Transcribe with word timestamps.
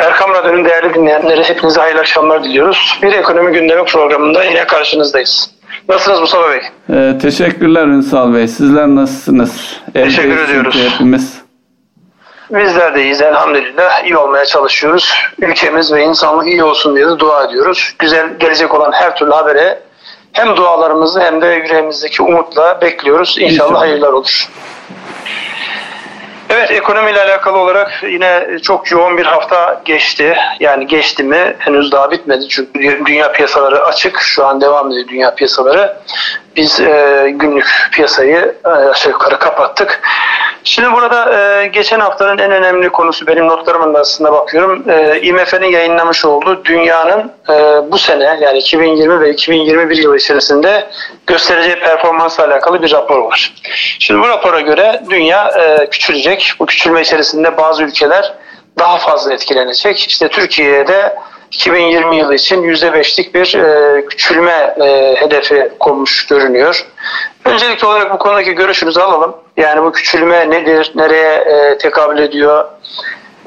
Erkam 0.00 0.30
Radyo'nun 0.34 0.64
değerli 0.64 0.94
dinleyenleri 0.94 1.44
hepinize 1.44 1.80
hayırlı 1.80 2.00
akşamlar 2.00 2.44
diliyoruz. 2.44 2.98
Bir 3.02 3.12
ekonomi 3.12 3.52
gündemi 3.52 3.84
programında 3.84 4.44
yine 4.44 4.64
karşınızdayız. 4.66 5.50
Nasılsınız 5.88 6.20
Mustafa 6.20 6.50
Bey? 6.50 6.60
Ee, 6.90 7.18
teşekkürler 7.18 7.86
Ünsal 7.86 8.34
Bey. 8.34 8.48
Sizler 8.48 8.86
nasılsınız? 8.86 9.80
Teşekkür 9.94 10.28
Evdeyiz 10.30 10.50
ediyoruz. 10.50 10.88
Hepimiz. 10.92 11.40
Bizler 12.50 12.94
de 12.94 13.02
iyiyiz 13.02 13.22
elhamdülillah. 13.22 14.04
İyi 14.04 14.16
olmaya 14.16 14.44
çalışıyoruz. 14.46 15.14
Ülkemiz 15.38 15.92
ve 15.92 16.02
insanlık 16.04 16.46
iyi 16.46 16.64
olsun 16.64 16.96
diye 16.96 17.06
de 17.06 17.18
dua 17.18 17.44
ediyoruz. 17.44 17.94
Güzel 17.98 18.38
gelecek 18.38 18.74
olan 18.74 18.92
her 18.92 19.16
türlü 19.16 19.30
habere 19.30 19.78
hem 20.32 20.56
dualarımızı 20.56 21.20
hem 21.20 21.42
de 21.42 21.46
yüreğimizdeki 21.46 22.22
umutla 22.22 22.80
bekliyoruz. 22.80 23.36
İnşallah, 23.38 23.50
İnşallah. 23.52 23.80
hayırlar 23.80 24.12
olur. 24.12 24.48
Evet 26.50 26.70
ekonomiyle 26.70 27.22
alakalı 27.22 27.58
olarak 27.58 28.02
yine 28.02 28.58
çok 28.62 28.90
yoğun 28.90 29.18
bir 29.18 29.26
hafta 29.26 29.82
geçti. 29.84 30.36
Yani 30.60 30.86
geçti 30.86 31.24
mi 31.24 31.56
henüz 31.58 31.92
daha 31.92 32.10
bitmedi 32.10 32.48
çünkü 32.48 33.02
dünya 33.06 33.32
piyasaları 33.32 33.84
açık. 33.84 34.20
Şu 34.20 34.46
an 34.46 34.60
devam 34.60 34.90
ediyor 34.90 35.08
dünya 35.08 35.34
piyasaları. 35.34 35.96
Biz 36.56 36.80
e, 36.80 37.30
günlük 37.34 37.88
piyasayı 37.92 38.54
e, 38.64 38.68
aşağı 38.68 39.12
yukarı 39.12 39.38
kapattık. 39.38 40.00
Şimdi 40.64 40.92
burada 40.92 41.38
e, 41.38 41.66
geçen 41.66 42.00
haftanın 42.00 42.38
en 42.38 42.50
önemli 42.50 42.88
konusu 42.88 43.26
benim 43.26 43.48
notlarımın 43.48 43.94
da 43.94 43.98
aslında 43.98 44.32
bakıyorum. 44.32 44.90
E, 44.90 45.20
IMF'nin 45.20 45.70
yayınlamış 45.70 46.24
olduğu 46.24 46.64
dünyanın 46.64 47.32
e, 47.48 47.52
bu 47.92 47.98
sene 47.98 48.38
yani 48.40 48.58
2020 48.58 49.20
ve 49.20 49.30
2021 49.30 49.96
yılı 49.96 50.16
içerisinde 50.16 50.90
göstereceği 51.26 51.80
performansla 51.80 52.44
alakalı 52.44 52.82
bir 52.82 52.92
rapor 52.92 53.18
var. 53.18 53.54
Şimdi 53.98 54.20
bu 54.22 54.28
rapora 54.28 54.60
göre 54.60 55.02
dünya 55.10 55.48
e, 55.48 55.90
küçülecek. 55.90 56.52
Bu 56.60 56.66
küçülme 56.66 57.00
içerisinde 57.00 57.56
bazı 57.56 57.82
ülkeler 57.82 58.34
daha 58.78 58.98
fazla 58.98 59.32
etkilenecek. 59.32 59.98
İşte 59.98 60.28
Türkiye'de 60.28 61.16
2020 61.50 62.16
yılı 62.16 62.34
için 62.34 62.62
%5'lik 62.62 63.34
bir 63.34 63.54
e, 63.54 64.04
küçülme 64.06 64.74
e, 64.80 65.14
hedefi 65.18 65.68
konmuş 65.80 66.26
görünüyor. 66.26 66.86
Öncelikli 67.44 67.86
olarak 67.86 68.12
bu 68.12 68.18
konudaki 68.18 68.52
görüşünüzü 68.52 69.00
alalım. 69.00 69.36
Yani 69.56 69.82
bu 69.82 69.92
küçülme 69.92 70.50
nedir, 70.50 70.92
nereye 70.94 71.34
e, 71.34 71.78
tekabül 71.78 72.18
ediyor? 72.18 72.64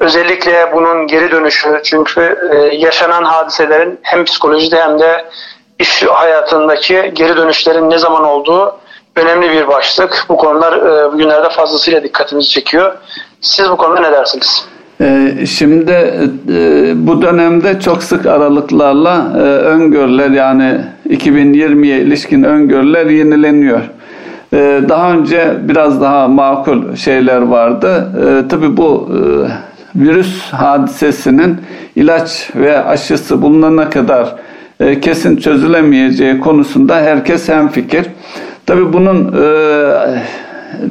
Özellikle 0.00 0.72
bunun 0.72 1.06
geri 1.06 1.30
dönüşü 1.30 1.80
çünkü 1.84 2.38
yaşanan 2.72 3.24
hadiselerin 3.24 4.00
hem 4.02 4.24
psikolojide 4.24 4.82
hem 4.82 4.98
de 4.98 5.24
iş 5.78 6.02
hayatındaki 6.02 7.10
geri 7.14 7.36
dönüşlerin 7.36 7.90
ne 7.90 7.98
zaman 7.98 8.24
olduğu 8.24 8.78
önemli 9.16 9.50
bir 9.50 9.68
başlık. 9.68 10.26
Bu 10.28 10.36
konular 10.36 11.12
bugünlerde 11.12 11.48
fazlasıyla 11.48 12.02
dikkatimizi 12.02 12.48
çekiyor. 12.48 12.96
Siz 13.40 13.70
bu 13.70 13.76
konuda 13.76 14.00
ne 14.00 14.12
dersiniz? 14.12 14.68
Ee, 15.00 15.46
şimdi 15.46 15.90
e, 16.48 16.92
bu 16.96 17.22
dönemde 17.22 17.80
çok 17.80 18.02
sık 18.02 18.26
aralıklarla 18.26 19.32
e, 19.36 19.40
öngörüler 19.40 20.30
yani 20.30 20.80
2020'ye 21.08 22.00
ilişkin 22.00 22.42
öngörüler 22.42 23.06
yenileniyor. 23.06 23.80
Ee, 24.52 24.80
daha 24.88 25.12
önce 25.12 25.54
biraz 25.62 26.00
daha 26.00 26.28
makul 26.28 26.96
şeyler 26.96 27.42
vardı. 27.42 28.08
Ee, 28.20 28.48
tabii 28.48 28.76
bu 28.76 29.10
e, 29.12 29.20
virüs 30.04 30.52
hadisesinin 30.52 31.56
ilaç 31.96 32.50
ve 32.56 32.84
aşısı 32.84 33.42
bulunana 33.42 33.90
kadar 33.90 34.34
kesin 35.02 35.36
çözülemeyeceği 35.36 36.40
konusunda 36.40 36.96
herkes 36.96 37.48
hemfikir. 37.48 38.06
Tabii 38.66 38.92
bunun 38.92 39.34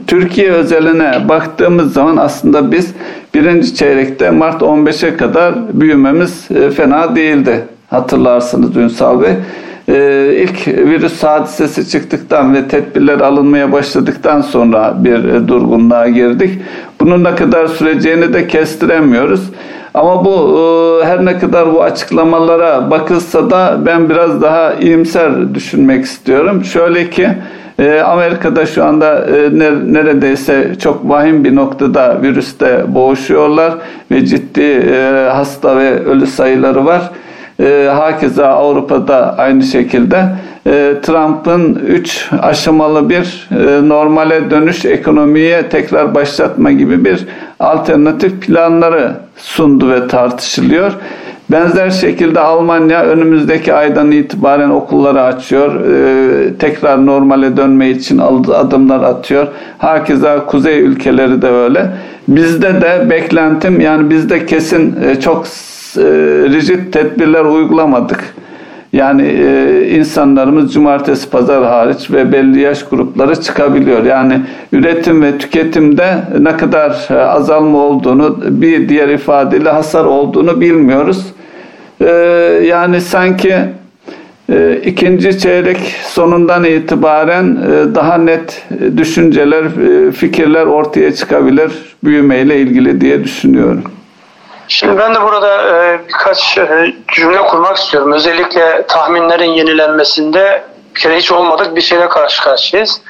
Türkiye 0.08 0.52
özeline 0.52 1.30
baktığımız 1.30 1.94
zaman 1.94 2.18
aslında 2.18 2.72
biz 2.72 2.94
birinci 3.34 3.76
çeyrekte 3.76 4.32
Mart 4.32 4.62
15'e 4.62 5.18
kadar 5.18 5.56
büyümemiz 5.74 6.52
e, 6.52 6.70
fena 6.70 7.16
değildi. 7.16 7.62
Hatırlarsınız 7.90 8.78
Ünsal 8.78 9.22
Bey. 9.22 9.32
E, 9.88 10.30
ilk 10.36 10.68
virüs 10.68 11.24
hadisesi 11.24 11.90
çıktıktan 11.90 12.54
ve 12.54 12.68
tedbirler 12.68 13.20
alınmaya 13.20 13.72
başladıktan 13.72 14.42
sonra 14.42 14.94
bir 14.98 15.24
e, 15.24 15.48
durgunluğa 15.48 16.08
girdik. 16.08 16.62
Bunun 17.00 17.24
ne 17.24 17.36
kadar 17.36 17.68
süreceğini 17.68 18.34
de 18.34 18.48
kestiremiyoruz. 18.48 19.50
Ama 19.94 20.26
bu 20.26 21.02
her 21.04 21.26
ne 21.26 21.40
kadar 21.40 21.74
bu 21.74 21.84
açıklamalara 21.84 22.92
bakılsa 22.92 23.50
da 23.50 23.78
ben 23.86 24.10
biraz 24.10 24.42
daha 24.42 24.74
iyimser 24.74 25.56
düşünmek 25.56 26.06
istiyorum. 26.06 26.64
Şöyle 26.66 27.10
ki 27.10 27.30
e, 27.80 28.00
Amerika'da 28.00 28.66
şu 28.66 28.86
anda 28.86 29.26
e, 29.26 29.60
ne- 29.60 29.94
neredeyse 29.94 30.76
çok 30.80 31.10
vahim 31.10 31.44
bir 31.44 31.56
noktada 31.56 32.22
virüste 32.22 32.84
boğuşuyorlar 32.88 33.74
ve 34.12 34.26
ciddi 34.26 34.62
e, 34.62 35.30
hasta 35.34 35.78
ve 35.78 36.06
ölü 36.06 36.28
sayıları 36.28 36.86
var. 36.86 37.12
E, 37.60 37.90
hakeza 37.96 38.48
Avrupa'da 38.48 39.38
aynı 39.38 39.64
şekilde 39.64 40.26
e, 40.68 40.94
Trump'ın 41.02 41.76
3 41.88 42.30
aşamalı 42.42 43.10
bir 43.10 43.50
e, 43.52 43.90
normale 43.90 44.52
dönüş 44.52 44.86
ekonomiye 44.86 45.70
tekrar 45.70 46.16
başlatma 46.16 46.72
gibi 46.72 47.06
bir 47.06 47.26
alternatif 47.60 48.42
planları 48.42 49.12
sundu 49.38 49.90
ve 49.90 50.08
tartışılıyor. 50.08 50.92
Benzer 51.54 51.90
şekilde 51.90 52.40
Almanya 52.40 53.04
önümüzdeki 53.04 53.74
aydan 53.74 54.12
itibaren 54.12 54.70
okulları 54.70 55.22
açıyor. 55.22 55.86
Ee, 55.86 56.58
tekrar 56.58 57.06
normale 57.06 57.58
dönme 57.58 57.90
için 57.90 58.18
adımlar 58.54 59.04
atıyor. 59.04 59.48
Hakeza 59.78 60.46
kuzey 60.46 60.80
ülkeleri 60.80 61.42
de 61.42 61.48
öyle. 61.48 61.92
Bizde 62.28 62.82
de 62.82 63.10
beklentim 63.10 63.82
yani 63.82 64.10
bizde 64.10 64.46
kesin 64.46 64.96
e, 65.04 65.20
çok 65.20 65.46
e, 65.46 66.02
rigid 66.50 66.94
tedbirler 66.94 67.46
uygulamadık. 67.46 68.34
Yani 68.94 69.22
e, 69.24 69.90
insanlarımız 69.90 70.74
cumartesi 70.74 71.30
pazar 71.30 71.64
hariç 71.64 72.12
ve 72.12 72.32
belli 72.32 72.60
yaş 72.60 72.84
grupları 72.84 73.42
çıkabiliyor. 73.42 74.04
Yani 74.04 74.42
üretim 74.72 75.22
ve 75.22 75.38
tüketimde 75.38 76.18
ne 76.40 76.58
kadar 76.58 77.08
e, 77.10 77.14
azalma 77.14 77.78
olduğunu 77.78 78.38
bir 78.50 78.90
diğer 78.90 79.10
ifadeyle 79.10 79.70
hasar 79.70 80.06
olduğunu 80.06 80.62
bilmiyoruz. 80.62 81.34
E, 82.02 82.12
yani 82.64 83.02
sanki 83.02 83.56
e, 84.50 84.82
ikinci 84.86 85.40
çeyrek 85.40 85.78
sonundan 86.04 86.64
itibaren 86.64 87.46
e, 87.56 87.96
daha 87.96 88.18
net 88.18 88.64
düşünceler, 88.98 89.64
e, 89.64 90.12
fikirler 90.12 90.66
ortaya 90.66 91.16
çıkabilir 91.16 91.72
büyümeyle 92.04 92.58
ilgili 92.58 93.02
diye 93.02 93.24
düşünüyorum. 93.24 93.84
Şimdi 94.68 94.98
ben 94.98 95.16
de 95.16 95.22
burada 95.22 96.00
birkaç 96.08 96.60
cümle 97.16 97.38
kurmak 97.38 97.78
istiyorum. 97.78 98.12
Özellikle 98.12 98.86
tahminlerin 98.88 99.50
yenilenmesinde 99.50 100.64
bir 100.96 101.00
kere 101.00 101.18
hiç 101.18 101.32
olmadık 101.32 101.76
bir 101.76 101.82
şeyle 101.82 102.10
karşı 102.10 102.44
karşıyayız. 102.44 103.02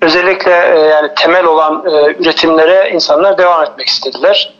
Özellikle 0.00 0.50
yani 0.90 1.08
temel 1.16 1.44
olan 1.44 1.84
üretimlere 2.20 2.90
insanlar 2.90 3.38
devam 3.38 3.64
etmek 3.64 3.88
istediler. 3.88 4.54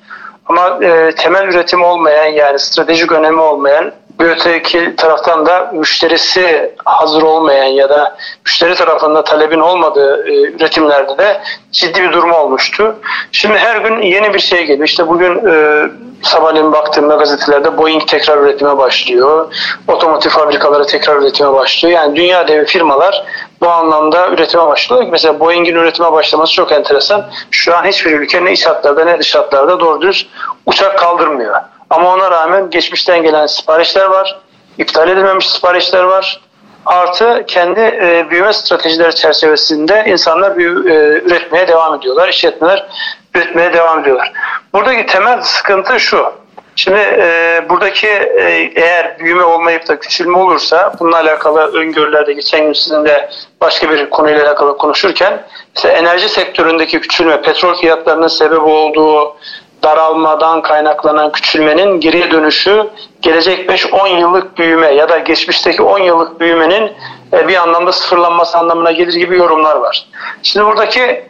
Ama 0.46 0.78
e, 0.82 1.14
temel 1.14 1.48
üretim 1.48 1.82
olmayan 1.82 2.26
yani 2.26 2.58
stratejik 2.58 3.12
önemi 3.12 3.40
olmayan 3.40 3.92
bir 4.20 4.24
öteki 4.24 4.96
taraftan 4.96 5.46
da 5.46 5.70
müşterisi 5.74 6.74
hazır 6.84 7.22
olmayan 7.22 7.64
ya 7.64 7.88
da 7.88 8.16
müşteri 8.46 8.74
tarafında 8.74 9.24
talebin 9.24 9.60
olmadığı 9.60 10.28
e, 10.28 10.32
üretimlerde 10.32 11.18
de 11.18 11.40
ciddi 11.72 12.02
bir 12.02 12.12
durum 12.12 12.32
olmuştu. 12.32 12.96
Şimdi 13.32 13.58
her 13.58 13.76
gün 13.76 14.02
yeni 14.02 14.34
bir 14.34 14.38
şey 14.38 14.66
geliyor. 14.66 14.88
İşte 14.88 15.08
bugün 15.08 15.46
e, 15.48 15.82
sabahleyin 16.22 16.72
baktığımda 16.72 17.14
gazetelerde 17.14 17.78
Boeing 17.78 18.08
tekrar 18.08 18.38
üretime 18.38 18.78
başlıyor. 18.78 19.54
Otomotiv 19.88 20.30
fabrikaları 20.30 20.86
tekrar 20.86 21.16
üretime 21.16 21.52
başlıyor. 21.52 21.94
Yani 21.94 22.16
dünya 22.16 22.48
devi 22.48 22.64
firmalar 22.64 23.24
bu 23.60 23.68
anlamda 23.68 24.28
üretime 24.28 24.66
başlıyor. 24.66 25.06
Mesela 25.10 25.40
Boeing'in 25.40 25.74
üretime 25.74 26.12
başlaması 26.12 26.52
çok 26.52 26.72
enteresan. 26.72 27.30
Şu 27.50 27.76
an 27.76 27.84
hiçbir 27.84 28.20
ülke 28.20 28.44
ne 28.44 28.52
iç 28.52 28.66
hatlarda 28.66 29.04
ne 29.04 29.18
dış 29.18 29.34
hatlarda 29.34 29.80
doğru 29.80 30.00
düz 30.00 30.28
uçak 30.66 30.98
kaldırmıyor. 30.98 31.54
Ama 31.90 32.14
ona 32.14 32.30
rağmen 32.30 32.70
geçmişten 32.70 33.22
gelen 33.22 33.46
siparişler 33.46 34.04
var. 34.06 34.38
iptal 34.78 35.08
edilmemiş 35.08 35.50
siparişler 35.50 36.02
var. 36.02 36.40
Artı 36.86 37.44
kendi 37.46 37.80
e, 37.80 38.26
büyüme 38.30 38.52
stratejileri 38.52 39.14
çerçevesinde 39.14 40.04
insanlar 40.06 40.56
büyü, 40.56 40.90
e, 40.90 40.94
üretmeye 41.26 41.68
devam 41.68 41.94
ediyorlar. 41.94 42.28
İşletmeler 42.28 42.86
üretmeye 43.34 43.72
devam 43.72 44.00
ediyorlar. 44.00 44.32
Buradaki 44.72 45.06
temel 45.06 45.42
sıkıntı 45.42 46.00
şu. 46.00 46.32
Şimdi 46.76 46.98
e, 46.98 47.62
buradaki 47.68 48.06
e, 48.06 48.72
eğer 48.74 49.18
büyüme 49.18 49.42
olmayıp 49.42 49.88
da 49.88 49.98
küçülme 49.98 50.38
olursa 50.38 50.92
bununla 51.00 51.16
alakalı 51.16 51.60
öngörülerde 51.60 52.32
geçen 52.32 52.64
gün 52.64 52.72
sizinle 52.72 53.30
başka 53.60 53.90
bir 53.90 54.10
konuyla 54.10 54.46
alakalı 54.46 54.76
konuşurken 54.78 55.46
işte 55.76 55.88
enerji 55.88 56.28
sektöründeki 56.28 57.00
küçülme, 57.00 57.42
petrol 57.42 57.74
fiyatlarının 57.74 58.28
sebep 58.28 58.62
olduğu 58.62 59.36
daralmadan 59.82 60.62
kaynaklanan 60.62 61.32
küçülmenin 61.32 62.00
geriye 62.00 62.30
dönüşü 62.30 62.90
gelecek 63.22 63.70
5-10 63.70 64.20
yıllık 64.20 64.58
büyüme 64.58 64.86
ya 64.86 65.08
da 65.08 65.18
geçmişteki 65.18 65.82
10 65.82 65.98
yıllık 65.98 66.40
büyümenin 66.40 66.92
e, 67.32 67.48
bir 67.48 67.56
anlamda 67.56 67.92
sıfırlanması 67.92 68.58
anlamına 68.58 68.92
gelir 68.92 69.14
gibi 69.14 69.36
yorumlar 69.36 69.76
var. 69.76 70.06
Şimdi 70.42 70.66
buradaki 70.66 71.24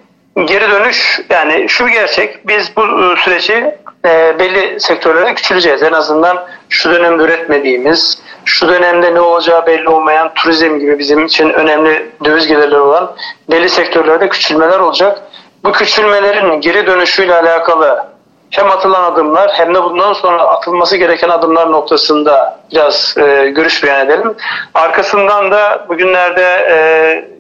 geri 0.45 0.71
dönüş 0.71 1.21
yani 1.31 1.69
şu 1.69 1.89
gerçek 1.89 2.49
biz 2.49 2.77
bu 2.77 2.83
e, 2.83 3.17
süreci 3.17 3.75
e, 4.05 4.39
belli 4.39 4.81
sektörlere 4.81 5.35
küçüleceğiz. 5.35 5.83
En 5.83 5.93
azından 5.93 6.45
şu 6.69 6.91
dönemde 6.91 7.23
üretmediğimiz, 7.23 8.19
şu 8.45 8.69
dönemde 8.69 9.15
ne 9.15 9.21
olacağı 9.21 9.67
belli 9.67 9.89
olmayan 9.89 10.35
turizm 10.35 10.79
gibi 10.79 10.99
bizim 10.99 11.25
için 11.27 11.51
önemli 11.51 12.11
döviz 12.25 12.47
gelirleri 12.47 12.81
olan 12.81 13.15
belli 13.51 13.69
sektörlerde 13.69 14.29
küçülmeler 14.29 14.79
olacak. 14.79 15.23
Bu 15.65 15.73
küçülmelerin 15.73 16.61
geri 16.61 16.87
dönüşüyle 16.87 17.35
alakalı 17.35 18.15
hem 18.51 18.71
atılan 18.71 19.13
adımlar 19.13 19.51
hem 19.55 19.75
de 19.75 19.83
bundan 19.83 20.13
sonra 20.13 20.43
atılması 20.43 20.97
gereken 20.97 21.29
adımlar 21.29 21.73
noktasında 21.73 22.61
biraz 22.73 23.15
e, 23.19 23.51
görüş 23.51 23.85
beyan 23.85 24.07
edelim. 24.07 24.35
Arkasından 24.75 25.51
da 25.51 25.87
bugünlerde 25.89 26.67
e, 26.71 26.77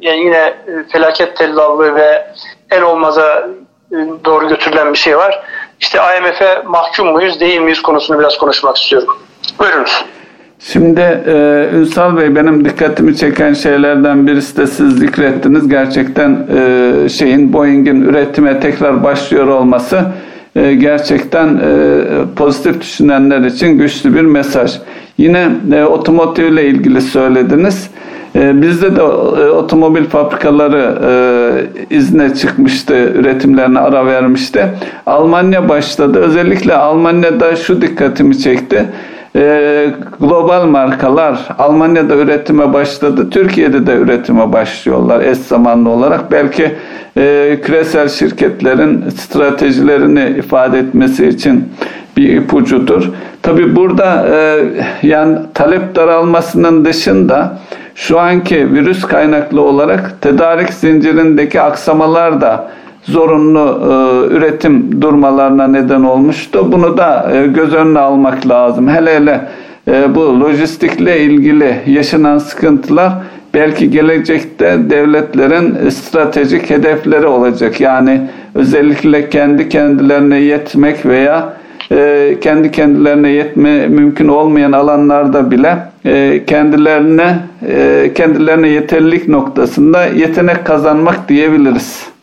yani 0.00 0.18
yine 0.18 0.54
felaket 0.92 1.36
tellallığı 1.36 1.94
ve 1.94 2.26
el 2.70 2.82
olmaza 2.82 3.48
e, 3.92 3.96
doğru 4.24 4.48
götürülen 4.48 4.92
bir 4.92 4.98
şey 4.98 5.16
var. 5.16 5.44
İşte 5.80 5.98
IMF'e 5.98 6.62
mahkum 6.66 7.08
muyuz 7.08 7.40
değil 7.40 7.60
miyiz 7.60 7.82
konusunu 7.82 8.18
biraz 8.18 8.38
konuşmak 8.38 8.76
istiyorum. 8.76 9.16
Buyurunuz. 9.58 10.04
Şimdi 10.58 11.00
e, 11.26 11.68
Ünsal 11.74 12.16
Bey 12.16 12.36
benim 12.36 12.64
dikkatimi 12.64 13.16
çeken 13.16 13.52
şeylerden 13.52 14.26
birisi 14.26 14.56
de 14.56 14.66
siz 14.66 14.98
zikrettiniz. 14.98 15.68
Gerçekten 15.68 16.46
e, 16.56 17.08
şeyin 17.08 17.52
Boeing'in 17.52 18.02
üretime 18.02 18.60
tekrar 18.60 19.04
başlıyor 19.04 19.46
olması 19.46 20.04
e, 20.56 20.74
gerçekten 20.74 21.46
e, 21.48 22.00
pozitif 22.36 22.80
düşünenler 22.80 23.40
için 23.40 23.78
güçlü 23.78 24.14
bir 24.14 24.20
mesaj. 24.22 24.78
Yine 25.18 25.48
e, 25.72 25.84
otomotiv 25.84 26.44
ile 26.44 26.66
ilgili 26.66 27.02
söylediniz. 27.02 27.90
Bizde 28.34 28.96
de 28.96 29.02
otomobil 29.02 30.04
fabrikaları 30.04 30.98
izne 31.90 32.34
çıkmıştı, 32.34 32.94
üretimlerine 32.94 33.78
ara 33.78 34.06
vermişti. 34.06 34.66
Almanya 35.06 35.68
başladı. 35.68 36.18
Özellikle 36.18 36.74
Almanya'da 36.74 37.56
şu 37.56 37.82
dikkatimi 37.82 38.38
çekti. 38.38 38.86
global 40.20 40.66
markalar 40.66 41.48
Almanya'da 41.58 42.16
üretime 42.16 42.72
başladı. 42.72 43.30
Türkiye'de 43.30 43.86
de 43.86 43.96
üretime 43.96 44.52
başlıyorlar 44.52 45.20
eş 45.20 45.38
zamanlı 45.38 45.90
olarak. 45.90 46.32
Belki 46.32 46.74
e, 47.16 47.58
küresel 47.62 48.08
şirketlerin 48.08 49.04
stratejilerini 49.10 50.34
ifade 50.38 50.78
etmesi 50.78 51.26
için 51.26 51.68
bir 52.16 52.36
ipucudur. 52.36 53.10
Tabi 53.42 53.76
burada 53.76 54.26
e, 54.28 54.64
yani 55.02 55.38
talep 55.54 55.94
daralmasının 55.94 56.84
dışında 56.84 57.58
şu 57.94 58.20
anki 58.20 58.72
virüs 58.72 59.02
kaynaklı 59.02 59.60
olarak 59.60 60.20
tedarik 60.20 60.72
zincirindeki 60.74 61.60
aksamalar 61.60 62.40
da 62.40 62.70
zorunlu 63.02 63.80
e, 63.82 64.34
üretim 64.34 65.02
durmalarına 65.02 65.66
neden 65.66 66.02
olmuştu. 66.02 66.72
Bunu 66.72 66.96
da 66.96 67.30
e, 67.32 67.46
göz 67.46 67.74
önüne 67.74 67.98
almak 67.98 68.48
lazım. 68.48 68.88
Hele 68.88 69.16
hele 69.16 69.48
e, 69.88 70.14
bu 70.14 70.40
lojistikle 70.40 71.20
ilgili 71.20 71.76
yaşanan 71.86 72.38
sıkıntılar 72.38 73.12
belki 73.54 73.90
gelecekte 73.90 74.78
devletlerin 74.90 75.88
stratejik 75.88 76.70
hedefleri 76.70 77.26
olacak. 77.26 77.80
Yani 77.80 78.20
özellikle 78.54 79.30
kendi 79.30 79.68
kendilerine 79.68 80.40
yetmek 80.40 81.06
veya 81.06 81.52
e, 81.90 82.36
kendi 82.40 82.70
kendilerine 82.70 83.28
yetme 83.28 83.86
mümkün 83.86 84.28
olmayan 84.28 84.72
alanlarda 84.72 85.50
bile 85.50 85.78
e, 86.04 86.44
kendilerine 86.46 87.36
e, 87.68 88.10
kendilerine 88.14 88.68
yeterlilik 88.68 89.28
noktasında 89.28 90.04
yetenek 90.04 90.66
kazanmak 90.66 91.28
diyebiliriz. 91.28 92.14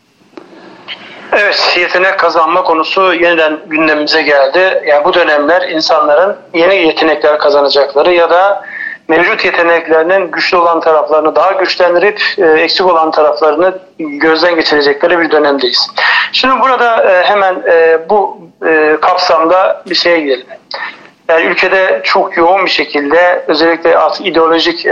Evet, 1.33 1.77
yetenek 1.79 2.19
kazanma 2.19 2.63
konusu 2.63 3.13
yeniden 3.13 3.59
gündemimize 3.67 4.21
geldi. 4.21 4.83
Yani 4.87 5.05
bu 5.05 5.13
dönemler 5.13 5.69
insanların 5.69 6.35
yeni 6.53 6.75
yetenekler 6.75 7.39
kazanacakları 7.39 8.13
ya 8.13 8.29
da 8.29 8.63
mevcut 9.11 9.45
yeteneklerinin 9.45 10.31
güçlü 10.31 10.57
olan 10.57 10.79
taraflarını 10.79 11.35
daha 11.35 11.51
güçlendirip 11.51 12.21
e, 12.37 12.45
eksik 12.45 12.85
olan 12.85 13.11
taraflarını 13.11 13.79
gözden 13.99 14.55
geçirecekleri 14.55 15.19
bir 15.19 15.31
dönemdeyiz. 15.31 15.87
Şimdi 16.31 16.61
burada 16.61 17.11
e, 17.11 17.23
hemen 17.23 17.63
e, 17.67 17.99
bu 18.09 18.37
e, 18.65 18.97
kapsamda 19.01 19.83
bir 19.89 19.95
şeye 19.95 20.19
gidelim. 20.19 20.45
Yani 21.29 21.43
ülkede 21.43 22.01
çok 22.03 22.37
yoğun 22.37 22.65
bir 22.65 22.69
şekilde 22.69 23.43
özellikle 23.47 23.97
ideolojik 24.19 24.87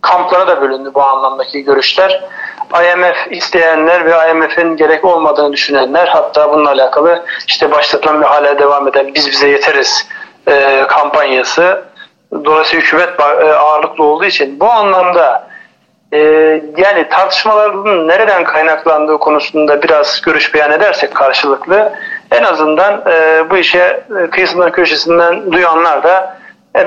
kamplara 0.00 0.46
da 0.48 0.62
bölündü 0.62 0.90
bu 0.94 1.02
anlamdaki 1.02 1.64
görüşler. 1.64 2.24
IMF 2.72 3.16
isteyenler 3.30 4.04
ve 4.04 4.30
IMF'in 4.30 4.76
gerek 4.76 5.04
olmadığını 5.04 5.52
düşünenler 5.52 6.06
hatta 6.06 6.52
bununla 6.52 6.70
alakalı 6.70 7.24
işte 7.46 7.70
başlatılan 7.70 8.20
bir 8.20 8.26
hala 8.26 8.58
devam 8.58 8.88
eden 8.88 9.14
biz 9.14 9.30
bize 9.30 9.48
yeteriz 9.48 10.08
e, 10.48 10.84
kampanyası 10.88 11.93
Dolayısıyla 12.44 12.84
hükümet 12.84 13.08
e, 13.20 13.52
ağırlıklı 13.52 14.04
olduğu 14.04 14.24
için 14.24 14.60
bu 14.60 14.70
anlamda 14.70 15.48
e, 16.12 16.18
yani 16.76 17.08
tartışmaların 17.10 18.08
nereden 18.08 18.44
kaynaklandığı 18.44 19.18
konusunda 19.18 19.82
biraz 19.82 20.20
görüş 20.20 20.54
beyan 20.54 20.72
edersek 20.72 21.14
karşılıklı 21.14 21.92
en 22.30 22.42
azından 22.42 23.02
e, 23.10 23.44
bu 23.50 23.56
işe 23.56 24.02
kıyısından 24.30 24.72
köşesinden 24.72 25.52
duyanlar 25.52 26.02
da 26.02 26.36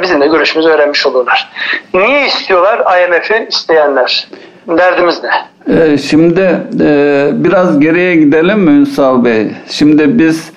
bizim 0.02 0.22
de 0.22 0.28
görüşümüzü 0.28 0.70
öğrenmiş 0.70 1.06
olurlar. 1.06 1.50
Niye 1.94 2.26
istiyorlar 2.26 2.80
IMF'i 3.02 3.48
isteyenler? 3.50 4.28
Derdimiz 4.68 5.22
ne? 5.24 5.98
Şimdi 5.98 6.58
biraz 7.34 7.80
geriye 7.80 8.16
gidelim 8.16 8.60
mi 8.60 8.72
Ünsal 8.72 9.26
Bey? 9.26 9.48
Şimdi 9.70 10.20
biz 10.20 10.52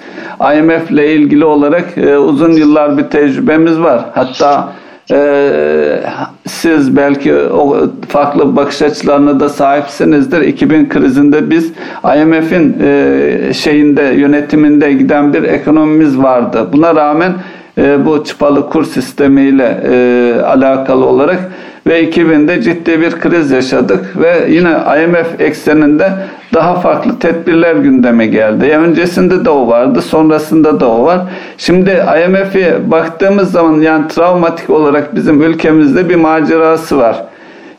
IMF 0.55 0.91
ile 0.91 1.13
ilgili 1.13 1.45
olarak 1.45 1.85
uzun 2.19 2.53
yıllar 2.53 2.99
bir 2.99 3.05
tecrübemiz 3.05 3.81
var. 3.81 4.05
Hatta 4.15 4.73
ee, 5.13 6.01
siz 6.47 6.97
belki 6.97 7.35
o 7.37 7.77
farklı 8.09 8.57
bakış 8.57 8.83
açılarına 8.83 9.41
da 9.41 9.49
sahipsinizdir. 9.49 10.41
2000 10.41 10.89
krizinde 10.89 11.51
biz 11.51 11.73
IMF'in 12.17 12.77
e, 12.83 13.53
şeyinde 13.55 14.03
yönetiminde 14.03 14.93
giden 14.93 15.35
bir 15.35 15.43
ekonomimiz 15.43 16.19
vardı. 16.19 16.69
Buna 16.73 16.95
rağmen 16.95 17.33
e, 17.79 18.07
bu 18.07 18.25
çıpalı 18.25 18.71
kur 18.71 18.85
sistemiyle 18.85 19.81
e, 19.91 20.43
alakalı 20.43 21.07
olarak 21.07 21.41
ve 21.87 22.05
2000'de 22.05 22.63
ciddi 22.63 23.01
bir 23.01 23.11
kriz 23.11 23.51
yaşadık 23.51 24.17
ve 24.21 24.47
yine 24.49 24.71
IMF 24.71 25.41
ekseninde 25.41 26.13
daha 26.55 26.81
farklı 26.81 27.19
tedbirler 27.19 27.77
gündeme 27.77 28.27
geldi. 28.27 28.67
Ya 28.67 28.81
öncesinde 28.81 29.45
de 29.45 29.51
o 29.51 29.69
vardı, 29.69 30.03
sonrasında 30.03 30.81
da 30.81 30.89
o 30.89 31.05
var. 31.05 31.21
Şimdi 31.59 31.91
IMF'e 32.27 32.91
baktığımız 32.91 33.53
zaman 33.53 33.81
yani 33.81 34.09
travmatik 34.09 34.71
olarak 34.71 35.15
bizim 35.15 35.43
ülkemizde 35.43 36.09
bir 36.09 36.17
macerası 36.17 36.99
var. 36.99 37.25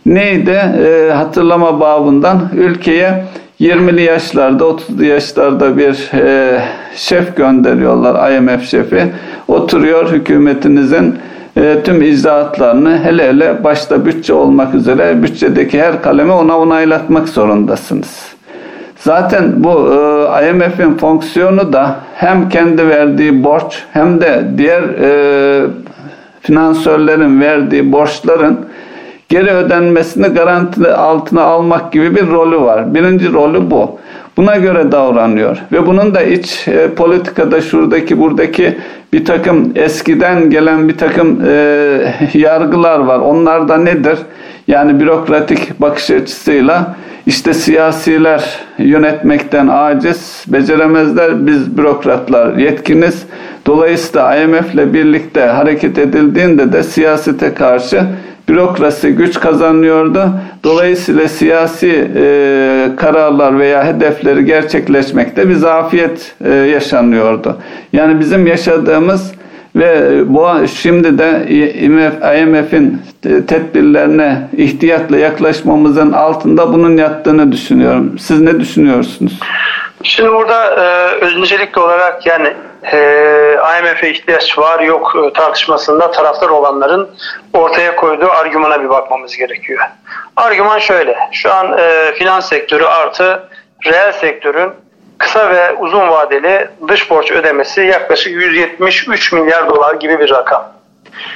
Neydi? 0.05 0.59
E, 0.85 1.11
hatırlama 1.11 1.79
babından 1.79 2.49
ülkeye 2.57 3.23
20'li 3.61 4.01
yaşlarda, 4.01 4.63
30'lu 4.63 5.05
yaşlarda 5.05 5.77
bir 5.77 6.11
e, 6.13 6.59
şef 6.95 7.37
gönderiyorlar, 7.37 8.31
IMF 8.31 8.69
şefi. 8.69 9.03
Oturuyor 9.47 10.11
hükümetinizin 10.11 11.15
tüm 11.55 12.01
icraatlarını 12.01 12.99
hele 13.03 13.27
hele 13.27 13.63
başta 13.63 14.05
bütçe 14.05 14.33
olmak 14.33 14.75
üzere 14.75 15.23
bütçedeki 15.23 15.81
her 15.81 16.01
kalemi 16.01 16.31
ona 16.31 16.59
onaylatmak 16.59 17.29
zorundasınız. 17.29 18.31
Zaten 18.97 19.63
bu 19.63 19.69
e, 19.69 20.49
IMF'in 20.49 20.97
fonksiyonu 20.97 21.73
da 21.73 21.95
hem 22.15 22.49
kendi 22.49 22.87
verdiği 22.87 23.43
borç 23.43 23.83
hem 23.93 24.21
de 24.21 24.43
diğer 24.57 24.83
e, 24.83 25.65
finansörlerin 26.41 27.41
verdiği 27.41 27.91
borçların 27.91 28.59
geri 29.29 29.51
ödenmesini 29.51 30.27
garanti 30.27 30.91
altına 30.91 31.41
almak 31.41 31.91
gibi 31.91 32.15
bir 32.15 32.27
rolü 32.27 32.61
var. 32.61 32.93
Birinci 32.93 33.33
rolü 33.33 33.71
bu. 33.71 33.99
Buna 34.37 34.57
göre 34.57 34.91
davranıyor 34.91 35.57
ve 35.71 35.85
bunun 35.85 36.15
da 36.15 36.21
iç 36.21 36.67
e, 36.67 36.89
politikada 36.95 37.61
şuradaki 37.61 38.19
buradaki 38.19 38.77
bir 39.13 39.25
takım 39.25 39.71
eskiden 39.75 40.49
gelen 40.49 40.89
bir 40.89 40.97
takım 40.97 41.41
e, 41.47 41.53
yargılar 42.33 42.99
var. 42.99 43.19
Onlar 43.19 43.67
da 43.67 43.77
nedir? 43.77 44.17
Yani 44.67 44.99
bürokratik 44.99 45.81
bakış 45.81 46.11
açısıyla 46.11 46.95
işte 47.25 47.53
siyasiler 47.53 48.59
yönetmekten 48.77 49.67
aciz, 49.67 50.45
beceremezler. 50.47 51.47
Biz 51.47 51.77
bürokratlar 51.77 52.57
yetkiniz. 52.57 53.23
Dolayısıyla 53.65 54.35
IMF 54.35 54.73
ile 54.73 54.93
birlikte 54.93 55.41
hareket 55.41 55.97
edildiğinde 55.97 56.73
de 56.73 56.83
siyasete 56.83 57.53
karşı 57.53 58.03
bürokrasi 58.49 59.11
güç 59.11 59.39
kazanıyordu. 59.39 60.29
Dolayısıyla 60.63 61.27
siyasi 61.27 62.11
e, 62.15 62.89
kararlar 62.97 63.59
veya 63.59 63.85
hedefleri 63.85 64.45
gerçekleşmekte 64.45 65.49
bir 65.49 65.55
zafiyet 65.55 66.35
e, 66.45 66.49
yaşanıyordu. 66.53 67.57
Yani 67.93 68.19
bizim 68.19 68.47
yaşadığımız 68.47 69.31
ve 69.75 70.21
bu 70.25 70.67
şimdi 70.67 71.17
de 71.17 71.45
IMF, 71.49 72.13
IMF'in 72.39 73.01
tedbirlerine 73.47 74.49
ihtiyatla 74.57 75.17
yaklaşmamızın 75.17 76.11
altında 76.11 76.73
bunun 76.73 76.97
yattığını 76.97 77.51
düşünüyorum. 77.51 78.19
Siz 78.19 78.41
ne 78.41 78.59
düşünüyorsunuz? 78.59 79.39
Şimdi 80.03 80.31
burada 80.31 80.65
e, 80.65 81.15
öncelikli 81.15 81.79
olarak 81.79 82.25
yani 82.25 82.53
e, 82.91 82.97
IMF'e 83.79 84.11
ihtiyaç 84.11 84.57
var 84.57 84.79
yok 84.79 85.15
e, 85.15 85.33
tartışmasında 85.33 86.11
taraftar 86.11 86.49
olanların 86.49 87.09
ortaya 87.53 87.95
koyduğu 87.95 88.29
argümana 88.29 88.83
bir 88.83 88.89
bakmamız 88.89 89.37
gerekiyor. 89.37 89.79
Argüman 90.35 90.79
şöyle. 90.79 91.17
Şu 91.31 91.53
an 91.53 91.77
e, 91.77 92.13
finans 92.13 92.49
sektörü 92.49 92.85
artı 92.85 93.43
reel 93.85 94.11
sektörün 94.11 94.71
kısa 95.21 95.49
ve 95.49 95.73
uzun 95.73 96.09
vadeli 96.09 96.69
dış 96.87 97.09
borç 97.09 97.31
ödemesi 97.31 97.81
yaklaşık 97.81 98.33
173 98.33 99.31
milyar 99.31 99.69
dolar 99.69 99.95
gibi 99.95 100.19
bir 100.19 100.29
rakam. 100.29 100.71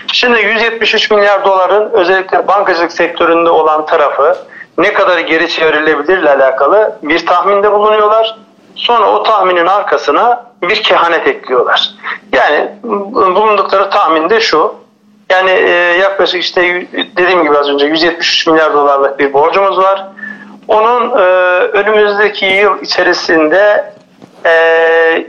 Şimdi 0.07 0.39
173 0.39 1.11
milyar 1.11 1.45
doların 1.45 1.89
özellikle 1.93 2.47
bankacılık 2.47 2.91
sektöründe 2.91 3.49
olan 3.49 3.85
tarafı 3.85 4.37
ne 4.77 4.93
kadar 4.93 5.19
geri 5.19 5.49
çevrilebilirle 5.49 6.29
alakalı 6.29 6.97
bir 7.03 7.25
tahminde 7.25 7.71
bulunuyorlar. 7.71 8.37
Sonra 8.75 9.11
o 9.11 9.23
tahminin 9.23 9.65
arkasına 9.65 10.45
bir 10.61 10.83
kehanet 10.83 11.27
ekliyorlar. 11.27 11.91
Yani 12.33 12.71
bulundukları 13.13 13.89
tahminde 13.89 14.41
şu. 14.41 14.75
Yani 15.29 15.51
e, 15.51 15.69
yaklaşık 16.01 16.41
işte 16.41 16.87
dediğim 17.17 17.43
gibi 17.43 17.57
az 17.57 17.69
önce 17.69 17.85
173 17.85 18.47
milyar 18.47 18.73
dolarlık 18.73 19.19
bir 19.19 19.33
borcumuz 19.33 19.77
var. 19.77 20.05
Onun 20.67 21.11
e, 21.11 21.23
önümüzdeki 21.63 22.45
yıl 22.45 22.81
içerisinde 22.81 23.93
e, 24.45 24.51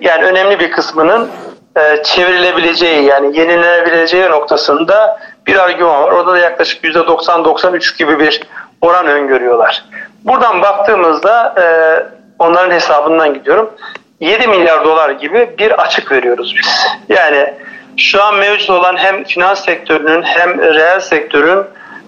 yani 0.00 0.24
önemli 0.24 0.60
bir 0.60 0.70
kısmının 0.70 1.30
e, 1.76 2.02
çevrilebileceği 2.02 3.04
yani 3.04 3.38
yenilenebileceği 3.38 4.30
noktasında 4.30 5.20
bir 5.46 5.56
argüman 5.56 6.02
var. 6.02 6.10
Orada 6.12 6.32
da 6.32 6.38
yaklaşık 6.38 6.84
%90-93 6.84 7.98
gibi 7.98 8.20
bir 8.20 8.40
oran 8.80 9.06
öngörüyorlar. 9.06 9.84
Buradan 10.24 10.62
baktığımızda 10.62 11.54
e, 11.58 11.64
onların 12.38 12.70
hesabından 12.70 13.34
gidiyorum. 13.34 13.70
7 14.20 14.48
milyar 14.48 14.84
dolar 14.84 15.10
gibi 15.10 15.54
bir 15.58 15.82
açık 15.82 16.12
veriyoruz 16.12 16.54
biz. 16.58 16.86
Yani 17.08 17.54
şu 17.96 18.24
an 18.24 18.34
mevcut 18.34 18.70
olan 18.70 18.96
hem 18.96 19.24
finans 19.24 19.64
sektörünün 19.64 20.22
hem 20.22 20.60
reel 20.60 21.00
sektörün 21.00 21.64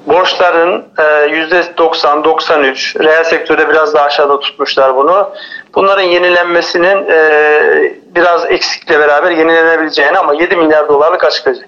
borçların 0.08 0.84
%90-93, 0.96 3.00
e, 3.00 3.04
reel 3.04 3.24
sektörde 3.24 3.68
biraz 3.68 3.94
daha 3.94 4.04
aşağıda 4.04 4.40
tutmuşlar 4.40 4.96
bunu. 4.96 5.30
Bunların 5.74 6.02
yenilenmesinin 6.02 7.10
e, 7.10 7.92
biraz 8.14 8.50
eksikle 8.50 8.98
beraber 8.98 9.30
yenilenebileceğini 9.30 10.18
ama 10.18 10.34
7 10.34 10.56
milyar 10.56 10.88
dolarlık 10.88 11.24
açıklayıcı. 11.24 11.62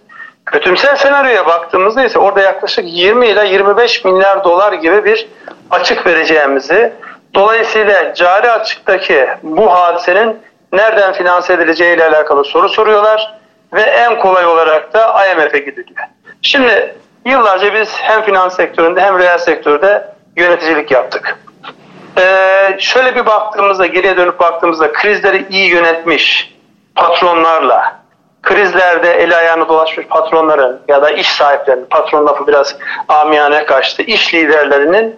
Kötümsel 0.47 0.97
senaryoya 0.97 1.47
baktığımızda 1.47 2.05
ise 2.05 2.19
orada 2.19 2.41
yaklaşık 2.41 2.85
20 2.89 3.27
ile 3.27 3.49
25 3.49 4.05
milyar 4.05 4.45
dolar 4.45 4.73
gibi 4.73 5.05
bir 5.05 5.29
açık 5.71 6.07
vereceğimizi 6.07 6.93
Dolayısıyla 7.35 8.15
cari 8.15 8.51
açıktaki 8.51 9.27
bu 9.43 9.73
hadisenin 9.73 10.39
nereden 10.73 11.13
finanse 11.13 11.53
edileceği 11.53 11.97
ile 11.97 12.05
alakalı 12.05 12.45
soru 12.45 12.69
soruyorlar 12.69 13.39
ve 13.73 13.83
en 13.83 14.19
kolay 14.19 14.47
olarak 14.47 14.95
da 14.95 15.27
IMF'e 15.27 15.59
gidiliyor. 15.59 16.07
Şimdi 16.43 16.95
yıllarca 17.25 17.75
biz 17.75 17.89
hem 17.97 18.23
finans 18.23 18.57
sektöründe 18.57 19.01
hem 19.01 19.19
reel 19.19 19.39
sektörde 19.39 20.15
yöneticilik 20.37 20.91
yaptık. 20.91 21.39
Ee, 22.19 22.77
şöyle 22.79 23.17
bir 23.17 23.27
baktığımızda, 23.27 23.87
geriye 23.87 24.17
dönüp 24.17 24.41
baktığımızda 24.41 24.93
krizleri 24.93 25.47
iyi 25.51 25.69
yönetmiş 25.69 26.55
patronlarla, 26.95 28.01
krizlerde 28.43 29.13
eli 29.13 29.37
ayağını 29.37 29.69
dolaşmış 29.69 30.07
patronların 30.07 30.81
ya 30.89 31.03
da 31.03 31.11
iş 31.11 31.33
sahiplerinin, 31.33 31.87
patron 31.91 32.27
lafı 32.27 32.47
biraz 32.47 32.77
amiyane 33.09 33.65
kaçtı, 33.65 34.03
iş 34.03 34.35
liderlerinin 34.35 35.17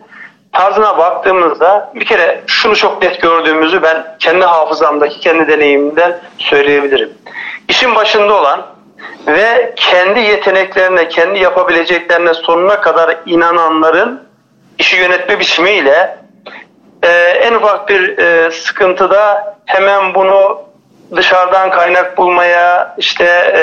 tarzına 0.52 0.98
baktığımızda 0.98 1.92
bir 1.94 2.04
kere 2.04 2.42
şunu 2.46 2.76
çok 2.76 3.02
net 3.02 3.22
gördüğümüzü 3.22 3.82
ben 3.82 4.16
kendi 4.18 4.44
hafızamdaki, 4.44 5.20
kendi 5.20 5.48
deneyimimden 5.48 6.20
söyleyebilirim. 6.38 7.12
İşin 7.68 7.94
başında 7.94 8.34
olan 8.34 8.66
ve 9.26 9.72
kendi 9.76 10.20
yeteneklerine, 10.20 11.08
kendi 11.08 11.38
yapabileceklerine 11.38 12.34
sonuna 12.34 12.80
kadar 12.80 13.16
inananların 13.26 14.22
işi 14.78 14.96
yönetme 14.96 15.40
biçimiyle 15.40 16.18
e, 17.02 17.08
en 17.18 17.54
ufak 17.54 17.88
bir 17.88 18.18
e, 18.18 18.50
sıkıntıda 18.50 19.56
hemen 19.66 20.14
bunu 20.14 20.62
dışarıdan 21.16 21.70
kaynak 21.70 22.18
bulmaya, 22.18 22.94
işte 22.98 23.24
e, 23.56 23.62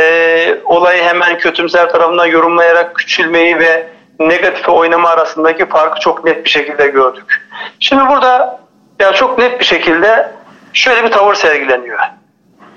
olayı 0.65 1.03
hemen 1.03 1.37
kötümser 1.37 1.89
tarafından 1.89 2.25
yorumlayarak 2.25 2.95
küçülmeyi 2.95 3.59
ve 3.59 3.87
negatife 4.19 4.71
oynama 4.71 5.09
arasındaki 5.09 5.65
farkı 5.65 5.99
çok 5.99 6.25
net 6.25 6.45
bir 6.45 6.49
şekilde 6.49 6.87
gördük. 6.87 7.47
Şimdi 7.79 8.09
burada 8.09 8.59
ya 8.99 9.13
çok 9.13 9.37
net 9.37 9.59
bir 9.59 9.65
şekilde 9.65 10.31
şöyle 10.73 11.03
bir 11.03 11.11
tavır 11.11 11.35
sergileniyor. 11.35 11.99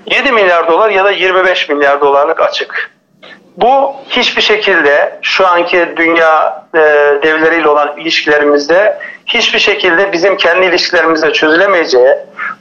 7 0.05 0.31
milyar 0.31 0.67
dolar 0.67 0.89
ya 0.89 1.05
da 1.05 1.11
25 1.11 1.69
milyar 1.69 2.01
dolarlık 2.01 2.41
açık. 2.41 2.91
Bu 3.57 3.95
hiçbir 4.09 4.41
şekilde 4.41 5.19
şu 5.21 5.47
anki 5.47 5.93
dünya 5.95 6.63
e, 6.75 6.79
devleriyle 7.23 7.69
olan 7.69 7.97
ilişkilerimizde 7.97 8.97
hiçbir 9.25 9.59
şekilde 9.59 10.11
bizim 10.11 10.37
kendi 10.37 10.65
ilişkilerimizde 10.65 11.33
çözülemeyeceği, 11.33 12.15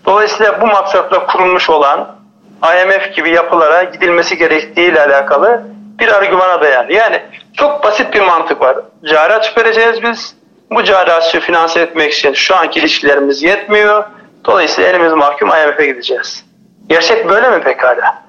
dolayısıyla 0.06 0.60
bu 0.60 0.66
maksatla 0.66 1.26
kurulmuş 1.26 1.70
olan 1.70 2.16
IMF 2.62 3.14
gibi 3.14 3.30
yapılara 3.30 3.82
gidilmesi 3.82 4.38
gerektiği 4.38 4.90
ile 4.90 5.00
alakalı 5.00 5.62
bir 6.00 6.08
argümana 6.08 6.60
dayanır. 6.60 6.88
Yani 6.88 7.22
çok 7.56 7.84
basit 7.84 8.14
bir 8.14 8.20
mantık 8.20 8.60
var. 8.60 8.76
Cari 9.04 9.34
açık 9.34 9.58
vereceğiz 9.58 10.02
biz. 10.02 10.36
Bu 10.70 10.84
cari 10.84 11.12
açığı 11.12 11.40
finanse 11.40 11.80
etmek 11.80 12.12
için 12.12 12.32
şu 12.32 12.56
anki 12.56 12.80
ilişkilerimiz 12.80 13.42
yetmiyor. 13.42 14.04
Dolayısıyla 14.44 14.90
elimiz 14.90 15.12
mahkum 15.12 15.48
IMF'e 15.48 15.86
gideceğiz. 15.86 16.51
Gerçek 16.88 17.28
böyle 17.28 17.50
mi 17.50 17.62
pekala? 17.62 18.22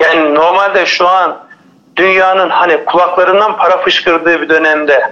Yani 0.00 0.34
normalde 0.34 0.86
şu 0.86 1.08
an 1.08 1.38
dünyanın 1.96 2.50
hani 2.50 2.84
kulaklarından 2.84 3.56
para 3.56 3.78
fışkırdığı 3.78 4.42
bir 4.42 4.48
dönemde 4.48 5.10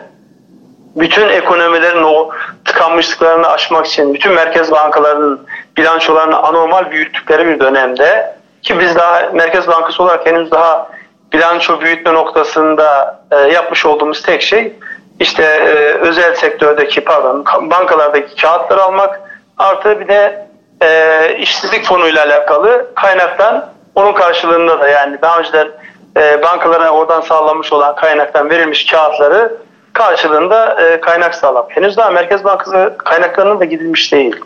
bütün 0.97 1.29
ekonomilerin 1.29 2.03
o 2.03 2.31
tıkanmışlıklarını 2.65 3.49
aşmak 3.49 3.87
için 3.87 4.15
bütün 4.15 4.33
merkez 4.33 4.73
bankalarının 4.73 5.47
bilançolarını 5.77 6.39
anormal 6.39 6.91
büyüttükleri 6.91 7.47
bir 7.47 7.61
dönemde 7.61 8.37
ki 8.63 8.81
biz 8.81 8.97
daha 8.97 9.31
Merkez 9.33 9.69
Bankası 9.69 10.03
olarak 10.03 10.27
henüz 10.27 10.51
daha 10.51 10.91
bilanço 11.33 11.81
büyütme 11.81 12.15
noktasında 12.15 13.21
e, 13.31 13.37
yapmış 13.37 13.87
olduğumuz 13.87 14.23
tek 14.23 14.43
şey 14.43 14.73
işte 15.21 15.43
e, 15.43 15.75
özel 15.95 16.35
sektördeki 16.35 17.01
pardon 17.01 17.45
bankalardaki 17.71 18.43
kağıtları 18.43 18.83
almak 18.83 19.21
artı 19.59 20.01
bir 20.01 20.09
de 20.09 20.47
e, 20.83 21.37
işsizlik 21.39 21.85
fonuyla 21.85 22.25
alakalı 22.25 22.87
kaynaktan 22.95 23.67
onun 23.95 24.13
karşılığında 24.13 24.81
da 24.81 24.89
yani 24.89 25.19
daha 25.23 25.39
önceden 25.39 25.69
e, 26.17 26.43
bankalara 26.43 26.91
oradan 26.91 27.21
sağlanmış 27.21 27.73
olan 27.73 27.95
kaynaktan 27.97 28.51
verilmiş 28.51 28.87
kağıtları 28.87 29.57
karşılığında 29.93 30.83
e, 30.83 31.01
kaynak 31.01 31.35
sağlamak. 31.35 31.77
Henüz 31.77 31.97
daha 31.97 32.11
Merkez 32.11 32.45
Bankası 32.45 32.95
kaynaklarının 32.99 33.61
da 33.61 33.65
gidilmiş 33.65 34.13
değil. 34.13 34.37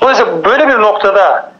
Dolayısıyla 0.00 0.44
böyle 0.44 0.68
bir 0.68 0.78
noktada 0.78 1.52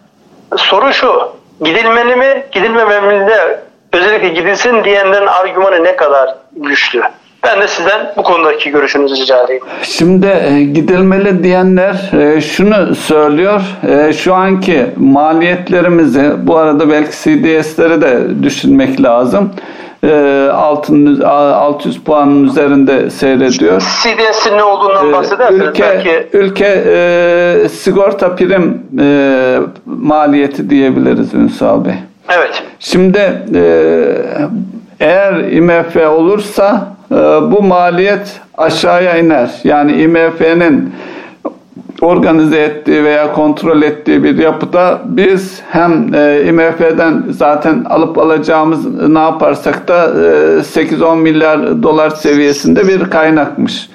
soru 0.56 0.92
şu, 0.92 1.32
gidilmeli 1.60 2.16
mi, 2.16 2.46
gidilmemeli 2.52 3.26
de 3.26 3.60
özellikle 3.92 4.28
gidilsin 4.28 4.84
diyenlerin 4.84 5.26
argümanı 5.26 5.84
ne 5.84 5.96
kadar 5.96 6.34
güçlü? 6.52 7.02
Ben 7.44 7.60
de 7.60 7.68
sizden 7.68 8.12
bu 8.16 8.22
konudaki 8.22 8.70
görüşünüzü 8.70 9.22
rica 9.22 9.44
edeyim. 9.44 9.62
Şimdi 9.82 10.26
e, 10.26 10.62
gidilmeli 10.62 11.44
diyenler 11.44 12.10
e, 12.12 12.40
şunu 12.40 12.94
söylüyor. 12.94 13.60
E, 13.88 14.12
şu 14.12 14.34
anki 14.34 14.86
maliyetlerimizi 14.96 16.32
bu 16.38 16.56
arada 16.56 16.90
belki 16.90 17.10
CDS'leri 17.10 18.00
de 18.00 18.42
düşünmek 18.42 19.02
lazım. 19.02 19.52
Altın, 20.52 21.20
600 21.20 22.00
puanın 22.00 22.44
üzerinde 22.44 23.10
seyrediyor. 23.10 23.80
CDS'in 23.80 24.56
ne 24.56 24.62
olduğundan 24.62 25.12
bahsederseniz 25.12 25.60
ülke, 25.60 25.82
belki. 25.82 26.26
Ülke 26.32 26.84
e, 26.86 27.68
sigorta 27.68 28.36
prim 28.36 28.82
e, 29.00 29.58
maliyeti 29.86 30.70
diyebiliriz 30.70 31.34
Ünsal 31.34 31.84
Bey. 31.84 31.94
Evet. 32.28 32.62
Şimdi 32.78 33.42
e, 33.54 33.62
eğer 35.00 35.34
IMF 35.34 35.96
olursa 35.96 36.86
bu 37.50 37.62
maliyet 37.62 38.40
aşağıya 38.58 39.18
iner. 39.18 39.50
Yani 39.64 39.92
IMF'nin 40.02 40.92
organize 42.00 42.58
ettiği 42.58 43.04
veya 43.04 43.32
kontrol 43.32 43.82
ettiği 43.82 44.24
bir 44.24 44.38
yapıda 44.38 45.00
biz 45.04 45.62
hem 45.70 46.14
e, 46.14 46.44
IMF'den 46.48 47.24
zaten 47.30 47.84
alıp 47.84 48.18
alacağımız 48.18 49.08
ne 49.08 49.18
yaparsak 49.18 49.88
da 49.88 50.04
e, 50.04 50.08
8-10 50.60 51.16
milyar 51.16 51.82
dolar 51.82 52.10
seviyesinde 52.10 52.88
bir 52.88 53.10
kaynakmış. 53.10 53.90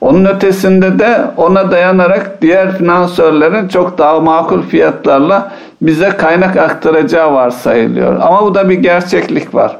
Onun 0.00 0.24
ötesinde 0.24 0.98
de 0.98 1.20
ona 1.36 1.70
dayanarak 1.70 2.42
diğer 2.42 2.78
finansörlerin 2.78 3.68
çok 3.68 3.98
daha 3.98 4.20
makul 4.20 4.62
fiyatlarla 4.62 5.52
bize 5.82 6.08
kaynak 6.08 6.56
aktaracağı 6.56 7.32
varsayılıyor. 7.32 8.20
Ama 8.20 8.42
bu 8.46 8.54
da 8.54 8.68
bir 8.68 8.74
gerçeklik 8.74 9.54
var. 9.54 9.76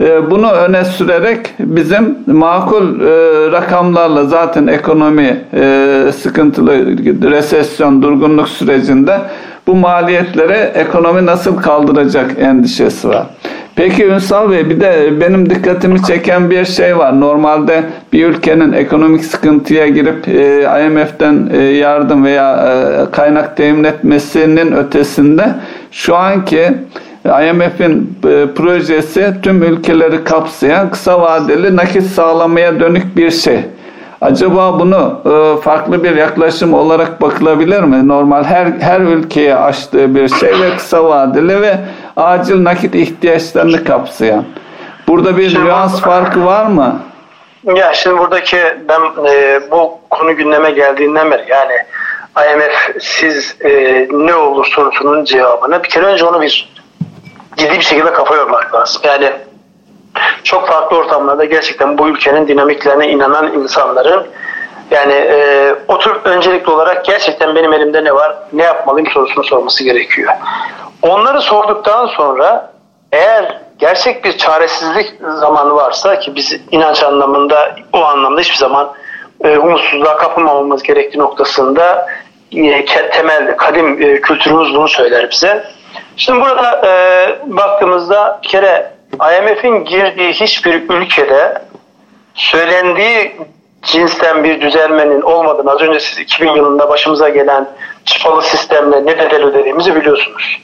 E, 0.00 0.30
bunu 0.30 0.50
öne 0.50 0.84
sürerek 0.84 1.54
bizim 1.58 2.18
makul 2.26 3.00
e, 3.00 3.06
rakamlarla 3.52 4.24
zaten 4.24 4.66
ekonomi 4.66 5.44
e, 5.54 6.12
sıkıntılı 6.22 6.72
resesyon 7.30 8.02
durgunluk 8.02 8.48
sürecinde 8.48 9.20
bu 9.66 9.74
maliyetlere 9.74 10.72
ekonomi 10.74 11.26
nasıl 11.26 11.56
kaldıracak 11.56 12.30
endişesi 12.38 13.08
var. 13.08 13.26
Peki 13.76 14.04
Ünsal 14.04 14.50
Bey 14.50 14.70
bir 14.70 14.80
de 14.80 15.20
benim 15.20 15.50
dikkatimi 15.50 16.02
çeken 16.02 16.50
bir 16.50 16.64
şey 16.64 16.98
var. 16.98 17.20
Normalde 17.20 17.84
bir 18.12 18.26
ülkenin 18.26 18.72
ekonomik 18.72 19.24
sıkıntıya 19.24 19.88
girip 19.88 20.28
e, 20.28 20.62
IMF'den 20.86 21.50
e, 21.52 21.62
yardım 21.62 22.24
veya 22.24 22.56
e, 22.56 23.10
kaynak 23.10 23.56
temin 23.56 23.84
etmesinin 23.84 24.72
ötesinde 24.72 25.54
şu 25.90 26.16
anki 26.16 26.74
IMF'in 27.24 28.18
e, 28.24 28.54
projesi 28.54 29.34
tüm 29.42 29.62
ülkeleri 29.62 30.24
kapsayan 30.24 30.90
kısa 30.90 31.20
vadeli 31.20 31.76
nakit 31.76 32.06
sağlamaya 32.06 32.80
dönük 32.80 33.16
bir 33.16 33.30
şey. 33.30 33.60
Acaba 34.20 34.80
bunu 34.80 35.20
e, 35.24 35.62
farklı 35.62 36.04
bir 36.04 36.16
yaklaşım 36.16 36.74
olarak 36.74 37.20
bakılabilir 37.20 37.80
mi? 37.80 38.08
Normal 38.08 38.44
her 38.44 38.66
her 38.66 39.00
ülkeye 39.00 39.56
açtığı 39.56 40.14
bir 40.14 40.28
şey 40.28 40.60
ve 40.60 40.76
kısa 40.76 41.04
vadeli 41.04 41.62
ve 41.62 41.76
acil 42.16 42.64
nakit 42.64 42.94
ihtiyaçlarını 42.94 43.84
kapsayan. 43.84 44.44
Burada 45.08 45.36
bir 45.36 45.50
şimdi, 45.50 45.64
nüans 45.64 46.00
farkı 46.00 46.44
var 46.44 46.66
mı? 46.66 47.00
Ya 47.74 47.94
şimdi 47.94 48.18
buradaki 48.18 48.56
ben 48.88 49.00
e, 49.28 49.60
bu 49.70 49.98
konu 50.10 50.36
gündeme 50.36 50.70
geldiğinden 50.70 51.30
beri 51.30 51.44
yani 51.48 51.74
IMF 52.36 53.02
siz 53.04 53.56
e, 53.64 53.70
ne 54.12 54.34
olur 54.34 54.66
sorusunun 54.66 55.24
cevabını 55.24 55.84
bir 55.84 55.88
kere 55.88 56.06
önce 56.06 56.24
onu 56.24 56.40
bir 56.40 56.75
ciddi 57.56 57.72
bir 57.72 57.84
şekilde 57.84 58.12
kafa 58.12 58.34
yormak 58.34 58.74
lazım. 58.74 59.02
Yani 59.04 59.32
çok 60.44 60.68
farklı 60.68 60.96
ortamlarda 60.96 61.44
gerçekten 61.44 61.98
bu 61.98 62.08
ülkenin 62.08 62.48
dinamiklerine 62.48 63.08
inanan 63.08 63.52
insanların 63.52 64.26
yani 64.90 65.12
e, 65.12 65.74
oturup 65.88 66.26
öncelikli 66.26 66.70
olarak 66.70 67.04
gerçekten 67.04 67.54
benim 67.54 67.72
elimde 67.72 68.04
ne 68.04 68.14
var, 68.14 68.36
ne 68.52 68.62
yapmalıyım 68.62 69.10
sorusunu 69.10 69.44
sorması 69.44 69.84
gerekiyor. 69.84 70.32
Onları 71.02 71.42
sorduktan 71.42 72.06
sonra 72.06 72.72
eğer 73.12 73.60
gerçek 73.78 74.24
bir 74.24 74.38
çaresizlik 74.38 75.12
zamanı 75.20 75.74
varsa 75.74 76.18
ki 76.18 76.34
biz 76.34 76.60
inanç 76.70 77.02
anlamında 77.02 77.76
o 77.92 78.04
anlamda 78.04 78.40
hiçbir 78.40 78.56
zaman 78.56 78.92
e, 79.44 79.58
umutsuzluğa 79.58 80.16
kapılmamamız 80.16 80.82
gerektiği 80.82 81.18
noktasında 81.18 82.06
e, 82.52 82.84
temel 82.84 83.56
kadim 83.56 84.02
e, 84.02 84.20
kültürümüz 84.20 84.74
bunu 84.74 84.88
söyler 84.88 85.30
bize. 85.30 85.64
Şimdi 86.16 86.40
burada 86.40 86.86
e, 86.86 87.38
baktığımızda 87.46 88.40
bir 88.42 88.48
kere 88.48 88.92
IMF'in 89.14 89.84
girdiği 89.84 90.32
hiçbir 90.32 90.74
ülkede 90.90 91.62
söylendiği 92.34 93.36
cinsten 93.82 94.44
bir 94.44 94.60
düzelmenin 94.60 95.22
olmadığını 95.22 95.70
az 95.70 95.80
önce 95.80 96.00
siz 96.00 96.18
2000 96.18 96.50
yılında 96.50 96.88
başımıza 96.88 97.28
gelen 97.28 97.68
çıpalı 98.04 98.42
sistemle 98.42 99.06
ne 99.06 99.18
bedel 99.18 99.44
ödediğimizi 99.44 99.96
biliyorsunuz. 99.96 100.58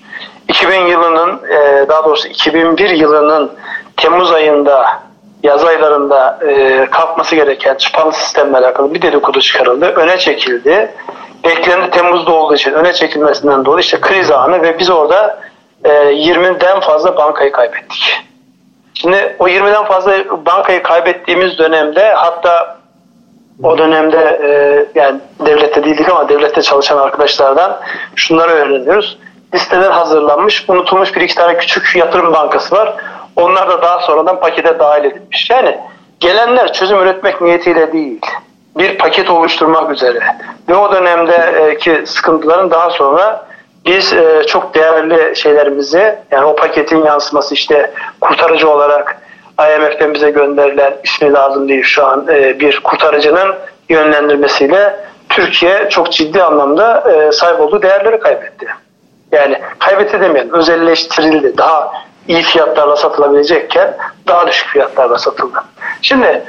2000 0.48 0.86
yılının 0.86 1.40
e, 1.48 1.88
daha 1.88 2.04
doğrusu 2.04 2.28
2001 2.28 2.90
yılının 2.90 3.52
Temmuz 3.96 4.32
ayında 4.32 5.02
yaz 5.42 5.64
aylarında 5.64 6.38
e, 6.48 6.86
kalkması 6.90 7.36
gereken 7.36 7.74
çıpalı 7.74 8.12
sistemle 8.12 8.56
alakalı 8.56 8.94
bir 8.94 9.02
dedikodu 9.02 9.40
çıkarıldı. 9.40 9.86
Öne 9.86 10.18
çekildi. 10.18 10.90
Beklendi 11.44 11.90
Temmuz'da 11.90 12.32
olduğu 12.32 12.54
için 12.54 12.72
öne 12.72 12.92
çekilmesinden 12.92 13.64
dolayı 13.64 13.80
işte 13.80 14.00
kriz 14.00 14.30
anı 14.30 14.62
ve 14.62 14.78
biz 14.78 14.90
orada 14.90 15.40
e, 15.84 15.90
20'den 15.90 16.80
fazla 16.80 17.16
bankayı 17.16 17.52
kaybettik. 17.52 18.20
Şimdi 18.94 19.36
o 19.38 19.48
20'den 19.48 19.84
fazla 19.84 20.12
bankayı 20.46 20.82
kaybettiğimiz 20.82 21.58
dönemde 21.58 22.12
hatta 22.12 22.76
o 23.62 23.78
dönemde 23.78 24.40
e, 24.42 24.50
yani 25.00 25.20
devlette 25.46 25.84
değildik 25.84 26.08
ama 26.08 26.28
devlette 26.28 26.62
çalışan 26.62 26.98
arkadaşlardan 26.98 27.80
şunları 28.16 28.52
öğreniyoruz. 28.52 29.18
Listeler 29.54 29.90
hazırlanmış, 29.90 30.64
unutulmuş 30.68 31.16
bir 31.16 31.20
iki 31.20 31.34
tane 31.34 31.56
küçük 31.56 31.96
yatırım 31.96 32.32
bankası 32.32 32.76
var. 32.76 32.94
Onlar 33.36 33.68
da 33.68 33.82
daha 33.82 34.00
sonradan 34.00 34.40
pakete 34.40 34.78
dahil 34.78 35.04
edilmiş. 35.04 35.50
Yani 35.50 35.78
gelenler 36.20 36.72
çözüm 36.72 36.98
üretmek 36.98 37.40
niyetiyle 37.40 37.92
değil, 37.92 38.20
bir 38.78 38.98
paket 38.98 39.30
oluşturmak 39.30 39.90
üzere. 39.90 40.20
Ve 40.68 40.74
o 40.74 40.92
dönemdeki 40.92 42.02
sıkıntıların 42.06 42.70
daha 42.70 42.90
sonra 42.90 43.46
biz 43.86 44.12
e, 44.12 44.44
çok 44.46 44.74
değerli 44.74 45.36
şeylerimizi 45.36 46.18
yani 46.30 46.44
o 46.44 46.56
paketin 46.56 47.04
yansıması 47.04 47.54
işte 47.54 47.90
kurtarıcı 48.20 48.70
olarak 48.70 49.22
IMF'den 49.58 50.14
bize 50.14 50.30
gönderilen 50.30 50.94
ismi 51.04 51.32
lazım 51.32 51.68
değil 51.68 51.82
şu 51.82 52.06
an 52.06 52.26
e, 52.28 52.60
bir 52.60 52.80
kurtarıcının 52.80 53.54
yönlendirmesiyle 53.88 54.96
Türkiye 55.28 55.88
çok 55.90 56.12
ciddi 56.12 56.42
anlamda 56.42 57.12
e, 57.12 57.32
sahip 57.32 57.60
olduğu 57.60 57.82
değerleri 57.82 58.18
kaybetti. 58.20 58.66
Yani 59.32 59.60
kaybetti 59.78 60.20
demeyelim 60.20 60.52
özelleştirildi. 60.52 61.58
Daha 61.58 61.92
iyi 62.28 62.42
fiyatlarla 62.42 62.96
satılabilecekken 62.96 63.96
daha 64.26 64.46
düşük 64.46 64.68
fiyatlarla 64.68 65.18
satıldı. 65.18 65.58
Şimdi 66.02 66.44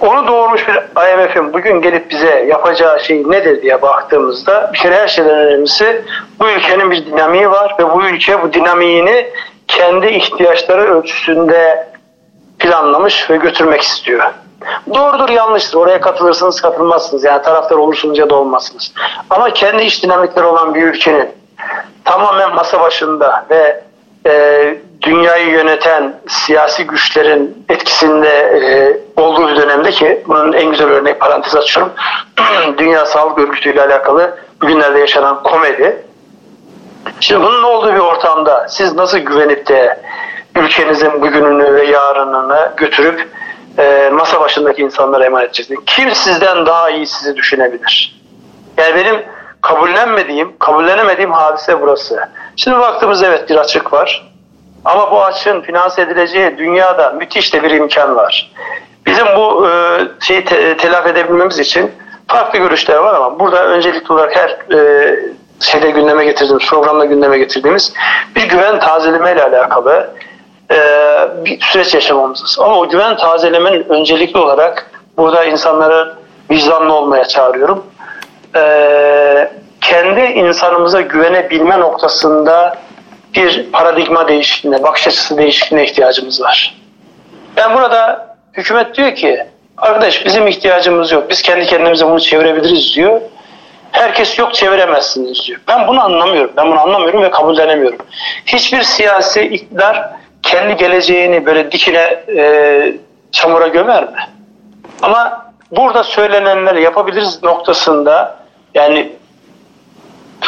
onu 0.00 0.26
doğurmuş 0.28 0.68
bir 0.68 0.74
IMF'in 1.12 1.52
bugün 1.52 1.80
gelip 1.80 2.10
bize 2.10 2.44
yapacağı 2.48 3.00
şey 3.00 3.22
nedir 3.30 3.62
diye 3.62 3.82
baktığımızda 3.82 4.70
bir 4.72 4.78
kere 4.78 4.96
her 4.96 5.08
şeyden 5.08 5.34
önemlisi 5.34 6.04
bu 6.40 6.48
ülkenin 6.50 6.90
bir 6.90 7.06
dinamiği 7.06 7.50
var 7.50 7.76
ve 7.78 7.90
bu 7.90 8.04
ülke 8.04 8.42
bu 8.42 8.52
dinamiğini 8.52 9.30
kendi 9.68 10.06
ihtiyaçları 10.06 10.82
ölçüsünde 10.82 11.88
planlamış 12.58 13.30
ve 13.30 13.36
götürmek 13.36 13.82
istiyor. 13.82 14.24
Doğrudur 14.94 15.28
yanlıştır. 15.28 15.78
Oraya 15.78 16.00
katılırsınız 16.00 16.60
katılmazsınız. 16.60 17.24
Yani 17.24 17.42
taraftar 17.42 17.76
olursunuz 17.76 18.18
ya 18.18 18.30
da 18.30 18.34
olmazsınız. 18.34 18.92
Ama 19.30 19.50
kendi 19.50 19.82
iç 19.82 20.02
dinamikleri 20.02 20.44
olan 20.44 20.74
bir 20.74 20.82
ülkenin 20.82 21.28
tamamen 22.04 22.54
masa 22.54 22.80
başında 22.80 23.46
ve 23.50 23.84
e, 24.26 24.74
dünyayı 25.02 25.48
yöneten 25.48 26.20
siyasi 26.28 26.86
güçlerin 26.86 27.64
etkisinde 27.68 28.28
e, 28.28 28.96
olduğu 29.20 29.48
bir 29.48 29.56
dönemde 29.56 29.90
ki 29.90 30.22
bunun 30.26 30.52
en 30.52 30.70
güzel 30.70 30.88
örnek 30.88 31.20
parantez 31.20 31.56
açıyorum. 31.56 31.92
Dünya 32.78 33.06
Sağlık 33.06 33.38
Örgütü 33.38 33.72
ile 33.72 33.82
alakalı 33.82 34.38
bugünlerde 34.62 34.98
yaşanan 34.98 35.42
komedi. 35.42 36.02
Şimdi 37.20 37.44
bunun 37.44 37.62
olduğu 37.62 37.94
bir 37.94 37.98
ortamda 37.98 38.66
siz 38.68 38.94
nasıl 38.94 39.18
güvenip 39.18 39.68
de 39.68 40.00
ülkenizin 40.56 41.22
bugününü 41.22 41.74
ve 41.74 41.86
yarınını 41.86 42.72
götürüp 42.76 43.28
e, 43.78 44.10
masa 44.12 44.40
başındaki 44.40 44.82
insanlara 44.82 45.24
emanet 45.24 45.46
edeceksiniz? 45.46 45.80
Kim 45.86 46.14
sizden 46.14 46.66
daha 46.66 46.90
iyi 46.90 47.06
sizi 47.06 47.36
düşünebilir? 47.36 48.20
Yani 48.78 48.94
benim 48.94 49.22
kabullenmediğim, 49.64 50.58
kabullenemediğim 50.58 51.32
hadise 51.32 51.80
burası. 51.80 52.28
Şimdi 52.56 52.78
baktığımızda 52.78 53.26
evet 53.26 53.50
bir 53.50 53.56
açık 53.56 53.92
var. 53.92 54.32
Ama 54.84 55.10
bu 55.10 55.24
açığın 55.24 55.60
finanse 55.60 56.02
edileceği 56.02 56.58
dünyada 56.58 57.10
müthiş 57.10 57.54
de 57.54 57.62
bir 57.62 57.70
imkan 57.70 58.16
var. 58.16 58.52
Bizim 59.06 59.26
bu 59.36 59.68
e, 59.68 60.00
şeyi 60.20 60.44
te, 60.44 60.76
telafi 60.76 61.08
edebilmemiz 61.08 61.58
için 61.58 61.90
farklı 62.28 62.58
görüşler 62.58 62.96
var 62.96 63.14
ama 63.14 63.38
burada 63.38 63.66
öncelikli 63.66 64.12
olarak 64.12 64.36
her 64.36 64.76
e, 64.78 65.16
şeyde 65.60 65.90
gündeme 65.90 66.24
getirdiğimiz, 66.24 66.68
programda 66.68 67.04
gündeme 67.04 67.38
getirdiğimiz 67.38 67.92
bir 68.36 68.48
güven 68.48 68.80
tazeleme 68.80 69.32
ile 69.32 69.42
alakalı 69.44 70.10
e, 70.70 70.78
bir 71.44 71.60
süreç 71.60 71.94
yaşamamız. 71.94 72.56
Ama 72.60 72.78
o 72.78 72.88
güven 72.88 73.16
tazelemenin 73.16 73.88
öncelikli 73.88 74.38
olarak 74.38 74.90
burada 75.16 75.44
insanları 75.44 76.14
vicdanlı 76.50 76.92
olmaya 76.92 77.24
çağırıyorum. 77.24 77.84
E, 78.56 79.50
kendi 79.80 80.20
insanımıza 80.20 81.00
güvenebilme 81.00 81.80
noktasında 81.80 82.76
bir 83.34 83.72
paradigma 83.72 84.28
değişikliğine, 84.28 84.82
bakış 84.82 85.06
açısı 85.06 85.38
değişikliğine 85.38 85.86
ihtiyacımız 85.86 86.42
var. 86.42 86.74
Yani 87.56 87.74
burada 87.74 88.28
hükümet 88.52 88.94
diyor 88.94 89.14
ki 89.14 89.46
arkadaş 89.76 90.24
bizim 90.24 90.46
ihtiyacımız 90.46 91.12
yok. 91.12 91.30
Biz 91.30 91.42
kendi 91.42 91.66
kendimize 91.66 92.06
bunu 92.06 92.20
çevirebiliriz 92.20 92.94
diyor. 92.94 93.20
Herkes 93.92 94.38
yok 94.38 94.54
çeviremezsiniz 94.54 95.46
diyor. 95.46 95.60
Ben 95.68 95.88
bunu 95.88 96.04
anlamıyorum. 96.04 96.52
Ben 96.56 96.66
bunu 96.70 96.80
anlamıyorum 96.80 97.22
ve 97.22 97.30
kabullenemiyorum. 97.30 97.98
Hiçbir 98.46 98.82
siyasi 98.82 99.42
iktidar 99.42 100.10
kendi 100.42 100.76
geleceğini 100.76 101.46
böyle 101.46 101.72
dikine 101.72 102.24
e, 102.36 102.92
çamura 103.32 103.68
gömer 103.68 104.02
mi? 104.04 104.18
Ama 105.02 105.52
burada 105.70 106.04
söylenenleri 106.04 106.82
yapabiliriz 106.82 107.42
noktasında 107.42 108.43
yani 108.74 109.12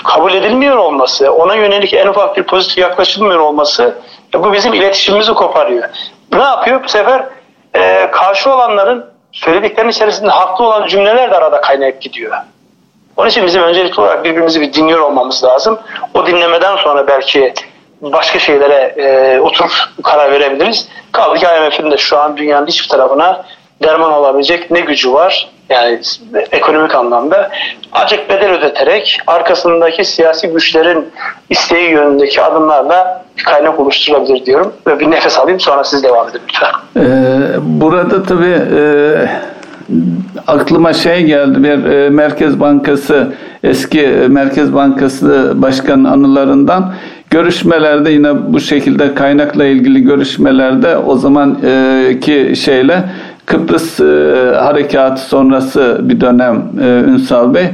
kabul 0.05 0.35
edilmiyor 0.35 0.77
olması, 0.77 1.33
ona 1.33 1.55
yönelik 1.55 1.95
en 1.95 2.07
ufak 2.07 2.37
bir 2.37 2.43
pozitif 2.43 2.79
yaklaşılmıyor 2.79 3.41
olması 3.41 3.95
bu 4.35 4.53
bizim 4.53 4.75
iletişimimizi 4.75 5.35
koparıyor. 5.35 5.85
Ne 6.33 6.43
yapıyor? 6.43 6.85
Bu 6.85 6.89
sefer 6.89 7.27
e, 7.77 8.11
karşı 8.11 8.55
olanların 8.55 9.07
söylediklerinin 9.33 9.93
içerisinde 9.93 10.31
haklı 10.31 10.67
olan 10.67 10.87
cümleler 10.87 11.31
de 11.31 11.37
arada 11.37 11.61
kaynayıp 11.61 12.01
gidiyor. 12.01 12.37
Onun 13.17 13.29
için 13.29 13.47
bizim 13.47 13.63
öncelikli 13.63 14.01
olarak 14.01 14.25
birbirimizi 14.25 14.61
bir 14.61 14.73
dinliyor 14.73 15.01
olmamız 15.01 15.45
lazım. 15.45 15.79
O 16.15 16.27
dinlemeden 16.27 16.77
sonra 16.77 17.07
belki 17.09 17.55
başka 18.01 18.39
şeylere 18.39 18.95
e, 18.97 19.41
oturup 19.41 19.73
karar 20.03 20.33
verebiliriz. 20.33 20.89
Kaldı 21.13 21.39
ki 21.39 21.47
IMF'in 21.47 21.91
de 21.91 21.99
şu 21.99 22.19
an 22.19 22.37
dünyanın 22.37 22.67
hiçbir 22.67 22.89
tarafına 22.89 23.45
derman 23.83 24.13
olabilecek 24.13 24.71
ne 24.71 24.81
gücü 24.81 25.13
var 25.13 25.51
yani 25.69 26.01
ekonomik 26.53 26.95
anlamda 26.95 27.51
acık 27.93 28.31
bedel 28.31 28.51
ödeterek 28.51 29.19
arkasındaki 29.27 30.05
siyasi 30.05 30.49
güçlerin 30.49 31.07
isteği 31.51 31.91
yönündeki 31.91 32.43
adımlarla 32.43 33.25
bir 33.39 33.45
kaynak 33.45 33.81
oluşturulabilir 33.81 34.47
diyorum. 34.47 34.73
Ve 34.87 35.01
bir 35.01 35.11
nefes 35.11 35.39
alayım 35.39 35.61
sonra 35.61 35.85
siz 35.85 36.03
devam 36.03 36.29
edin 36.29 36.41
lütfen. 36.49 36.71
Ee, 36.97 37.01
burada 37.61 38.23
tabii 38.23 38.59
e, 38.77 38.81
aklıma 40.47 40.93
şey 40.93 41.25
geldi 41.25 41.63
bir 41.63 41.91
e, 41.91 42.11
Merkez 42.11 42.61
Bankası 42.61 43.33
eski 43.63 44.03
e, 44.03 44.29
Merkez 44.29 44.75
Bankası 44.75 45.53
Başkan 45.55 46.05
anılarından 46.05 46.95
görüşmelerde 47.31 48.11
yine 48.11 48.53
bu 48.53 48.61
şekilde 48.61 49.15
kaynakla 49.15 49.65
ilgili 49.65 50.03
görüşmelerde 50.03 50.97
o 50.97 51.17
zamanki 51.17 52.53
şeyle 52.57 53.05
Kıbrıs 53.47 54.01
e, 54.01 54.05
harekatı 54.57 55.23
sonrası 55.23 56.01
bir 56.03 56.21
dönem 56.21 56.63
e, 56.83 57.03
Ünsal 57.09 57.55
Bey 57.55 57.65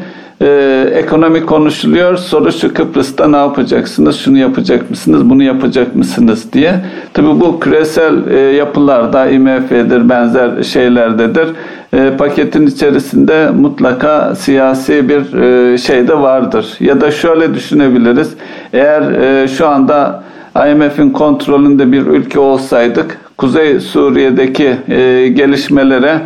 e, 0.40 0.90
ekonomi 0.94 1.46
konuşuluyor. 1.46 2.16
Soru 2.16 2.52
şu 2.52 2.74
Kıbrıs'ta 2.74 3.28
ne 3.28 3.36
yapacaksınız? 3.36 4.16
Şunu 4.16 4.38
yapacak 4.38 4.90
mısınız? 4.90 5.30
Bunu 5.30 5.42
yapacak 5.42 5.96
mısınız 5.96 6.52
diye. 6.52 6.74
Tabii 7.14 7.40
bu 7.40 7.60
küresel 7.60 8.26
e, 8.30 8.38
yapılarda 8.38 9.26
IMF'dir 9.26 10.08
benzer 10.08 10.62
şeylerdedir. 10.62 11.48
E, 11.92 12.10
paketin 12.18 12.66
içerisinde 12.66 13.50
mutlaka 13.50 14.34
siyasi 14.34 15.08
bir 15.08 15.38
e, 15.42 15.78
şey 15.78 16.08
de 16.08 16.18
vardır. 16.18 16.76
Ya 16.80 17.00
da 17.00 17.10
şöyle 17.10 17.54
düşünebiliriz. 17.54 18.34
Eğer 18.72 19.02
e, 19.12 19.48
şu 19.48 19.68
anda 19.68 20.22
IMF'in 20.56 21.10
kontrolünde 21.10 21.92
bir 21.92 22.06
ülke 22.06 22.38
olsaydık 22.40 23.18
Kuzey 23.36 23.80
Suriye'deki 23.80 24.76
e, 24.88 25.28
gelişmelere 25.28 26.20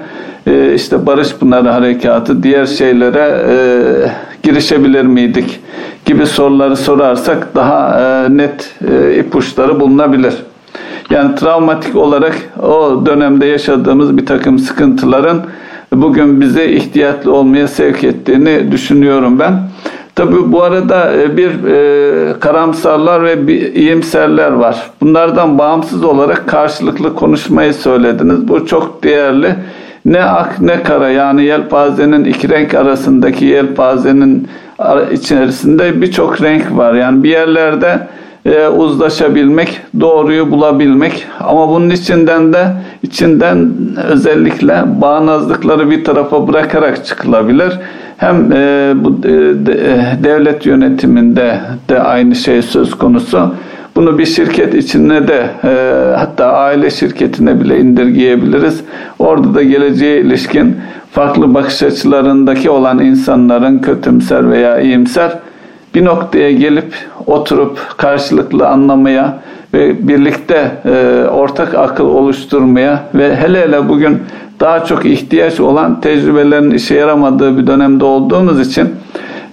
e, 0.47 0.75
işte 0.75 1.07
Barış 1.07 1.35
Pınarı 1.35 1.69
Harekatı 1.69 2.43
diğer 2.43 2.67
şeylere 2.67 3.45
e, 3.49 3.57
girişebilir 4.43 5.03
miydik 5.03 5.61
gibi 6.05 6.27
soruları 6.27 6.77
sorarsak 6.77 7.55
daha 7.55 8.01
e, 8.01 8.37
net 8.37 8.75
e, 8.91 9.17
ipuçları 9.19 9.81
bulunabilir. 9.81 10.35
Yani 11.11 11.35
travmatik 11.35 11.97
olarak 11.97 12.35
o 12.63 13.07
dönemde 13.07 13.47
yaşadığımız 13.47 14.17
bir 14.17 14.27
takım 14.27 14.59
sıkıntıların 14.59 15.41
bugün 15.93 16.41
bize 16.41 16.69
ihtiyatlı 16.69 17.35
olmaya 17.35 17.69
sevk 17.69 18.05
ettiğini 18.05 18.73
düşünüyorum 18.73 19.39
ben. 19.39 19.53
Tabi 20.17 20.53
bu 20.53 20.63
arada 20.63 21.13
e, 21.17 21.37
bir 21.37 21.65
e, 21.65 22.41
karamsarlar 22.41 23.25
ve 23.25 23.49
bir 23.49 23.75
iyimserler 23.75 24.51
var. 24.51 24.91
Bunlardan 25.01 25.59
bağımsız 25.59 26.05
olarak 26.05 26.49
karşılıklı 26.49 27.15
konuşmayı 27.15 27.75
söylediniz. 27.75 28.49
Bu 28.49 28.67
çok 28.67 29.03
değerli. 29.03 29.55
Ne 30.05 30.23
ak 30.23 30.61
ne 30.61 30.83
kara 30.83 31.09
yani 31.09 31.45
yelpazenin 31.45 32.25
iki 32.25 32.49
renk 32.49 32.75
arasındaki 32.75 33.45
yelpazenin 33.45 34.49
içerisinde 35.13 36.03
birçok 36.03 36.43
renk 36.43 36.77
var. 36.77 36.95
Yani 36.95 37.23
bir 37.23 37.31
yerlerde 37.31 38.07
e, 38.45 38.69
uzlaşabilmek, 38.69 39.81
doğruyu 40.01 40.51
bulabilmek 40.51 41.27
ama 41.41 41.69
bunun 41.69 41.91
içinden 41.91 42.53
de 42.53 42.67
içinden 43.03 43.71
özellikle 44.09 44.85
bağnazlıkları 45.01 45.91
bir 45.91 46.05
tarafa 46.05 46.49
bırakarak 46.49 47.05
çıkılabilir. 47.05 47.73
Hem 48.17 48.53
e, 48.53 48.93
bu 48.97 49.21
e, 49.25 49.31
e, 49.31 50.25
devlet 50.25 50.67
yönetiminde 50.67 51.61
de 51.89 52.01
aynı 52.01 52.35
şey 52.35 52.63
söz 52.63 52.95
konusu. 52.95 53.55
Bunu 53.97 54.19
bir 54.19 54.27
şirket 54.27 54.75
içine 54.75 55.29
de 55.29 55.47
e, 55.65 55.71
hatta 56.17 56.53
aile 56.53 56.91
şirketine 56.91 57.61
bile 57.61 57.79
indirgeyebiliriz. 57.79 58.81
Orada 59.19 59.55
da 59.55 59.63
geleceğe 59.63 60.21
ilişkin 60.21 60.77
farklı 61.13 61.55
bakış 61.55 61.83
açılarındaki 61.83 62.71
olan 62.71 62.99
insanların 62.99 63.79
kötümser 63.79 64.51
veya 64.51 64.81
iyimser 64.81 65.39
bir 65.95 66.05
noktaya 66.05 66.53
gelip 66.53 66.95
oturup 67.27 67.79
karşılıklı 67.97 68.69
anlamaya 68.69 69.39
ve 69.75 70.09
birlikte 70.09 70.71
e, 70.85 71.25
ortak 71.31 71.75
akıl 71.75 72.05
oluşturmaya 72.05 73.03
ve 73.15 73.37
hele 73.37 73.61
hele 73.61 73.89
bugün 73.89 74.19
daha 74.61 74.85
çok 74.85 75.05
ihtiyaç 75.05 75.61
olan 75.61 76.01
tecrübelerin 76.01 76.71
işe 76.71 76.95
yaramadığı 76.95 77.59
bir 77.59 77.67
dönemde 77.67 78.05
olduğumuz 78.05 78.69
için 78.69 78.97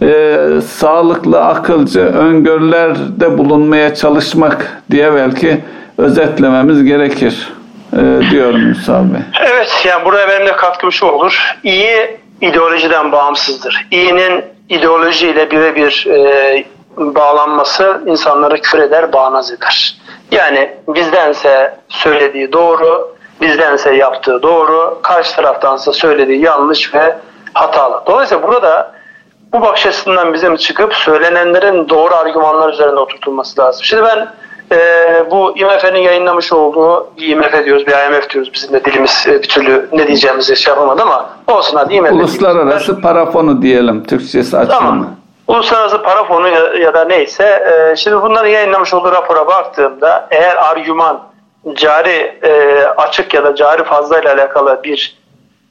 e, 0.02 0.38
sağlıklı, 0.68 1.46
akılcı 1.46 2.00
öngörülerde 2.00 3.38
bulunmaya 3.38 3.96
çalışmak 3.96 4.82
diye 4.92 5.14
belki 5.14 5.62
özetlememiz 5.98 6.84
gerekir 6.84 7.54
e, 7.94 8.32
diyorum 8.32 8.68
Musa 8.68 9.00
Bey. 9.00 9.22
Evet, 9.52 9.86
yani 9.86 10.06
buraya 10.06 10.28
benim 10.28 10.48
de 10.48 10.56
katkım 10.56 10.92
şu 10.92 11.06
olur. 11.06 11.56
İyi 11.64 12.18
ideolojiden 12.42 13.12
bağımsızdır. 13.12 13.88
İyinin 13.92 14.44
ideolojiyle 14.70 15.52
birebir 15.52 16.08
e, 16.10 16.66
bağlanması 16.98 18.02
insanları 18.06 18.62
küfür 18.62 18.80
eder, 18.80 19.14
bağnaz 19.14 19.52
eder. 19.52 19.98
Yani 20.32 20.70
bizdense 20.88 21.78
söylediği 21.90 22.54
doğru, 22.54 23.13
bizdense 23.42 23.96
yaptığı 23.96 24.42
doğru, 24.44 25.00
karşı 25.04 25.36
taraftansa 25.36 25.94
söylediği 25.94 26.42
yanlış 26.42 26.94
ve 26.96 27.18
hatalı. 27.54 28.02
Dolayısıyla 28.08 28.48
burada 28.48 28.92
bu 29.54 29.62
bakış 29.62 29.86
açısından 29.86 30.34
bizim 30.34 30.56
çıkıp 30.56 30.94
söylenenlerin 30.94 31.90
doğru 31.90 32.16
argümanlar 32.16 32.74
üzerinde 32.74 33.00
oturtulması 33.00 33.62
lazım. 33.62 33.84
Şimdi 33.84 34.04
ben 34.04 34.28
e, 34.72 34.78
bu 35.32 35.58
IMF'nin 35.58 36.00
yayınlamış 36.00 36.54
olduğu, 36.54 37.08
IMF 37.18 37.66
diyoruz, 37.66 37.88
bir 37.88 37.92
IMF 37.92 38.30
diyoruz. 38.30 38.54
Bizim 38.54 38.74
de 38.74 38.86
dilimiz 38.86 39.26
e, 39.28 39.42
bir 39.42 39.48
türlü 39.48 39.90
ne 39.94 40.08
diyeceğimizi 40.08 40.56
şey 40.56 40.74
yapamadı 40.74 41.02
ama 41.02 41.30
olsun 41.48 41.78
hadi 41.78 41.94
IMF. 41.94 42.12
Uluslararası 42.12 43.02
para 43.02 43.26
fonu 43.26 43.62
diyelim 43.62 44.04
Türkçesi 44.04 44.58
açılımı. 44.58 44.80
Tamam. 44.80 45.08
Uluslararası 45.48 46.02
para 46.02 46.24
fonu 46.24 46.48
ya, 46.48 46.74
ya 46.74 46.94
da 46.94 47.06
neyse 47.06 47.44
e, 47.44 47.96
şimdi 47.96 48.22
bunların 48.22 48.50
yayınlamış 48.50 48.94
olduğu 48.94 49.12
rapora 49.12 49.48
baktığımda 49.48 50.28
eğer 50.32 50.56
argüman 50.56 51.20
cari 51.76 52.40
e, 52.44 52.84
açık 52.98 53.34
ya 53.34 53.44
da 53.44 53.56
cari 53.56 53.84
fazla 53.84 54.20
ile 54.20 54.32
alakalı 54.32 54.84
bir 54.84 55.18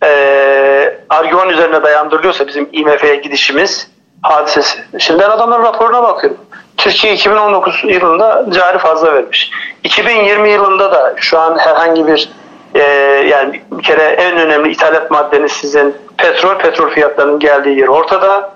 e, 0.05 0.99
argüman 1.11 1.49
üzerine 1.49 1.83
dayandırılıyorsa 1.83 2.47
bizim 2.47 2.69
IMF'ye 2.73 3.17
gidişimiz 3.17 3.91
hadisesi. 4.23 4.79
Şimdi 4.99 5.23
ben 5.23 5.31
adamların 5.31 5.63
raporuna 5.63 6.03
bakıyorum. 6.03 6.41
Türkiye 6.77 7.15
2019 7.15 7.83
yılında 7.85 8.47
cari 8.51 8.79
fazla 8.79 9.15
vermiş. 9.15 9.51
2020 9.85 10.51
yılında 10.51 10.93
da 10.93 11.15
şu 11.17 11.39
an 11.39 11.59
herhangi 11.59 12.07
bir 12.07 12.29
e, 12.75 12.83
yani 13.29 13.63
bir 13.73 13.83
kere 13.83 14.03
en 14.03 14.39
önemli 14.39 14.71
ithalat 14.71 15.11
maddeniz 15.11 15.53
sizin 15.53 15.97
petrol, 16.19 16.59
petrol 16.59 16.91
fiyatlarının 16.91 17.39
geldiği 17.39 17.79
yer 17.79 17.89
ortada. 17.89 18.53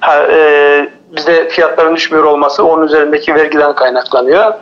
Ha, 0.00 0.26
e, 0.30 0.88
bizde 1.16 1.48
fiyatların 1.48 1.96
düşmüyor 1.96 2.24
olması 2.24 2.64
onun 2.64 2.86
üzerindeki 2.86 3.34
vergiden 3.34 3.74
kaynaklanıyor. 3.74 4.52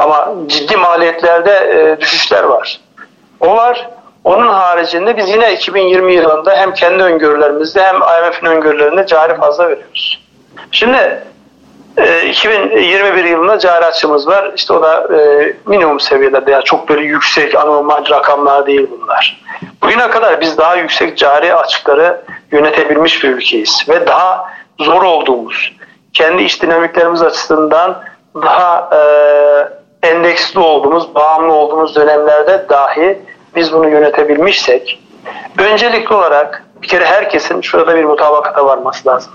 Ama 0.00 0.28
ciddi 0.46 0.76
maliyetlerde 0.76 1.52
e, 1.52 2.00
düşüşler 2.00 2.44
var. 2.44 2.80
O 3.40 3.56
var. 3.56 3.90
Onun 4.24 4.48
haricinde 4.48 5.16
biz 5.16 5.28
yine 5.28 5.52
2020 5.52 6.14
yılında 6.14 6.56
hem 6.56 6.74
kendi 6.74 7.02
öngörülerimizde 7.02 7.82
hem 7.82 7.96
IMF'in 7.96 8.46
öngörülerinde 8.46 9.06
cari 9.06 9.36
fazla 9.36 9.68
veriyoruz. 9.68 10.20
Şimdi 10.70 11.22
2021 12.28 13.24
e, 13.24 13.28
yılında 13.28 13.58
cari 13.58 13.84
açımız 13.84 14.28
var. 14.28 14.52
İşte 14.56 14.72
o 14.72 14.82
da 14.82 15.08
e, 15.18 15.52
minimum 15.66 16.00
seviyede 16.00 16.50
yani 16.50 16.64
çok 16.64 16.88
böyle 16.88 17.02
yüksek 17.02 17.54
anormal 17.54 18.10
rakamlar 18.10 18.66
değil 18.66 18.88
bunlar. 18.90 19.40
Bugüne 19.82 20.10
kadar 20.10 20.40
biz 20.40 20.58
daha 20.58 20.76
yüksek 20.76 21.18
cari 21.18 21.54
açıkları 21.54 22.20
yönetebilmiş 22.52 23.24
bir 23.24 23.28
ülkeyiz 23.28 23.84
ve 23.88 24.06
daha 24.06 24.50
zor 24.80 25.02
olduğumuz, 25.02 25.72
kendi 26.12 26.42
iş 26.42 26.62
dinamiklerimiz 26.62 27.22
açısından 27.22 28.02
daha 28.34 28.90
e, 28.92 29.00
endeksli 30.02 30.60
olduğumuz, 30.60 31.14
bağımlı 31.14 31.52
olduğumuz 31.52 31.96
dönemlerde 31.96 32.66
dahi 32.68 33.18
biz 33.56 33.72
bunu 33.72 33.88
yönetebilmişsek 33.88 35.00
öncelikli 35.58 36.14
olarak 36.14 36.64
bir 36.82 36.88
kere 36.88 37.04
herkesin 37.04 37.60
şurada 37.60 37.96
bir 37.96 38.04
mutabakata 38.04 38.66
varması 38.66 39.08
lazım. 39.08 39.32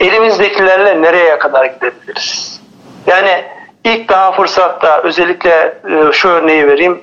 Elimizdekilerle 0.00 1.02
nereye 1.02 1.38
kadar 1.38 1.64
gidebiliriz? 1.64 2.60
Yani 3.06 3.44
ilk 3.84 4.08
daha 4.08 4.32
fırsatta 4.32 5.00
özellikle 5.02 5.78
e, 5.90 6.12
şu 6.12 6.28
örneği 6.28 6.68
vereyim. 6.68 7.02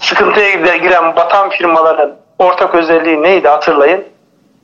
Sıkıntıya 0.00 0.76
giren 0.76 1.16
batan 1.16 1.50
firmaların 1.50 2.16
ortak 2.38 2.74
özelliği 2.74 3.22
neydi 3.22 3.48
hatırlayın. 3.48 4.04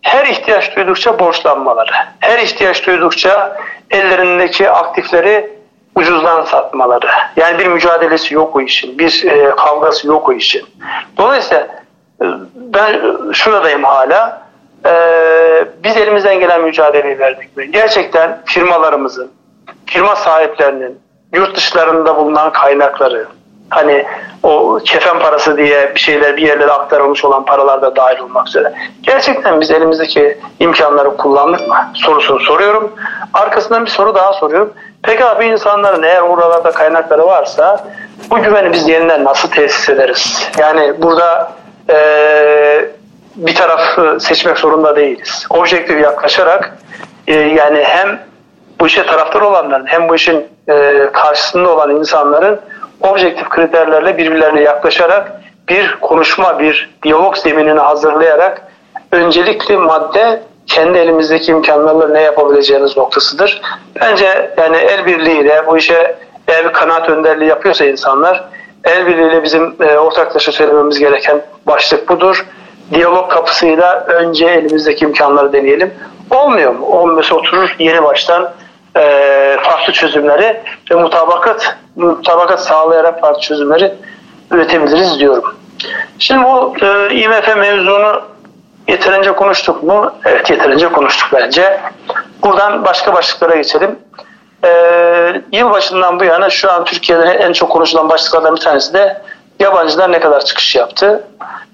Her 0.03 0.27
ihtiyaç 0.27 0.77
duydukça 0.77 1.19
borçlanmaları, 1.19 1.91
her 2.21 2.39
ihtiyaç 2.39 2.87
duydukça 2.87 3.57
ellerindeki 3.91 4.71
aktifleri 4.71 5.58
ucuzdan 5.99 6.45
satmaları. 6.45 7.07
Yani 7.37 7.59
bir 7.59 7.67
mücadelesi 7.67 8.35
yok 8.35 8.57
o 8.57 8.61
işin, 8.61 8.99
bir 8.99 9.25
e, 9.25 9.57
kavgası 9.57 10.07
yok 10.07 10.29
o 10.29 10.33
işin. 10.33 10.67
Dolayısıyla 11.17 11.67
e, 12.23 12.27
ben 12.55 13.01
şuradayım 13.33 13.85
hala. 13.85 14.49
E, 14.87 14.93
biz 15.85 15.97
elimizden 15.97 16.41
gelen 16.41 16.63
mücadeleyi 16.63 17.19
verdik. 17.19 17.73
Gerçekten 17.73 18.43
firmalarımızın, 18.45 19.31
firma 19.87 20.17
sahiplerinin 20.17 21.01
yurt 21.35 21.57
dışlarında 21.57 22.17
bulunan 22.17 22.53
kaynakları, 22.53 23.27
hani 23.71 24.05
o 24.43 24.79
kefen 24.85 25.19
parası 25.19 25.57
diye 25.57 25.95
bir 25.95 26.01
şeyler 26.01 26.37
bir 26.37 26.43
yerlere 26.43 26.73
aktarılmış 26.73 27.25
olan 27.25 27.45
paralar 27.45 27.83
da 27.83 27.97
dahil 27.97 28.19
olmak 28.19 28.49
üzere. 28.49 28.73
Gerçekten 29.03 29.61
biz 29.61 29.71
elimizdeki 29.71 30.39
imkanları 30.61 31.17
kullandık 31.17 31.69
mı? 31.69 31.91
Sorusunu 31.95 32.41
soruyorum. 32.41 32.93
Arkasından 33.35 33.85
bir 33.85 33.91
soru 33.91 34.15
daha 34.15 34.33
soruyorum. 34.33 34.73
Peki 35.03 35.25
abi 35.25 35.47
insanların 35.47 36.03
eğer 36.03 36.23
oralarda 36.23 36.71
kaynakları 36.71 37.27
varsa 37.27 37.87
bu 38.31 38.43
güveni 38.43 38.73
biz 38.73 38.89
yeniden 38.89 39.25
nasıl 39.25 39.49
tesis 39.51 39.89
ederiz? 39.89 40.51
Yani 40.59 41.03
burada 41.03 41.53
e, 41.91 41.97
bir 43.37 43.55
taraf 43.55 43.81
seçmek 44.21 44.59
zorunda 44.59 44.97
değiliz. 44.97 45.47
Objektif 45.51 46.03
yaklaşarak 46.03 46.79
e, 47.27 47.35
yani 47.35 47.83
hem 47.83 48.28
bu 48.81 48.87
işe 48.87 49.07
taraftar 49.07 49.41
olanların 49.41 49.87
hem 49.87 50.09
bu 50.09 50.15
işin 50.15 50.47
e, 50.69 51.07
karşısında 51.13 51.69
olan 51.69 51.91
insanların 51.91 52.61
objektif 53.01 53.49
kriterlerle 53.49 54.19
birbirlerine 54.19 54.61
yaklaşarak 54.61 55.33
bir 55.69 55.97
konuşma, 56.01 56.59
bir 56.59 56.91
diyalog 57.03 57.37
zeminini 57.37 57.81
hazırlayarak 57.81 58.63
öncelikli 59.13 59.77
madde 59.77 60.43
kendi 60.67 60.99
elimizdeki 60.99 61.53
imkanlarla 61.53 62.09
ne 62.09 62.21
yapabileceğiniz 62.21 62.97
noktasıdır. 62.97 63.61
Bence 64.01 64.51
yani 64.57 64.77
el 64.77 65.07
birliğiyle 65.07 65.67
bu 65.67 65.79
işe 65.79 66.17
eğer 66.49 66.65
bir 66.65 66.73
kanaat 66.73 67.11
önderliği 67.11 67.49
yapıyorsa 67.49 67.85
insanlar 67.85 68.45
el 68.85 69.07
birliğiyle 69.07 69.43
bizim 69.43 69.75
e, 69.81 69.99
ortaklaşa 69.99 70.53
söylememiz 70.53 70.99
gereken 70.99 71.41
başlık 71.67 72.09
budur. 72.09 72.47
Diyalog 72.95 73.31
kapısıyla 73.31 74.01
önce 74.01 74.47
elimizdeki 74.47 75.05
imkanları 75.05 75.53
deneyelim. 75.53 75.95
Olmuyor 76.31 76.75
mu? 76.75 76.87
Olmuyorsa 76.87 77.35
oturur 77.35 77.77
yeni 77.79 78.03
baştan 78.03 78.51
e, 78.97 79.57
farklı 79.63 79.93
çözümleri 79.93 80.63
ve 80.91 80.95
mutabakat 80.95 81.77
mutabakat 81.97 82.61
sağlayarak 82.61 83.21
farklı 83.21 83.41
çözümleri 83.41 83.95
üretebiliriz 84.51 85.19
diyorum. 85.19 85.55
Şimdi 86.19 86.45
bu 86.45 86.75
e, 86.83 87.15
IMF 87.15 87.57
mevzunu 87.57 88.23
yeterince 88.89 89.33
konuştuk 89.33 89.83
mu? 89.83 90.13
Evet 90.25 90.51
yeterince 90.51 90.89
konuştuk 90.89 91.29
bence. 91.33 91.81
Buradan 92.43 92.85
başka 92.85 93.15
başlıklara 93.15 93.57
geçelim. 93.57 93.99
E, 94.65 94.71
yılbaşından 95.53 96.21
bu 96.21 96.25
yana 96.25 96.51
şu 96.51 96.73
an 96.73 96.85
Türkiye'de 96.85 97.25
en 97.25 97.53
çok 97.53 97.71
konuşulan 97.71 98.09
başlıklardan 98.09 98.57
bir 98.57 98.61
tanesi 98.61 98.95
de 98.95 99.23
yabancılar 99.61 100.13
ne 100.13 100.21
kadar 100.21 100.45
çıkış 100.45 100.77
yaptı. 100.77 101.25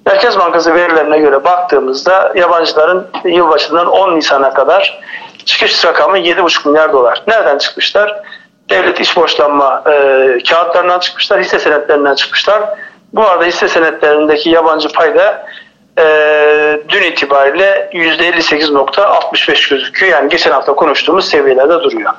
Merkez 0.06 0.38
Bankası 0.38 0.74
verilerine 0.74 1.18
göre 1.18 1.44
baktığımızda 1.44 2.32
yabancıların 2.34 3.06
yılbaşından 3.24 3.86
10 3.86 4.16
Nisan'a 4.16 4.54
kadar 4.54 5.00
çıkış 5.44 5.84
rakamı 5.84 6.18
7,5 6.18 6.68
milyar 6.68 6.92
dolar. 6.92 7.22
Nereden 7.26 7.58
çıkmışlar? 7.58 8.22
Devlet 8.70 9.00
iş 9.00 9.16
borçlanma 9.16 9.82
e, 9.86 10.38
kağıtlarından 10.48 10.98
çıkmışlar, 10.98 11.40
hisse 11.40 11.58
senetlerinden 11.58 12.14
çıkmışlar. 12.14 12.62
Bu 13.12 13.22
arada 13.22 13.44
hisse 13.44 13.68
senetlerindeki 13.68 14.50
yabancı 14.50 14.88
payda 14.88 15.46
e, 15.98 16.04
dün 16.88 17.02
itibariyle 17.02 17.90
%58.65 17.92 19.70
gözüküyor. 19.70 20.12
Yani 20.12 20.28
geçen 20.28 20.50
hafta 20.50 20.74
konuştuğumuz 20.74 21.28
seviyelerde 21.28 21.72
duruyor. 21.72 22.12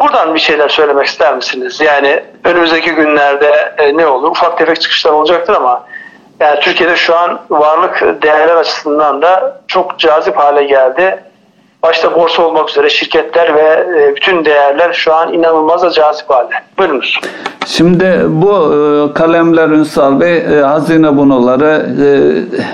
Buradan 0.00 0.34
bir 0.34 0.40
şeyler 0.40 0.68
söylemek 0.68 1.06
ister 1.06 1.36
misiniz? 1.36 1.80
Yani 1.80 2.22
önümüzdeki 2.44 2.90
günlerde 2.90 3.74
e, 3.78 3.96
ne 3.96 4.06
olur? 4.06 4.30
Ufak 4.30 4.58
tefek 4.58 4.80
çıkışlar 4.80 5.12
olacaktır 5.12 5.54
ama 5.54 5.86
yani 6.40 6.60
Türkiye'de 6.60 6.96
şu 6.96 7.16
an 7.16 7.40
varlık 7.50 8.22
değerler 8.22 8.56
açısından 8.56 9.22
da 9.22 9.60
çok 9.68 9.98
cazip 9.98 10.36
hale 10.36 10.64
geldi. 10.64 11.24
Başta 11.82 12.14
borsa 12.14 12.42
olmak 12.42 12.70
üzere 12.70 12.90
şirketler 12.90 13.54
ve 13.54 13.86
e, 14.00 14.16
bütün 14.16 14.44
değerler 14.44 14.92
şu 14.92 15.14
an 15.14 15.32
inanılmaz 15.32 15.94
cazip 15.94 16.30
halde. 16.30 16.54
Buyurunuz. 16.78 17.20
Şimdi 17.66 18.22
bu 18.28 18.52
e, 18.52 19.12
kalemler 19.14 19.68
Ünsal 19.68 20.20
Bey, 20.20 20.36
e, 20.38 20.60
hazine 20.60 21.16
bonoları, 21.16 21.86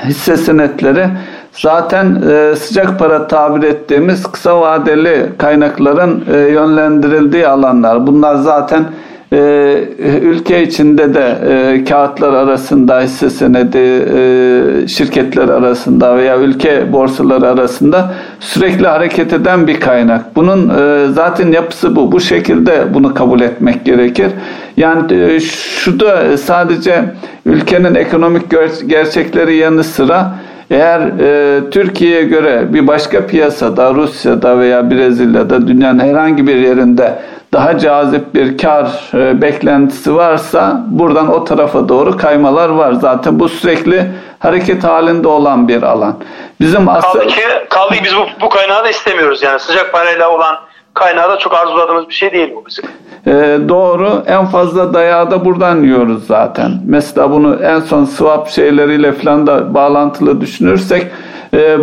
hisse 0.04 0.36
senetleri 0.36 1.06
zaten 1.52 2.22
sıcak 2.54 2.98
para 2.98 3.28
tabir 3.28 3.68
ettiğimiz 3.68 4.22
kısa 4.22 4.60
vadeli 4.60 5.28
kaynakların 5.38 6.24
yönlendirildiği 6.28 7.48
alanlar. 7.48 8.06
Bunlar 8.06 8.34
zaten 8.34 8.84
ee, 9.32 9.84
ülke 10.22 10.62
içinde 10.62 11.14
de 11.14 11.38
e, 11.48 11.84
kağıtlar 11.84 12.32
arasında 12.32 13.00
hisse 13.00 13.30
senedi 13.30 13.78
e, 13.78 14.88
şirketler 14.88 15.48
arasında 15.48 16.16
veya 16.16 16.38
ülke 16.38 16.92
borsaları 16.92 17.48
arasında 17.48 18.14
sürekli 18.40 18.86
hareket 18.86 19.32
eden 19.32 19.66
bir 19.66 19.80
kaynak. 19.80 20.36
Bunun 20.36 20.68
e, 20.68 21.08
zaten 21.12 21.52
yapısı 21.52 21.96
bu. 21.96 22.12
Bu 22.12 22.20
şekilde 22.20 22.94
bunu 22.94 23.14
kabul 23.14 23.40
etmek 23.40 23.84
gerekir. 23.84 24.28
Yani 24.76 25.14
e, 25.14 25.40
şu 25.40 25.98
sadece 26.36 27.04
ülkenin 27.46 27.94
ekonomik 27.94 28.42
gerçekleri 28.86 29.56
yanı 29.56 29.84
sıra 29.84 30.32
eğer 30.70 31.00
e, 31.00 31.60
Türkiye'ye 31.70 32.24
göre 32.24 32.66
bir 32.74 32.86
başka 32.86 33.26
piyasada, 33.26 33.94
Rusya'da 33.94 34.58
veya 34.58 34.90
Brezilya'da 34.90 35.66
dünyanın 35.66 35.98
herhangi 35.98 36.46
bir 36.46 36.56
yerinde 36.56 37.18
daha 37.52 37.78
cazip 37.78 38.34
bir 38.34 38.58
kar 38.58 39.10
e, 39.14 39.42
beklentisi 39.42 40.16
varsa 40.16 40.82
buradan 40.88 41.34
o 41.34 41.44
tarafa 41.44 41.88
doğru 41.88 42.16
kaymalar 42.16 42.68
var. 42.68 42.92
Zaten 42.92 43.40
bu 43.40 43.48
sürekli 43.48 44.10
hareket 44.38 44.84
halinde 44.84 45.28
olan 45.28 45.68
bir 45.68 45.82
alan. 45.82 46.16
Bizim 46.60 46.88
asıl... 46.88 47.18
Kaldı 47.18 47.26
ki, 47.26 47.40
kaldı 47.70 47.94
ki 47.94 48.00
biz 48.04 48.16
bu, 48.16 48.26
bu 48.40 48.48
kaynağı 48.48 48.84
da 48.84 48.90
istemiyoruz. 48.90 49.42
Yani 49.42 49.60
sıcak 49.60 49.92
parayla 49.92 50.30
olan 50.30 50.56
kaynağı 50.94 51.30
da 51.30 51.38
çok 51.38 51.54
arzuladığımız 51.54 52.08
bir 52.08 52.14
şey 52.14 52.32
değil 52.32 52.52
bu 52.54 52.66
bizim. 52.66 52.84
Ee, 53.26 53.58
doğru. 53.68 54.22
En 54.26 54.46
fazla 54.46 54.94
dayağı 54.94 55.30
da 55.30 55.44
buradan 55.44 55.82
yiyoruz 55.82 56.26
zaten. 56.26 56.70
Mesela 56.86 57.30
bunu 57.30 57.62
en 57.62 57.80
son 57.80 58.04
swap 58.04 58.48
şeyleriyle 58.48 59.12
falan 59.12 59.46
da 59.46 59.74
bağlantılı 59.74 60.40
düşünürsek 60.40 61.06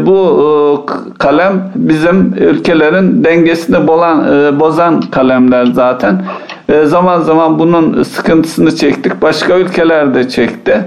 bu 0.05 0.17
e, 0.43 1.17
kalem 1.17 1.71
bizim 1.75 2.34
ülkelerin 2.38 3.23
dengesini 3.23 3.88
bolan, 3.88 4.34
e, 4.34 4.60
bozan 4.60 5.01
kalemler 5.01 5.65
zaten. 5.65 6.21
E, 6.69 6.86
zaman 6.86 7.21
zaman 7.21 7.60
bunun 7.60 8.03
sıkıntısını 8.03 8.75
çektik. 8.75 9.21
Başka 9.21 9.58
ülkeler 9.58 10.13
de 10.13 10.29
çekti. 10.29 10.86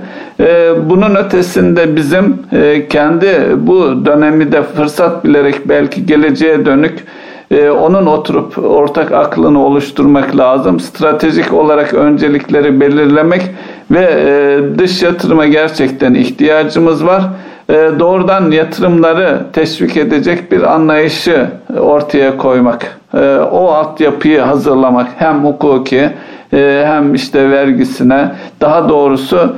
Bunun 0.90 1.14
ötesinde 1.14 1.96
bizim 1.96 2.38
kendi 2.90 3.28
bu 3.56 4.06
dönemi 4.06 4.52
de 4.52 4.62
fırsat 4.62 5.24
bilerek 5.24 5.68
belki 5.68 6.06
geleceğe 6.06 6.66
dönük 6.66 7.04
onun 7.80 8.06
oturup 8.06 8.58
ortak 8.58 9.12
aklını 9.12 9.64
oluşturmak 9.66 10.36
lazım. 10.36 10.80
Stratejik 10.80 11.52
olarak 11.52 11.94
öncelikleri 11.94 12.80
belirlemek 12.80 13.42
ve 13.90 14.08
dış 14.78 15.02
yatırıma 15.02 15.46
gerçekten 15.46 16.14
ihtiyacımız 16.14 17.06
var. 17.06 17.22
E, 17.72 17.90
doğrudan 17.98 18.50
yatırımları 18.50 19.40
teşvik 19.52 19.96
edecek 19.96 20.52
bir 20.52 20.62
anlayışı 20.74 21.46
ortaya 21.78 22.36
koymak. 22.36 22.98
E, 23.14 23.36
o 23.36 23.68
altyapıyı 23.68 24.40
hazırlamak 24.40 25.08
hem 25.18 25.44
hukuki 25.44 26.10
e, 26.52 26.84
hem 26.86 27.14
işte 27.14 27.50
vergisine 27.50 28.32
daha 28.60 28.88
doğrusu 28.88 29.56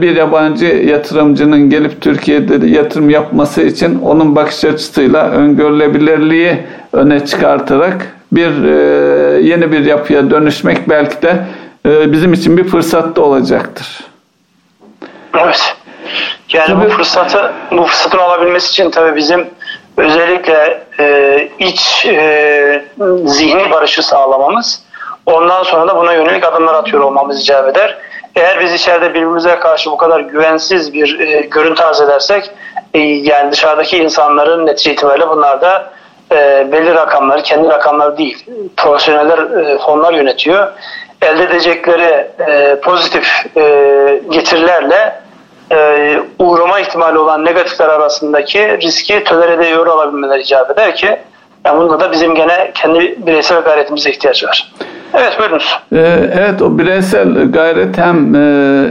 bir 0.00 0.16
yabancı 0.16 0.66
yatırımcının 0.66 1.70
gelip 1.70 2.00
Türkiye'de 2.00 2.66
yatırım 2.66 3.10
yapması 3.10 3.62
için 3.62 3.98
onun 3.98 4.36
bakış 4.36 4.64
açısıyla 4.64 5.30
öngörülebilirliği 5.30 6.58
öne 6.92 7.26
çıkartarak 7.26 8.06
bir 8.32 8.64
yeni 9.38 9.72
bir 9.72 9.84
yapıya 9.84 10.30
dönüşmek 10.30 10.88
belki 10.88 11.22
de 11.22 11.36
bizim 11.84 12.32
için 12.32 12.56
bir 12.56 12.64
fırsat 12.64 13.16
da 13.16 13.20
olacaktır. 13.20 14.04
Evet. 15.34 15.76
Yani 16.52 16.66
tabii. 16.66 16.84
bu 16.84 16.90
fırsatı 16.90 17.52
bu 17.70 17.84
fırsatın 17.84 18.18
alabilmesi 18.18 18.70
için 18.70 18.90
tabii 18.90 19.16
bizim 19.16 19.50
özellikle 19.96 20.82
e, 20.98 21.48
iç 21.58 22.06
e, 22.06 22.84
zihni 23.24 23.70
barışı 23.70 24.02
sağlamamız 24.02 24.82
ondan 25.26 25.62
sonra 25.62 25.88
da 25.88 25.96
buna 25.96 26.12
yönelik 26.12 26.44
adımlar 26.44 26.74
atıyor 26.74 27.02
olmamız 27.02 27.42
icap 27.42 27.68
eder. 27.68 27.98
Eğer 28.36 28.60
biz 28.60 28.72
içeride 28.72 29.10
birbirimize 29.10 29.58
karşı 29.58 29.90
bu 29.90 29.96
kadar 29.96 30.20
güvensiz 30.20 30.92
bir 30.92 31.20
e, 31.20 31.40
görüntü 31.40 31.82
arz 31.82 32.00
edersek 32.00 32.50
e, 32.94 32.98
yani 32.98 33.52
dışarıdaki 33.52 33.98
insanların 33.98 34.66
netice 34.66 34.92
itibariyle 34.92 35.28
bunlar 35.28 35.60
da 35.60 35.90
e, 36.32 36.72
belli 36.72 36.94
rakamları, 36.94 37.42
kendi 37.42 37.68
rakamları 37.68 38.18
değil, 38.18 38.46
profesyoneller 38.76 39.38
e, 39.38 39.78
fonlar 39.78 40.12
yönetiyor. 40.12 40.68
Elde 41.22 41.42
edecekleri 41.42 42.28
e, 42.48 42.80
pozitif 42.80 43.56
e, 43.56 44.20
getirilerle 44.30 45.21
e, 45.72 46.20
uğrama 46.38 46.80
ihtimali 46.80 47.18
olan 47.18 47.44
negatifler 47.44 47.88
arasındaki 47.88 48.78
riski 48.82 49.24
tolere 49.24 49.66
ediyor 49.66 49.86
olabilmeleri 49.86 50.42
icap 50.42 50.70
eder 50.70 50.94
ki 50.94 51.18
Yani 51.64 51.80
bunda 51.80 52.00
da 52.00 52.12
bizim 52.12 52.34
gene 52.34 52.70
kendi 52.74 53.16
bireysel 53.26 53.60
gayretimize 53.60 54.10
ihtiyaç 54.10 54.44
var. 54.44 54.72
Evet 55.14 55.38
buyurunuz. 55.38 55.78
Ee, 55.92 55.98
evet 56.38 56.62
o 56.62 56.78
bireysel 56.78 57.52
gayret 57.52 57.98
hem 57.98 58.34
e, 58.34 58.38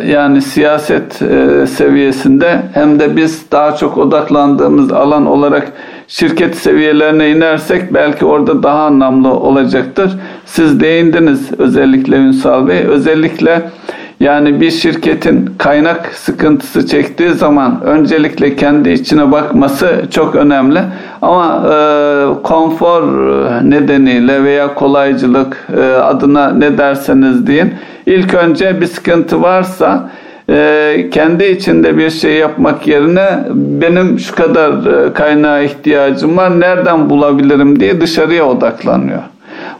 yani 0.06 0.41
siyaset 0.41 1.22
e, 1.22 1.67
seviyesinde 1.67 2.62
hem 2.74 3.00
de 3.00 3.15
biz 3.15 3.52
daha 3.52 3.76
çok 3.76 3.98
odaklandığımız 3.98 4.91
alan 4.91 5.26
olarak 5.26 5.72
şirket 6.08 6.56
seviyelerine 6.56 7.30
inersek 7.30 7.94
belki 7.94 8.26
orada 8.26 8.63
daha 8.63 8.80
anlamlı 8.80 9.34
olacaktır. 9.34 10.12
Siz 10.46 10.80
değindiniz 10.80 11.60
özellikle 11.60 12.15
Ünsal 12.15 12.67
Bey. 12.67 12.86
Özellikle 12.88 13.62
yani 14.22 14.62
bir 14.62 14.72
şirketin 14.72 15.50
kaynak 15.58 16.12
sıkıntısı 16.16 16.88
çektiği 16.88 17.30
zaman 17.30 17.82
öncelikle 17.84 18.56
kendi 18.56 18.90
içine 18.90 19.32
bakması 19.32 20.06
çok 20.12 20.36
önemli. 20.36 20.80
Ama 21.22 21.64
e, 21.74 22.44
konfor 22.44 23.04
nedeniyle 23.64 24.44
veya 24.44 24.74
kolaycılık 24.74 25.68
e, 25.78 25.82
adına 25.82 26.50
ne 26.52 26.78
derseniz 26.78 27.48
deyin. 27.48 27.74
İlk 28.06 28.34
önce 28.34 28.82
bir 28.82 28.86
sıkıntı 28.86 29.42
varsa 29.42 30.10
e, 30.50 31.10
kendi 31.12 31.46
içinde 31.46 31.98
bir 31.98 32.10
şey 32.10 32.34
yapmak 32.34 32.88
yerine 32.88 33.40
benim 33.54 34.20
şu 34.20 34.36
kadar 34.36 34.72
e, 34.72 35.14
kaynağa 35.14 35.60
ihtiyacım 35.60 36.38
var 36.38 36.60
nereden 36.60 37.10
bulabilirim 37.10 37.80
diye 37.80 38.02
dışarıya 38.02 38.46
odaklanıyor. 38.46 39.22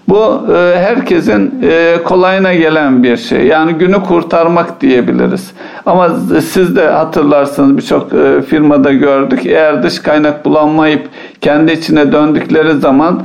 Bu 0.09 0.53
e, 0.53 0.79
herkesin 0.79 1.53
e, 1.63 1.97
kolayına 2.03 2.53
gelen 2.53 3.03
bir 3.03 3.17
şey. 3.17 3.47
Yani 3.47 3.73
günü 3.73 4.03
kurtarmak 4.03 4.81
diyebiliriz. 4.81 5.51
Ama 5.85 6.09
siz 6.41 6.75
de 6.75 6.87
hatırlarsınız 6.87 7.77
birçok 7.77 8.13
e, 8.13 8.41
firmada 8.41 8.93
gördük. 8.93 9.45
Eğer 9.45 9.83
dış 9.83 9.99
kaynak 9.99 10.45
bulanmayıp 10.45 11.07
kendi 11.41 11.71
içine 11.71 12.11
döndükleri 12.11 12.79
zaman 12.79 13.23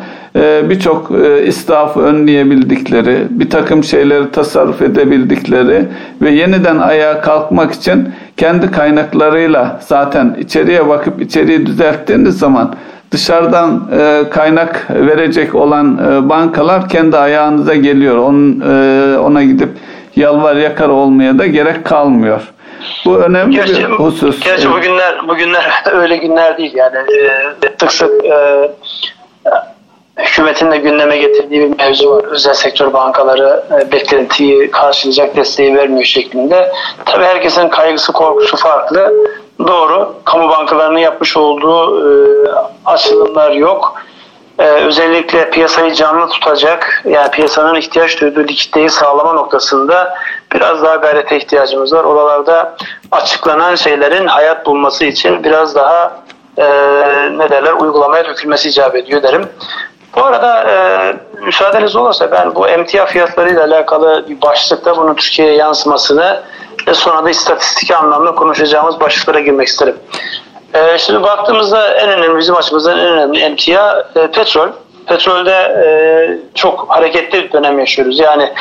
birçok 0.71 1.11
israfı 1.47 2.01
önleyebildikleri, 2.01 3.19
bir 3.31 3.51
takım 3.51 3.85
şeyleri 3.85 4.31
tasarruf 4.31 4.83
edebildikleri 4.83 5.85
ve 6.23 6.31
yeniden 6.31 6.79
ayağa 6.79 7.21
kalkmak 7.21 7.73
için 7.73 8.09
kendi 8.37 8.71
kaynaklarıyla 8.71 9.81
zaten 9.83 10.37
içeriye 10.41 10.89
bakıp 10.89 11.23
içeriği 11.23 11.67
düzelttiğiniz 11.67 12.39
zaman 12.39 12.75
dışarıdan 13.17 13.89
e, 13.99 14.31
kaynak 14.31 14.87
verecek 14.91 15.55
olan 15.55 15.99
e, 15.99 16.29
bankalar 16.29 16.89
kendi 16.89 17.17
ayağınıza 17.17 17.75
geliyor. 17.75 18.17
Onun, 18.17 18.61
e, 18.61 19.19
ona 19.19 19.43
gidip 19.43 19.69
yalvar 20.17 20.57
yakar 20.57 20.89
olmaya 20.89 21.39
da 21.39 21.47
gerek 21.47 21.85
kalmıyor. 21.85 22.53
Bu 23.05 23.17
önemli 23.17 23.57
gerçi, 23.57 23.79
bir 23.79 23.85
husus. 23.85 24.41
Gerçi 24.41 24.71
bugünler 24.71 25.29
bugünler 25.29 25.83
öyle 25.93 26.17
günler 26.17 26.59
değil 26.59 26.75
yani 26.75 26.97
e, 26.97 27.69
sık 27.81 27.93
sık 27.93 28.25
e, 28.25 28.71
hükümetin 30.17 30.71
de 30.71 30.77
gündeme 30.77 31.17
getirdiği 31.17 31.61
bir 31.61 31.79
mevzu 31.79 32.11
var. 32.11 32.25
Özel 32.25 32.55
sektör 32.55 32.93
bankaları 32.93 33.65
e, 33.73 33.93
beklentiyi 33.93 34.71
karşılayacak 34.71 35.37
desteği 35.37 35.77
vermiyor 35.77 36.05
şeklinde. 36.05 36.73
Tabii 37.05 37.25
herkesin 37.25 37.69
kaygısı 37.69 38.13
korkusu 38.13 38.57
farklı. 38.57 39.13
Doğru. 39.59 40.15
Kamu 40.25 40.49
bankalarının 40.49 40.99
yapmış 40.99 41.37
olduğu 41.37 42.09
e, 42.09 42.13
açılımlar 42.85 43.51
yok. 43.53 43.95
E, 44.59 44.65
özellikle 44.65 45.51
piyasayı 45.51 45.95
canlı 45.95 46.29
tutacak, 46.29 47.03
yani 47.05 47.31
piyasanın 47.31 47.75
ihtiyaç 47.75 48.21
duyduğu 48.21 48.41
likiditeyi 48.41 48.91
sağlama 48.91 49.33
noktasında 49.33 50.15
biraz 50.55 50.83
daha 50.83 50.97
gayrete 50.97 51.37
ihtiyacımız 51.37 51.93
var. 51.93 52.05
Oralarda 52.05 52.77
açıklanan 53.13 53.75
şeylerin 53.75 54.27
hayat 54.27 54.67
bulması 54.67 55.05
için 55.05 55.45
biraz 55.45 55.75
daha 55.75 56.21
e, 56.59 56.65
ne 57.39 57.51
derler 57.51 57.73
uygulamaya 57.73 58.25
dökülmesi 58.25 58.69
icap 58.69 58.97
ediyor 58.97 59.23
derim. 59.23 59.49
Bu 60.17 60.25
arada 60.25 60.65
e, 60.71 60.77
müsaadeniz 61.45 61.97
olursa 61.97 62.31
ben 62.31 62.55
bu 62.55 62.69
emtia 62.69 63.07
fiyatlarıyla 63.07 63.65
alakalı 63.65 64.25
bir 64.29 64.43
başlıkta 64.43 64.97
bunun 64.97 65.15
Türkiye'ye 65.15 65.55
yansımasını 65.55 66.43
ve 66.87 66.95
sonra 66.95 67.25
da 67.25 67.31
istatistik 67.31 67.91
anlamda 67.91 68.35
konuşacağımız 68.35 69.01
başlıklara 69.01 69.41
girmek 69.41 69.69
isterim. 69.69 69.97
Ee, 70.75 70.99
şimdi 70.99 71.23
baktığımızda 71.23 71.95
en 71.95 72.09
önemli 72.09 72.39
bizim 72.39 72.57
açımızdan 72.57 72.99
en 72.99 73.07
önemli 73.07 73.41
emtia 73.41 74.01
e, 74.17 74.27
petrol. 74.27 74.69
Petrolde 75.07 75.51
e, 75.51 75.87
çok 76.55 76.87
hareketli 76.89 77.45
bir 77.45 77.53
dönem 77.53 77.79
yaşıyoruz. 77.79 78.19
Yani 78.19 78.53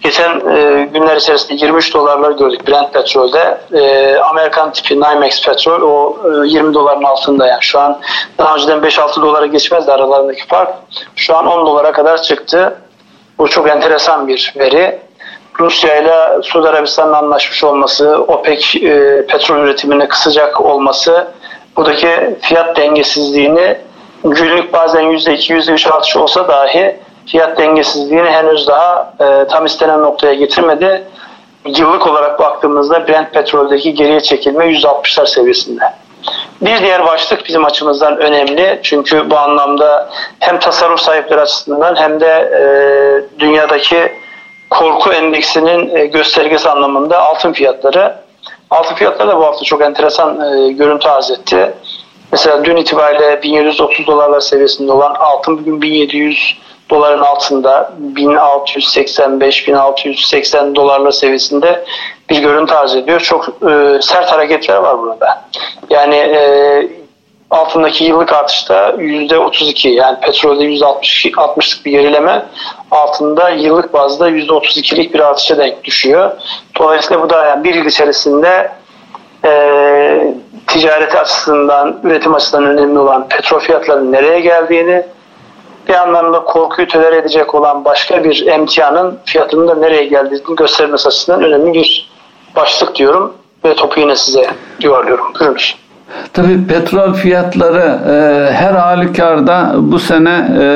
geçen 0.00 0.30
e, 0.30 0.88
günler 0.92 1.16
içerisinde 1.16 1.54
23 1.54 1.94
dolarlar 1.94 2.30
gördük 2.30 2.68
Brent 2.68 2.92
petrolde. 2.92 3.58
E, 3.72 4.16
Amerikan 4.16 4.72
tipi 4.72 5.00
NYMEX 5.00 5.46
petrol 5.46 5.82
o 5.82 6.16
e, 6.44 6.48
20 6.48 6.74
doların 6.74 7.02
altında 7.02 7.46
yani 7.46 7.62
şu 7.62 7.80
an 7.80 8.00
daha 8.38 8.54
önceden 8.54 8.78
5-6 8.78 9.22
dolara 9.22 9.46
geçmezdi 9.46 9.92
aralarındaki 9.92 10.46
fark. 10.46 10.70
Şu 11.16 11.36
an 11.36 11.46
10 11.46 11.66
dolara 11.66 11.92
kadar 11.92 12.22
çıktı. 12.22 12.74
Bu 13.38 13.48
çok 13.48 13.68
enteresan 13.68 14.28
bir 14.28 14.54
veri. 14.58 14.98
Rusya 15.60 15.96
ile 15.96 16.42
Suudi 16.42 16.68
Arabistan'ın 16.68 17.12
anlaşmış 17.12 17.64
olması, 17.64 18.16
OPEC 18.28 18.76
e, 18.76 19.26
petrol 19.26 19.58
üretimini 19.58 20.08
kısacak 20.08 20.60
olması 20.60 21.28
buradaki 21.76 22.36
fiyat 22.40 22.76
dengesizliğini 22.76 23.76
günlük 24.24 24.72
bazen 24.72 25.04
%2, 25.04 25.54
%3 25.54 25.90
artış 25.90 26.16
olsa 26.16 26.48
dahi 26.48 26.96
fiyat 27.26 27.58
dengesizliğini 27.58 28.30
henüz 28.30 28.68
daha 28.68 29.14
e, 29.20 29.48
tam 29.48 29.66
istenen 29.66 30.02
noktaya 30.02 30.34
getirmedi. 30.34 31.04
Yıllık 31.66 32.06
olarak 32.06 32.38
baktığımızda 32.38 33.08
Brent 33.08 33.32
petroldeki 33.32 33.94
geriye 33.94 34.20
çekilme 34.20 34.64
%60'lar 34.64 35.26
seviyesinde. 35.26 35.84
Bir 36.60 36.78
diğer 36.78 37.06
başlık 37.06 37.48
bizim 37.48 37.64
açımızdan 37.64 38.16
önemli. 38.16 38.80
Çünkü 38.82 39.30
bu 39.30 39.38
anlamda 39.38 40.10
hem 40.40 40.58
tasarruf 40.58 41.00
sahipleri 41.00 41.40
açısından 41.40 41.96
hem 41.96 42.20
de 42.20 42.26
e, 42.26 43.40
dünyadaki 43.40 44.12
korku 44.70 45.12
endeksinin 45.12 45.96
e, 45.96 46.06
göstergesi 46.06 46.70
anlamında 46.70 47.22
altın 47.22 47.52
fiyatları. 47.52 48.14
Altın 48.70 48.94
fiyatları 48.94 49.28
da 49.28 49.38
bu 49.38 49.44
hafta 49.44 49.64
çok 49.64 49.82
enteresan 49.82 50.40
e, 50.40 50.72
görüntü 50.72 51.08
arz 51.08 51.30
etti. 51.30 51.72
Mesela 52.32 52.64
dün 52.64 52.76
itibariyle 52.76 53.42
1730 53.42 54.06
dolarlar 54.06 54.40
seviyesinde 54.40 54.92
olan 54.92 55.14
altın 55.14 55.58
bugün 55.58 55.82
1700 55.82 56.58
doların 56.90 57.20
altında 57.20 57.92
1685-1680 58.14 60.74
dolarlar 60.74 61.10
seviyesinde 61.10 61.84
bir 62.30 62.38
görüntü 62.38 62.74
arz 62.74 62.96
ediyor. 62.96 63.20
Çok 63.20 63.48
e, 63.48 64.02
sert 64.02 64.32
hareketler 64.32 64.76
var 64.76 64.98
burada. 64.98 65.44
Yani 65.90 66.14
e, 66.14 66.88
altındaki 67.50 68.04
yıllık 68.04 68.32
artışta 68.32 68.90
%32 68.90 69.88
yani 69.88 70.20
petrolde 70.20 70.64
%60'lık 70.64 71.84
bir 71.84 71.90
gerileme 71.90 72.46
altında 72.90 73.50
yıllık 73.50 73.92
bazda 73.92 74.30
%32'lik 74.30 75.14
bir 75.14 75.20
artışa 75.20 75.58
denk 75.58 75.84
düşüyor. 75.84 76.30
Dolayısıyla 76.78 77.22
bu 77.22 77.30
da 77.30 77.46
yani 77.46 77.64
bir 77.64 77.74
yıl 77.74 77.86
içerisinde 77.86 78.70
e, 79.44 80.34
ticareti 80.66 81.18
açısından, 81.18 82.00
üretim 82.04 82.34
açısından 82.34 82.66
önemli 82.66 82.98
olan 82.98 83.28
petrol 83.28 83.60
fiyatlarının 83.60 84.12
nereye 84.12 84.40
geldiğini 84.40 85.02
bir 85.88 85.94
anlamda 85.94 86.44
korkuyu 86.44 86.88
tolere 86.88 87.16
edecek 87.16 87.54
olan 87.54 87.84
başka 87.84 88.24
bir 88.24 88.46
emtianın 88.46 89.18
fiyatının 89.24 89.68
da 89.68 89.74
nereye 89.74 90.04
geldiğini 90.04 90.56
göstermesi 90.56 91.08
açısından 91.08 91.42
önemli 91.42 91.74
bir 91.74 92.08
başlık 92.56 92.94
diyorum 92.94 93.32
ve 93.64 93.74
topu 93.74 94.00
yine 94.00 94.16
size 94.16 94.46
yuvarlıyorum. 94.80 95.26
Buyurunuz. 95.40 95.76
Tabii 96.32 96.66
petrol 96.66 97.12
fiyatları 97.12 97.98
e, 98.10 98.52
her 98.52 98.72
halükarda 98.72 99.72
bu 99.76 99.98
sene 99.98 100.48
e, 100.60 100.66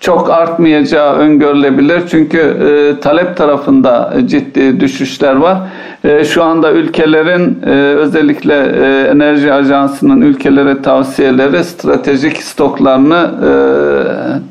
çok 0.00 0.30
artmayacağı 0.30 1.14
öngörülebilir. 1.14 2.08
Çünkü 2.08 2.38
e, 2.38 3.00
talep 3.00 3.36
tarafında 3.36 4.12
ciddi 4.26 4.80
düşüşler 4.80 5.36
var. 5.36 5.58
E, 6.04 6.24
şu 6.24 6.42
anda 6.42 6.72
ülkelerin 6.72 7.58
e, 7.66 7.70
özellikle 7.70 8.54
e, 8.54 9.08
enerji 9.10 9.52
ajansının 9.52 10.20
ülkelere 10.20 10.82
tavsiyeleri 10.82 11.64
stratejik 11.64 12.42
stoklarını 12.42 13.30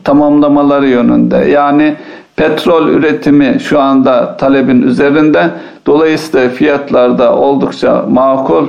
tamamlamaları 0.03 0.88
yönünde. 0.88 1.38
Yani 1.38 1.95
Petrol 2.36 2.88
üretimi 2.88 3.58
şu 3.60 3.79
anda 3.79 4.38
talebin 4.38 4.81
üzerinde. 4.81 5.49
Dolayısıyla 5.86 6.49
fiyatlarda 6.49 7.36
oldukça 7.36 8.05
makul 8.10 8.65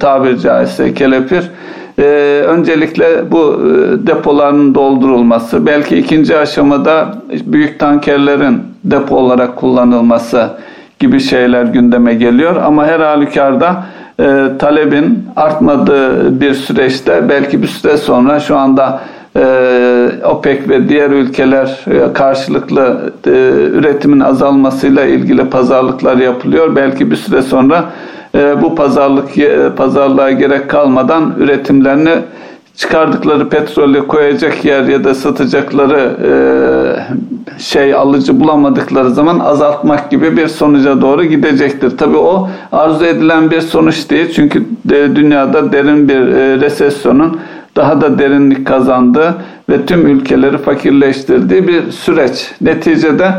tabiri 0.00 0.40
caizse 0.40 0.94
kelepir. 0.94 1.50
E, 1.98 2.02
öncelikle 2.46 3.30
bu 3.30 3.60
depoların 4.06 4.74
doldurulması, 4.74 5.66
belki 5.66 5.96
ikinci 5.96 6.38
aşamada 6.38 7.14
büyük 7.46 7.78
tankerlerin 7.78 8.62
depo 8.84 9.16
olarak 9.16 9.56
kullanılması 9.56 10.50
gibi 10.98 11.20
şeyler 11.20 11.64
gündeme 11.64 12.14
geliyor. 12.14 12.56
Ama 12.56 12.86
her 12.86 13.00
halükarda 13.00 13.84
e, 14.20 14.44
talebin 14.58 15.26
artmadığı 15.36 16.40
bir 16.40 16.54
süreçte 16.54 17.28
belki 17.28 17.62
bir 17.62 17.68
süre 17.68 17.96
sonra 17.96 18.40
şu 18.40 18.56
anda 18.56 19.00
ee, 19.36 20.10
OPEC 20.24 20.68
ve 20.68 20.88
diğer 20.88 21.10
ülkeler 21.10 21.84
e, 21.90 22.12
karşılıklı 22.12 23.12
e, 23.26 23.30
üretimin 23.72 24.20
azalmasıyla 24.20 25.04
ilgili 25.04 25.50
pazarlıklar 25.50 26.16
yapılıyor. 26.16 26.76
Belki 26.76 27.10
bir 27.10 27.16
süre 27.16 27.42
sonra 27.42 27.84
e, 28.34 28.62
bu 28.62 28.74
pazarlık 28.74 29.28
pazarlığa 29.76 30.30
gerek 30.30 30.70
kalmadan 30.70 31.34
üretimlerini 31.38 32.14
çıkardıkları 32.76 33.48
petrolü 33.48 34.06
koyacak 34.06 34.64
yer 34.64 34.84
ya 34.84 35.04
da 35.04 35.14
satacakları 35.14 36.16
e, 36.24 36.30
şey 37.58 37.94
alıcı 37.94 38.40
bulamadıkları 38.40 39.10
zaman 39.10 39.38
azaltmak 39.38 40.10
gibi 40.10 40.36
bir 40.36 40.48
sonuca 40.48 41.00
doğru 41.00 41.24
gidecektir. 41.24 41.98
Tabii 41.98 42.16
o 42.16 42.48
arzu 42.72 43.04
edilen 43.04 43.50
bir 43.50 43.60
sonuç 43.60 44.10
değil. 44.10 44.32
Çünkü 44.34 44.64
dünyada 44.88 45.72
derin 45.72 46.08
bir 46.08 46.20
e, 46.20 46.60
resesyonun 46.60 47.40
daha 47.76 48.00
da 48.00 48.18
derinlik 48.18 48.66
kazandığı 48.66 49.34
ve 49.68 49.86
tüm 49.86 50.06
ülkeleri 50.06 50.58
fakirleştirdiği 50.58 51.68
bir 51.68 51.90
süreç. 51.90 52.50
Neticede 52.60 53.32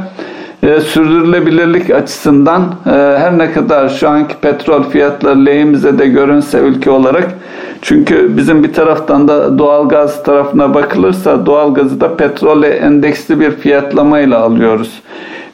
e, 0.64 0.80
sürdürülebilirlik 0.82 1.90
açısından 1.90 2.62
e, 2.86 2.90
her 2.90 3.38
ne 3.38 3.52
kadar 3.52 3.90
şu 3.90 4.10
anki 4.10 4.36
petrol 4.42 4.84
fiyatları 4.84 5.46
lehimize 5.46 6.00
de 6.00 6.08
görünse 6.08 6.60
ülke 6.60 6.92
olarak 6.92 7.28
çünkü 7.82 8.38
bizim 8.38 8.64
bir 8.64 8.74
taraftan 8.74 9.28
da 9.28 9.58
doğal 9.58 9.90
gaz 9.90 10.24
tarafına 10.24 10.74
bakılırsa 10.74 11.46
doğal 11.46 11.74
gazı 11.74 12.02
da 12.02 12.18
petrole 12.18 12.68
endeksli 12.68 13.40
bir 13.40 13.52
fiyatlamayla 13.52 14.40
alıyoruz. 14.40 15.02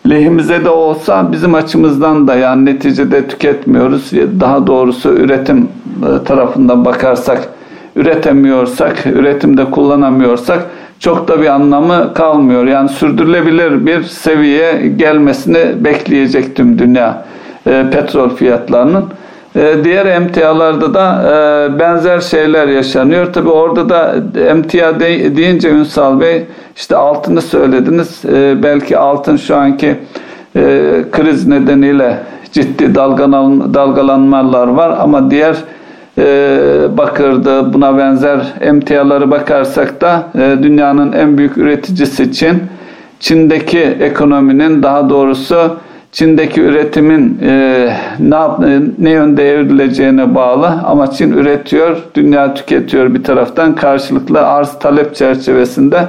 Lehimize 0.09 0.65
de 0.65 0.69
olsa 0.69 1.31
bizim 1.31 1.55
açımızdan 1.55 2.27
da 2.27 2.35
yani 2.35 2.65
neticede 2.65 3.27
tüketmiyoruz. 3.27 4.11
Daha 4.39 4.67
doğrusu 4.67 5.09
üretim 5.13 5.69
e, 6.03 6.23
tarafından 6.23 6.85
bakarsak 6.85 7.49
üretemiyorsak, 7.95 9.05
üretimde 9.05 9.65
kullanamıyorsak 9.65 10.65
çok 10.99 11.27
da 11.27 11.41
bir 11.41 11.47
anlamı 11.47 12.13
kalmıyor. 12.13 12.65
Yani 12.65 12.89
sürdürülebilir 12.89 13.85
bir 13.85 14.03
seviyeye 14.03 14.87
gelmesini 14.87 15.85
bekleyecek 15.85 16.55
tüm 16.55 16.79
dünya 16.79 17.25
e, 17.67 17.85
petrol 17.91 18.29
fiyatlarının. 18.29 19.05
E, 19.55 19.83
diğer 19.83 20.05
emtialarda 20.05 20.93
da 20.93 21.21
e, 21.23 21.79
benzer 21.79 22.19
şeyler 22.19 22.67
yaşanıyor. 22.67 23.33
Tabi 23.33 23.49
orada 23.49 23.89
da 23.89 24.15
emtia 24.49 24.99
de, 24.99 25.37
deyince 25.37 25.69
Ünsal 25.69 26.19
Bey 26.19 26.43
işte 26.75 26.95
altını 26.95 27.41
söylediniz. 27.41 28.25
E, 28.25 28.63
belki 28.63 28.97
altın 28.97 29.37
şu 29.37 29.55
anki 29.55 29.95
kriz 31.11 31.47
nedeniyle 31.47 32.17
ciddi 32.51 32.95
dalgalan, 32.95 33.73
dalgalanmalar 33.73 34.67
var 34.67 34.97
ama 34.99 35.31
diğer 35.31 35.55
bakırdı 36.97 37.73
buna 37.73 37.97
benzer 37.97 38.39
emtiaları 38.61 39.31
bakarsak 39.31 40.01
da 40.01 40.23
dünyanın 40.63 41.11
en 41.11 41.37
büyük 41.37 41.57
üreticisi 41.57 42.31
Çin. 42.33 42.63
Çin'deki 43.19 43.79
ekonominin 43.79 44.83
daha 44.83 45.09
doğrusu 45.09 45.77
Çin'deki 46.15 46.61
üretimin 46.61 47.39
e, 47.43 47.89
ne, 48.19 48.35
yap, 48.35 48.59
ne 48.99 49.09
yönde 49.09 49.49
evrileceğine 49.49 50.35
bağlı 50.35 50.67
ama 50.85 51.11
Çin 51.11 51.31
üretiyor, 51.31 51.97
dünya 52.15 52.53
tüketiyor 52.53 53.13
bir 53.13 53.23
taraftan 53.23 53.75
karşılıklı 53.75 54.47
arz 54.47 54.79
talep 54.79 55.15
çerçevesinde 55.15 56.07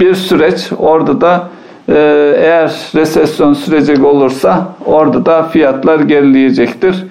bir 0.00 0.14
süreç. 0.14 0.70
Orada 0.78 1.20
da 1.20 1.48
e, 1.88 1.94
eğer 2.38 2.72
resesyon 2.94 3.54
sürecek 3.54 4.04
olursa 4.04 4.68
orada 4.86 5.26
da 5.26 5.42
fiyatlar 5.42 6.00
gerileyecektir. 6.00 7.04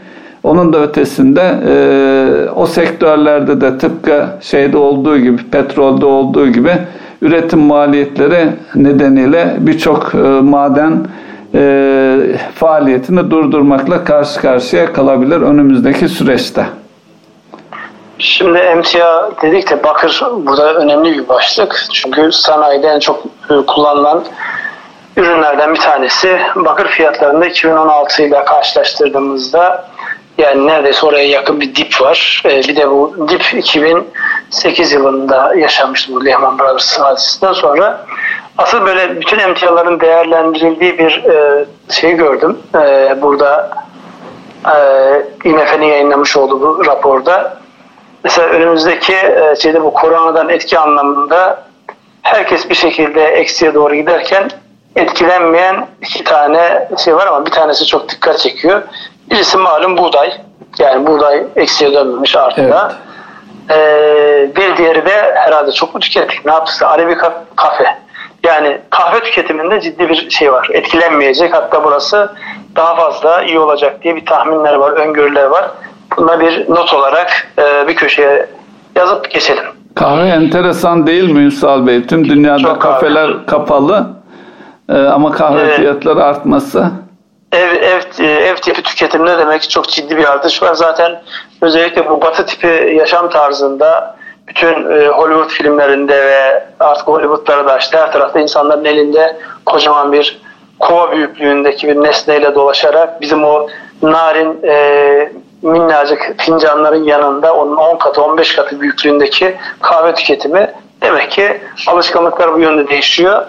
Onun 0.43 0.73
da 0.73 0.84
ötesinde 0.84 1.55
e, 1.67 2.49
o 2.55 2.65
sektörlerde 2.65 3.61
de 3.61 3.78
tıpkı 3.78 4.26
şeyde 4.41 4.78
olduğu 4.78 5.17
gibi, 5.17 5.38
petrolde 5.51 6.05
olduğu 6.05 6.47
gibi 6.47 6.71
üretim 7.21 7.59
maliyetleri 7.59 8.47
nedeniyle 8.76 9.55
birçok 9.59 10.15
e, 10.15 10.17
maden 10.41 10.93
e, 11.55 12.37
faaliyetini 12.55 13.31
durdurmakla 13.31 14.03
karşı 14.03 14.41
karşıya 14.41 14.93
kalabilir 14.93 15.41
önümüzdeki 15.41 16.09
süreçte. 16.09 16.65
Şimdi 18.19 18.57
emtia 18.57 19.31
dedik 19.41 19.69
de 19.69 19.83
bakır 19.83 20.23
burada 20.37 20.73
önemli 20.73 21.17
bir 21.17 21.27
başlık. 21.27 21.85
Çünkü 21.93 22.31
sanayide 22.31 22.87
en 22.87 22.99
çok 22.99 23.23
e, 23.25 23.53
kullanılan 23.67 24.23
ürünlerden 25.17 25.73
bir 25.73 25.79
tanesi. 25.79 26.39
Bakır 26.55 26.87
fiyatlarında 26.87 27.45
2016 27.45 28.23
ile 28.23 28.45
karşılaştırdığımızda 28.45 29.89
yani 30.37 30.67
neredeyse 30.67 31.05
oraya 31.05 31.27
yakın 31.27 31.61
bir 31.61 31.75
dip 31.75 32.01
var. 32.01 32.43
E, 32.45 32.49
bir 32.49 32.75
de 32.75 32.89
bu 32.89 33.27
dip 33.29 33.53
2008 33.53 34.91
yılında 34.91 35.55
yaşanmıştı 35.55 36.13
bu 36.13 36.25
Lehman 36.25 36.59
Brothers 36.59 36.99
hadisinden 36.99 37.53
sonra. 37.53 38.05
Asıl 38.57 38.85
böyle 38.85 39.21
bütün 39.21 39.39
emtiaların 39.39 39.99
değerlendirildiği 39.99 40.97
bir 40.97 41.23
e, 41.23 41.65
şey 41.89 42.11
gördüm. 42.11 42.57
E, 42.75 43.15
burada 43.21 43.69
e, 44.65 45.49
IMF'nin 45.49 45.85
yayınlamış 45.87 46.37
olduğu 46.37 46.61
bu 46.61 46.85
raporda. 46.85 47.57
Mesela 48.23 48.47
önümüzdeki 48.47 49.15
e, 49.15 49.55
şeyde 49.61 49.83
bu 49.83 49.93
koronadan 49.93 50.49
etki 50.49 50.79
anlamında 50.79 51.63
herkes 52.21 52.69
bir 52.69 52.75
şekilde 52.75 53.23
eksiye 53.23 53.73
doğru 53.73 53.95
giderken 53.95 54.49
etkilenmeyen 54.95 55.87
iki 56.01 56.23
tane 56.23 56.87
şey 57.03 57.15
var 57.15 57.27
ama 57.27 57.45
bir 57.45 57.51
tanesi 57.51 57.85
çok 57.85 58.09
dikkat 58.09 58.39
çekiyor. 58.39 58.81
Birisi 59.29 59.57
malum 59.57 59.97
buğday. 59.97 60.33
Yani 60.79 61.07
buğday 61.07 61.43
eksiye 61.55 61.93
dönmemiş 61.93 62.35
artıda. 62.35 62.91
Evet. 62.91 63.79
Ee, 63.79 64.55
bir 64.55 64.77
diğeri 64.77 65.05
de 65.05 65.33
herhalde 65.35 65.71
çok 65.71 65.93
mu 65.93 65.99
tükettik? 65.99 66.45
Ne 66.45 66.51
yaptı? 66.51 66.87
Arabica 66.87 67.33
kafe. 67.55 68.04
Yani 68.45 68.77
kahve 68.89 69.19
tüketiminde 69.23 69.81
ciddi 69.81 70.09
bir 70.09 70.29
şey 70.29 70.53
var. 70.53 70.67
Etkilenmeyecek. 70.71 71.53
Hatta 71.53 71.83
burası 71.83 72.29
daha 72.75 72.95
fazla 72.95 73.43
iyi 73.43 73.59
olacak 73.59 74.03
diye 74.03 74.15
bir 74.15 74.25
tahminler 74.25 74.73
var, 74.73 74.91
öngörüler 74.91 75.43
var. 75.43 75.71
Buna 76.17 76.39
bir 76.39 76.69
not 76.69 76.93
olarak 76.93 77.47
e, 77.57 77.87
bir 77.87 77.95
köşeye 77.95 78.45
yazıp 78.95 79.31
geçelim. 79.31 79.63
Kahve 79.95 80.29
enteresan 80.29 81.07
değil 81.07 81.31
mi 81.31 81.39
Ünsal 81.39 81.87
Bey? 81.87 82.07
Tüm 82.07 82.29
dünyada 82.29 82.59
Çok 82.59 82.81
kafeler 82.81 83.27
kahve. 83.27 83.45
kapalı 83.45 84.07
e, 84.89 84.97
ama 84.97 85.31
kahve 85.31 85.61
evet. 85.61 85.75
fiyatları 85.75 86.23
artması 86.23 86.91
ev, 87.55 87.75
ev, 87.81 88.23
ev 88.23 88.55
tipi 88.55 88.83
tüketimde 88.83 89.37
demek 89.37 89.69
çok 89.69 89.89
ciddi 89.89 90.17
bir 90.17 90.31
artış 90.31 90.63
var. 90.63 90.73
Zaten 90.73 91.21
özellikle 91.61 92.09
bu 92.09 92.21
batı 92.21 92.45
tipi 92.45 92.95
yaşam 92.97 93.29
tarzında 93.29 94.14
bütün 94.47 94.91
e, 94.91 95.07
Hollywood 95.07 95.49
filmlerinde 95.49 96.25
ve 96.25 96.63
artık 96.79 97.07
Hollywood'lara 97.07 97.65
da 97.65 97.77
işte 97.77 97.97
her 97.97 98.11
tarafta 98.11 98.39
insanların 98.39 98.85
elinde 98.85 99.37
kocaman 99.65 100.11
bir 100.11 100.41
kova 100.79 101.11
büyüklüğündeki 101.11 101.87
bir 101.87 101.95
nesneyle 101.95 102.55
dolaşarak 102.55 103.21
bizim 103.21 103.43
o 103.43 103.67
narin 104.01 104.59
e, 104.63 105.31
minnacık 105.61 106.35
fincanların 106.37 107.03
yanında 107.03 107.55
onun 107.55 107.75
10 107.75 107.97
katı 107.97 108.23
15 108.23 108.55
katı 108.55 108.81
büyüklüğündeki 108.81 109.55
kahve 109.81 110.13
tüketimi 110.13 110.73
Demek 111.01 111.31
ki 111.31 111.61
alışkanlıklar 111.87 112.53
bu 112.53 112.59
yönde 112.59 112.87
değişiyor. 112.87 113.45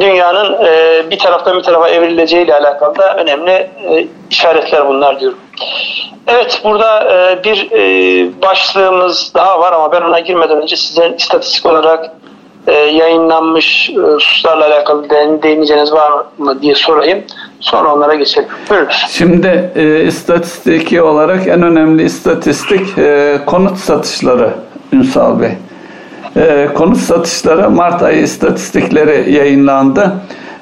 Dünyanın 0.00 0.64
e, 0.64 1.02
bir 1.10 1.18
taraftan 1.18 1.58
bir 1.58 1.62
tarafa 1.62 1.88
evrileceği 1.88 2.44
ile 2.44 2.54
alakalı 2.54 2.96
da 2.96 3.16
önemli 3.16 3.50
e, 3.50 4.06
işaretler 4.30 4.88
bunlar 4.88 5.20
diyorum. 5.20 5.38
Evet 6.26 6.60
burada 6.64 7.12
e, 7.12 7.44
bir 7.44 7.68
e, 7.72 8.42
başlığımız 8.42 9.32
daha 9.34 9.60
var 9.60 9.72
ama 9.72 9.92
ben 9.92 10.02
ona 10.02 10.20
girmeden 10.20 10.62
önce 10.62 10.76
size 10.76 11.14
istatistik 11.18 11.66
olarak 11.66 12.10
e, 12.66 12.72
yayınlanmış 12.72 13.90
hususlarla 13.96 14.66
alakalı 14.66 15.10
değineceğiniz 15.42 15.92
var 15.92 16.12
mı 16.38 16.62
diye 16.62 16.74
sorayım. 16.74 17.18
Sonra 17.60 17.94
onlara 17.94 18.14
geçelim. 18.14 18.48
Buyurunuz. 18.70 19.06
Şimdi 19.08 19.70
e, 19.76 20.04
istatistiki 20.04 21.02
olarak 21.02 21.46
en 21.46 21.62
önemli 21.62 22.02
istatistik 22.02 22.98
e, 22.98 23.38
konut 23.46 23.76
satışları 23.78 24.50
Ünsal 24.92 25.40
Bey. 25.40 25.52
E, 26.36 26.68
konut 26.74 26.98
satışları 26.98 27.70
Mart 27.70 28.02
ayı 28.02 28.22
istatistikleri 28.22 29.32
yayınlandı. 29.32 30.12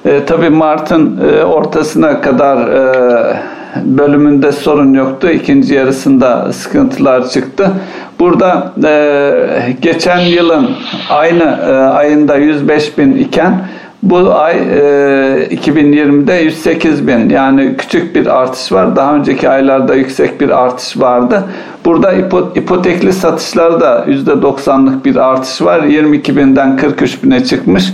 E, 0.05 0.25
tabii 0.25 0.51
Mart'ın 0.51 1.29
e, 1.29 1.45
ortasına 1.45 2.21
kadar 2.21 2.69
e, 2.69 3.52
bölümünde 3.85 4.53
sorun 4.53 4.95
yoktu. 4.95 5.31
İkinci 5.31 5.75
yarısında 5.75 6.53
sıkıntılar 6.53 7.29
çıktı. 7.29 7.71
Burada 8.19 8.73
e, 8.85 9.77
geçen 9.81 10.19
yılın 10.19 10.71
aynı 11.11 11.43
e, 11.43 11.73
ayında 11.73 12.37
105 12.37 12.99
bin 12.99 13.17
iken 13.17 13.69
bu 14.03 14.35
ay 14.35 14.57
e, 14.57 15.49
2020'de 15.51 16.33
108 16.33 17.07
bin 17.07 17.31
yani 17.31 17.77
küçük 17.79 18.15
bir 18.15 18.27
artış 18.27 18.73
var. 18.73 18.97
Daha 18.97 19.15
önceki 19.15 19.49
aylarda 19.49 19.95
yüksek 19.95 20.41
bir 20.41 20.63
artış 20.65 21.01
vardı. 21.01 21.45
Burada 21.85 22.13
ipotekli 22.55 23.13
satışlarda 23.13 24.05
%90'lık 24.09 25.05
bir 25.05 25.17
artış 25.17 25.63
var. 25.63 25.83
22 25.83 26.37
binden 26.37 26.77
43 26.77 27.25
bine 27.25 27.45
çıkmış. 27.45 27.93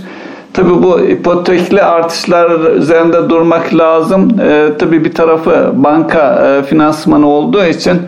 Tabi 0.53 0.83
bu 0.83 0.99
ipotekli 0.99 1.83
artışlar 1.83 2.75
üzerinde 2.75 3.29
durmak 3.29 3.75
lazım. 3.75 4.39
E, 4.41 4.69
tabi 4.79 5.05
bir 5.05 5.13
tarafı 5.13 5.71
banka 5.75 6.47
e, 6.47 6.63
finansmanı 6.63 7.27
olduğu 7.27 7.65
için 7.65 8.01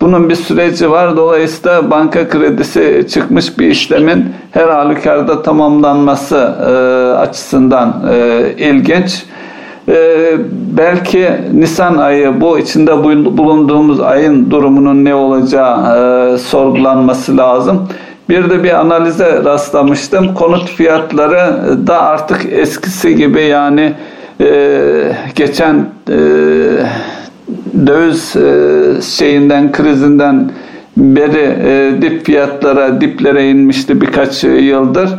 bunun 0.00 0.28
bir 0.28 0.34
süreci 0.34 0.90
var. 0.90 1.16
Dolayısıyla 1.16 1.90
banka 1.90 2.28
kredisi 2.28 3.06
çıkmış 3.10 3.58
bir 3.58 3.66
işlemin 3.66 4.24
her 4.50 4.68
halükarda 4.68 5.42
tamamlanması 5.42 6.36
e, 6.36 6.72
açısından 7.18 8.02
e, 8.12 8.42
ilginç. 8.58 9.24
E, 9.88 10.30
belki 10.78 11.28
Nisan 11.54 11.96
ayı 11.96 12.40
bu 12.40 12.58
içinde 12.58 13.04
bulunduğumuz 13.38 14.00
ayın 14.00 14.50
durumunun 14.50 15.04
ne 15.04 15.14
olacağı 15.14 15.96
e, 16.34 16.38
sorgulanması 16.38 17.36
lazım. 17.36 17.88
Bir 18.28 18.50
de 18.50 18.64
bir 18.64 18.80
analize 18.80 19.44
rastlamıştım. 19.44 20.34
Konut 20.34 20.68
fiyatları 20.70 21.76
da 21.86 22.02
artık 22.02 22.52
eskisi 22.52 23.16
gibi 23.16 23.42
yani 23.42 23.92
e, 24.40 25.12
geçen 25.34 25.86
e, 26.10 26.16
döviz 27.86 28.36
e, 28.36 29.02
şeyinden 29.02 29.72
krizinden 29.72 30.50
beri 30.96 31.56
e, 31.64 32.02
dip 32.02 32.26
fiyatlara 32.26 33.00
diplere 33.00 33.50
inmişti 33.50 34.00
birkaç 34.00 34.44
yıldır. 34.44 35.10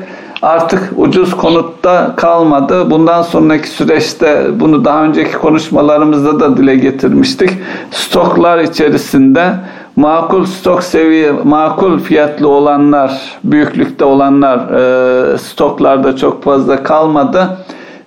Artık 0.42 0.94
ucuz 0.98 1.38
konutta 1.38 2.14
kalmadı. 2.16 2.92
Bundan 2.92 3.22
sonraki 3.22 3.70
süreçte 3.70 4.46
bunu 4.60 4.86
daha 4.86 5.04
önceki 5.04 5.34
konuşmalarımızda 5.34 6.40
da 6.40 6.58
dile 6.58 6.76
getirmiştik. 6.76 7.50
Stoklar 7.92 8.60
içerisinde 8.60 9.54
makul 10.00 10.46
stok 10.46 10.84
seviye, 10.84 11.32
makul 11.32 12.00
fiyatlı 12.00 12.48
olanlar, 12.48 13.22
büyüklükte 13.44 14.06
olanlar 14.06 14.58
e, 14.60 15.38
stoklarda 15.38 16.16
çok 16.16 16.44
fazla 16.44 16.84
kalmadı. 16.84 17.58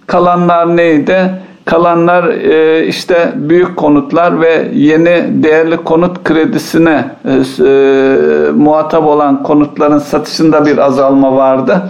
Kalanlar 0.06 0.76
neydi? 0.76 1.30
Kalanlar 1.64 2.24
e, 2.28 2.86
işte 2.86 3.32
büyük 3.34 3.76
konutlar 3.76 4.40
ve 4.40 4.68
yeni 4.74 5.42
değerli 5.42 5.76
konut 5.76 6.24
kredisine 6.24 7.04
e, 7.24 7.30
e, 7.64 8.50
muhatap 8.50 9.06
olan 9.06 9.42
konutların 9.42 9.98
satışında 9.98 10.66
bir 10.66 10.78
azalma 10.78 11.36
vardı. 11.36 11.82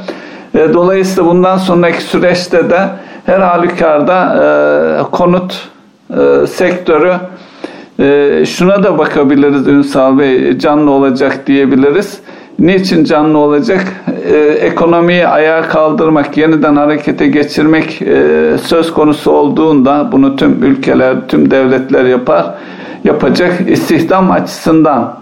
E, 0.55 0.74
dolayısıyla 0.74 1.30
bundan 1.30 1.57
sonraki 1.57 2.03
süreçte 2.03 2.70
de 2.70 2.88
her 3.26 3.40
halükarda 3.40 4.36
e, 4.42 5.03
konut 5.11 5.68
e, 6.11 6.46
sektörü 6.46 7.14
e, 7.99 8.45
şuna 8.47 8.82
da 8.82 8.99
bakabiliriz 8.99 9.68
Ünsal 9.68 10.18
Bey 10.18 10.59
canlı 10.59 10.90
olacak 10.90 11.47
diyebiliriz. 11.47 12.20
Niçin 12.59 13.05
canlı 13.05 13.38
olacak? 13.38 13.84
Ee, 14.32 14.36
ekonomiyi 14.36 15.26
ayağa 15.26 15.62
kaldırmak, 15.62 16.36
yeniden 16.36 16.76
harekete 16.76 17.26
geçirmek 17.26 18.03
e, 18.03 18.57
söz 18.62 18.93
konusu 18.93 19.30
olduğunda 19.30 20.09
bunu 20.12 20.36
tüm 20.36 20.64
ülkeler, 20.64 21.16
tüm 21.28 21.51
devletler 21.51 22.05
yapar. 22.05 22.55
Yapacak 23.05 23.70
istihdam 23.70 24.30
açısından 24.30 25.18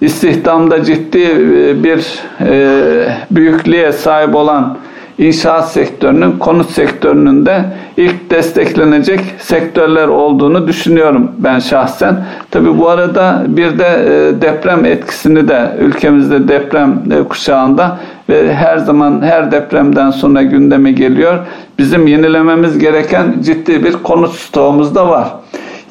istihdamda 0.00 0.84
ciddi 0.84 1.22
e, 1.22 1.84
bir 1.84 2.20
e, 2.40 3.06
büyüklüğe 3.30 3.92
sahip 3.92 4.34
olan 4.34 4.76
inşaat 5.18 5.72
sektörünün, 5.72 6.32
konut 6.32 6.70
sektörünün 6.70 7.46
de 7.46 7.64
ilk 7.96 8.30
desteklenecek 8.30 9.20
sektörler 9.38 10.08
olduğunu 10.08 10.68
düşünüyorum 10.68 11.30
ben 11.38 11.58
şahsen. 11.58 12.24
Tabi 12.50 12.78
bu 12.78 12.88
arada 12.88 13.44
bir 13.48 13.78
de 13.78 13.84
e, 13.84 14.42
deprem 14.42 14.84
etkisini 14.84 15.48
de 15.48 15.76
ülkemizde 15.80 16.48
deprem 16.48 17.02
e, 17.10 17.22
kuşağında 17.28 17.98
ve 18.28 18.54
her 18.54 18.78
zaman 18.78 19.22
her 19.22 19.52
depremden 19.52 20.10
sonra 20.10 20.42
gündeme 20.42 20.92
geliyor. 20.92 21.38
Bizim 21.78 22.06
yenilememiz 22.06 22.78
gereken 22.78 23.34
ciddi 23.44 23.84
bir 23.84 23.92
konut 23.92 24.34
stoğumuz 24.34 24.94
da 24.94 25.08
var. 25.08 25.28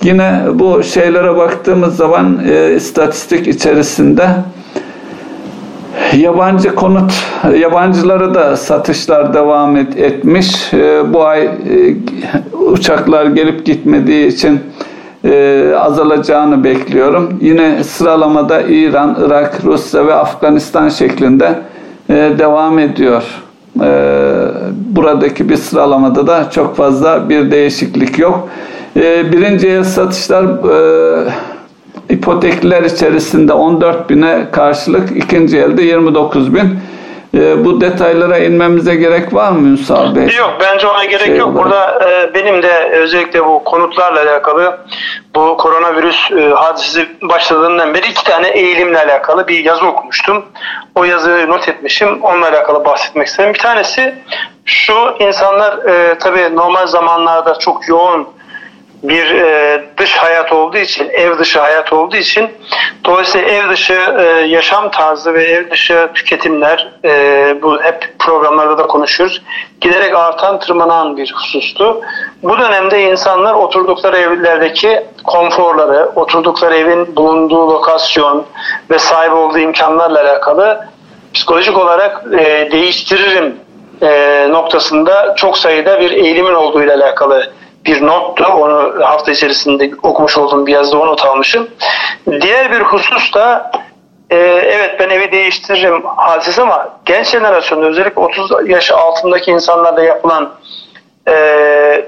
Yine 0.03 0.41
bu 0.53 0.83
şeylere 0.83 1.37
baktığımız 1.37 1.95
zaman 1.95 2.39
e, 2.49 2.75
istatistik 2.75 3.47
içerisinde 3.47 4.27
Yabancı 6.17 6.75
konut, 6.75 7.13
yabancılara 7.59 8.33
da 8.33 8.57
satışlar 8.57 9.33
devam 9.33 9.77
et, 9.77 9.97
etmiş. 9.97 10.73
E, 10.73 11.13
bu 11.13 11.23
ay 11.23 11.45
e, 11.45 11.49
uçaklar 12.57 13.25
gelip 13.25 13.65
gitmediği 13.65 14.27
için 14.27 14.59
e, 15.25 15.73
azalacağını 15.79 16.63
bekliyorum. 16.63 17.39
Yine 17.41 17.83
sıralamada 17.83 18.61
İran, 18.61 19.17
Irak, 19.25 19.59
Rusya 19.63 20.07
ve 20.07 20.13
Afganistan 20.13 20.89
şeklinde 20.89 21.59
e, 22.09 22.13
devam 22.13 22.79
ediyor. 22.79 23.23
E, 23.81 23.89
buradaki 24.95 25.49
bir 25.49 25.57
sıralamada 25.57 26.27
da 26.27 26.49
çok 26.49 26.75
fazla 26.75 27.29
bir 27.29 27.51
değişiklik 27.51 28.19
yok. 28.19 28.49
E, 28.95 29.31
birinci 29.31 29.85
satışlar 29.85 30.43
e, 30.43 31.31
ipotekler 32.09 32.83
içerisinde 32.83 33.53
14 33.53 34.09
bine 34.09 34.45
karşılık 34.51 35.17
ikinci 35.17 35.57
elde 35.57 35.81
29 35.81 36.55
bin. 36.55 36.79
E, 37.33 37.65
bu 37.65 37.81
detaylara 37.81 38.37
inmemize 38.37 38.95
gerek 38.95 39.33
var 39.33 39.51
mı 39.51 39.67
Ünsal 39.67 40.15
Bey? 40.15 40.27
Yok 40.37 40.57
bence 40.59 40.87
ona 40.87 41.05
gerek 41.05 41.25
şey 41.25 41.37
yok. 41.37 41.49
Olarak. 41.49 41.65
Burada 41.65 42.09
e, 42.09 42.33
benim 42.33 42.63
de 42.63 42.89
özellikle 42.93 43.45
bu 43.45 43.63
konutlarla 43.63 44.21
alakalı 44.21 44.77
bu 45.35 45.57
koronavirüs 45.57 46.31
e, 46.31 46.49
hadisesi 46.49 47.07
başladığından 47.21 47.93
beri 47.93 48.07
iki 48.07 48.23
tane 48.23 48.47
eğilimle 48.47 48.99
alakalı 48.99 49.47
bir 49.47 49.65
yazı 49.65 49.85
okumuştum. 49.87 50.45
O 50.95 51.03
yazıyı 51.03 51.49
not 51.49 51.69
etmişim. 51.69 52.21
Onunla 52.21 52.47
alakalı 52.49 52.85
bahsetmek 52.85 53.27
istedim. 53.27 53.53
Bir 53.53 53.59
tanesi 53.59 54.15
şu 54.65 54.93
insanlar 55.19 55.85
e, 55.85 56.17
tabii 56.19 56.55
normal 56.55 56.87
zamanlarda 56.87 57.59
çok 57.59 57.87
yoğun 57.87 58.27
bir 59.03 59.35
e, 59.35 59.81
dış 59.97 60.15
hayat 60.17 60.53
olduğu 60.53 60.77
için, 60.77 61.09
ev 61.09 61.37
dışı 61.37 61.59
hayat 61.59 61.93
olduğu 61.93 62.15
için 62.15 62.49
dolayısıyla 63.05 63.47
ev 63.47 63.69
dışı 63.69 64.15
e, 64.19 64.23
yaşam 64.47 64.91
tarzı 64.91 65.33
ve 65.33 65.43
ev 65.43 65.71
dışı 65.71 66.09
tüketimler 66.13 66.91
e, 67.05 67.55
bu 67.61 67.81
hep 67.81 68.19
programlarda 68.19 68.77
da 68.77 68.87
konuşuyoruz. 68.87 69.41
Giderek 69.81 70.15
artan, 70.15 70.59
tırmanan 70.59 71.17
bir 71.17 71.33
husustu. 71.35 72.01
Bu 72.43 72.59
dönemde 72.59 73.01
insanlar 73.01 73.53
oturdukları 73.53 74.17
evlerdeki 74.17 75.05
konforları, 75.23 76.11
oturdukları 76.15 76.75
evin 76.75 77.15
bulunduğu 77.15 77.69
lokasyon 77.69 78.45
ve 78.89 78.99
sahip 78.99 79.33
olduğu 79.33 79.59
imkanlarla 79.59 80.21
alakalı 80.21 80.87
psikolojik 81.33 81.77
olarak 81.77 82.23
e, 82.39 82.71
değiştiririm 82.71 83.55
e, 84.01 84.47
noktasında 84.49 85.35
çok 85.35 85.57
sayıda 85.57 85.99
bir 85.99 86.11
eğilimin 86.11 86.53
olduğu 86.53 86.83
ile 86.83 86.93
alakalı 86.93 87.51
bir 87.85 88.05
nottu. 88.05 88.45
Onu 88.45 89.05
hafta 89.05 89.31
içerisinde 89.31 89.91
okumuş 90.03 90.37
olduğum 90.37 90.67
bir 90.67 90.73
yazıda 90.73 90.99
onu 90.99 91.11
not 91.11 91.25
almışım. 91.25 91.67
Diğer 92.41 92.71
bir 92.71 92.79
husus 92.79 93.33
da 93.33 93.71
e, 94.29 94.37
evet 94.65 94.99
ben 94.99 95.09
evi 95.09 95.31
değiştiririm 95.31 96.03
hadisesi 96.05 96.61
ama 96.61 96.99
genç 97.05 97.27
jenerasyonda 97.27 97.85
özellikle 97.85 98.21
30 98.21 98.51
yaş 98.69 98.91
altındaki 98.91 99.51
insanlarda 99.51 100.03
yapılan 100.03 100.53
e, 101.27 102.05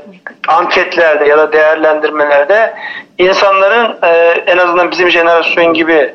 anketlerde 0.47 1.25
ya 1.25 1.37
da 1.37 1.53
değerlendirmelerde 1.53 2.73
insanların 3.17 3.97
e, 4.03 4.07
en 4.47 4.57
azından 4.57 4.91
bizim 4.91 5.09
jenerasyon 5.09 5.73
gibi 5.73 6.13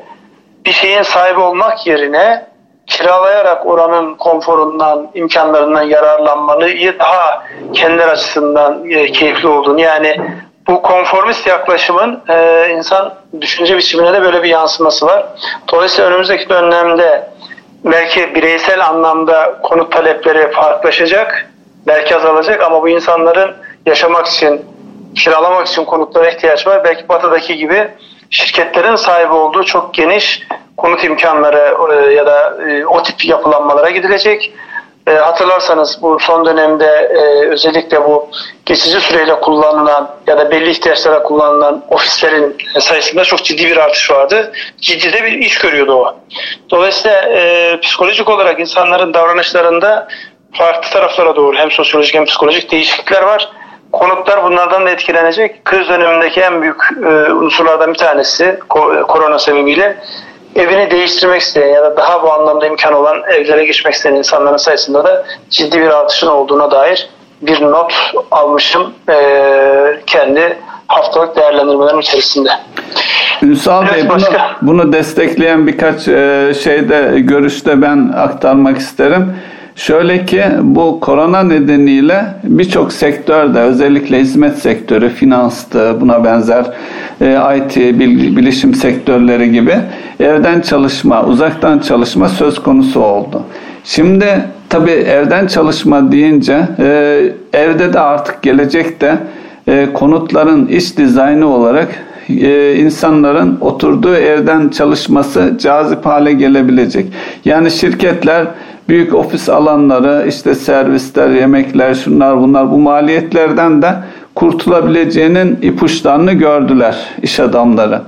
bir 0.65 0.71
şeyin 0.71 1.01
sahibi 1.01 1.39
olmak 1.39 1.87
yerine 1.87 2.48
kiralayarak 2.89 3.65
oranın 3.65 4.15
konforundan, 4.15 5.11
imkanlarından 5.13 5.81
yararlanmayı 5.81 6.99
daha 6.99 7.43
kendiler 7.73 8.07
açısından 8.07 8.89
e, 8.89 9.11
keyifli 9.11 9.47
olduğunu 9.47 9.81
yani 9.81 10.21
bu 10.67 10.81
konformist 10.81 11.47
yaklaşımın 11.47 12.21
e, 12.29 12.67
insan 12.77 13.13
düşünce 13.41 13.77
biçimine 13.77 14.13
de 14.13 14.21
böyle 14.21 14.43
bir 14.43 14.49
yansıması 14.49 15.05
var. 15.05 15.25
Dolayısıyla 15.71 16.09
önümüzdeki 16.09 16.49
dönemde 16.49 17.29
belki 17.83 18.35
bireysel 18.35 18.85
anlamda 18.85 19.59
konut 19.63 19.91
talepleri 19.91 20.51
farklılaşacak, 20.51 21.51
belki 21.87 22.15
azalacak 22.15 22.63
ama 22.63 22.81
bu 22.81 22.89
insanların 22.89 23.55
yaşamak 23.85 24.27
için, 24.27 24.65
kiralamak 25.15 25.67
için 25.67 25.85
konutlara 25.85 26.29
ihtiyaç 26.29 26.67
var. 26.67 26.83
Belki 26.83 27.09
batıdaki 27.09 27.57
gibi 27.57 27.87
şirketlerin 28.29 28.95
sahibi 28.95 29.33
olduğu 29.33 29.63
çok 29.63 29.93
geniş 29.93 30.41
konut 30.77 31.03
imkanları 31.03 31.75
e, 31.93 32.13
ya 32.13 32.25
da 32.25 32.57
e, 32.69 32.85
o 32.85 33.03
tip 33.03 33.25
yapılanmalara 33.25 33.89
gidilecek. 33.89 34.53
E, 35.07 35.11
hatırlarsanız 35.11 35.99
bu 36.01 36.17
son 36.19 36.45
dönemde 36.45 37.09
özellikle 37.51 38.03
bu 38.03 38.29
geçici 38.65 39.01
süreyle 39.01 39.39
kullanılan 39.39 40.15
ya 40.27 40.37
da 40.37 40.51
belli 40.51 40.69
ihtiyaçlara 40.69 41.23
kullanılan 41.23 41.85
ofislerin 41.89 42.57
sayısında 42.79 43.23
çok 43.23 43.43
ciddi 43.43 43.65
bir 43.65 43.77
artış 43.77 44.11
vardı. 44.11 44.51
Ciddi 44.81 45.13
de 45.13 45.23
bir 45.23 45.31
iş 45.31 45.57
görüyordu 45.57 45.93
o. 45.93 46.15
Dolayısıyla 46.69 47.21
psikolojik 47.81 48.29
olarak 48.29 48.59
insanların 48.59 49.13
davranışlarında 49.13 50.07
farklı 50.53 50.89
taraflara 50.89 51.35
doğru 51.35 51.57
hem 51.57 51.71
sosyolojik 51.71 52.15
hem 52.15 52.25
psikolojik 52.25 52.71
değişiklikler 52.71 53.21
var. 53.21 53.49
Konutlar 53.91 54.43
bunlardan 54.43 54.85
da 54.85 54.89
etkilenecek. 54.89 55.65
Kriz 55.65 55.89
dönemindeki 55.89 56.41
en 56.41 56.61
büyük 56.61 56.91
unsurlardan 57.35 57.93
bir 57.93 57.97
tanesi 57.97 58.59
korona 59.07 59.39
sebebiyle 59.39 59.97
evini 60.55 60.91
değiştirmek 60.91 61.41
isteyen 61.41 61.67
ya 61.67 61.83
da 61.83 61.97
daha 61.97 62.23
bu 62.23 62.33
anlamda 62.33 62.67
imkan 62.67 62.93
olan 62.93 63.23
evlere 63.29 63.65
geçmek 63.65 63.93
isteyen 63.93 64.15
insanların 64.15 64.57
sayısında 64.57 65.03
da 65.03 65.25
ciddi 65.49 65.81
bir 65.81 65.89
artışın 65.89 66.27
olduğuna 66.27 66.71
dair 66.71 67.09
bir 67.41 67.61
not 67.61 67.93
almışım 68.31 68.93
e, 69.09 70.01
kendi 70.05 70.57
haftalık 70.87 71.35
değerlendirmelerim 71.35 71.99
içerisinde. 71.99 72.49
Ünsal 73.41 73.83
evet, 73.83 73.93
Bey 73.93 74.09
bunu, 74.09 74.25
bunu 74.61 74.93
destekleyen 74.93 75.67
birkaç 75.67 76.07
e, 76.07 76.53
şeyde 76.63 77.19
görüşte 77.19 77.81
ben 77.81 78.13
aktarmak 78.17 78.77
isterim. 78.77 79.35
Şöyle 79.79 80.25
ki 80.25 80.43
bu 80.61 80.99
korona 80.99 81.43
nedeniyle 81.43 82.25
birçok 82.43 82.93
sektörde 82.93 83.59
özellikle 83.59 84.19
hizmet 84.19 84.57
sektörü, 84.57 85.09
finanstı, 85.09 85.97
buna 86.01 86.23
benzer 86.23 86.65
e, 87.21 87.37
IT, 87.57 87.77
bilişim 88.37 88.73
sektörleri 88.73 89.51
gibi 89.51 89.75
evden 90.19 90.61
çalışma, 90.61 91.25
uzaktan 91.25 91.79
çalışma 91.79 92.29
söz 92.29 92.63
konusu 92.63 92.99
oldu. 92.99 93.43
Şimdi 93.83 94.25
tabii 94.69 94.91
evden 94.91 95.47
çalışma 95.47 96.11
deyince 96.11 96.67
e, 96.79 97.21
evde 97.53 97.93
de 97.93 97.99
artık 97.99 98.41
gelecekte 98.41 99.17
e, 99.67 99.87
konutların 99.93 100.67
iç 100.67 100.97
dizaynı 100.97 101.47
olarak 101.47 101.87
e, 102.29 102.75
insanların 102.75 103.57
oturduğu 103.61 104.15
evden 104.15 104.69
çalışması 104.69 105.57
cazip 105.61 106.05
hale 106.05 106.33
gelebilecek. 106.33 107.05
Yani 107.45 107.71
şirketler 107.71 108.45
büyük 108.89 109.15
ofis 109.15 109.49
alanları, 109.49 110.25
işte 110.27 110.55
servisler, 110.55 111.29
yemekler, 111.29 111.93
şunlar 111.93 112.41
bunlar 112.41 112.71
bu 112.71 112.77
maliyetlerden 112.77 113.81
de 113.81 113.93
kurtulabileceğinin 114.35 115.57
ipuçlarını 115.61 116.33
gördüler 116.33 116.97
iş 117.21 117.39
adamları, 117.39 118.01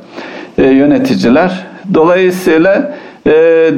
e, 0.57 0.63
yöneticiler. 0.63 1.67
Dolayısıyla 1.93 2.95
e, 3.25 3.31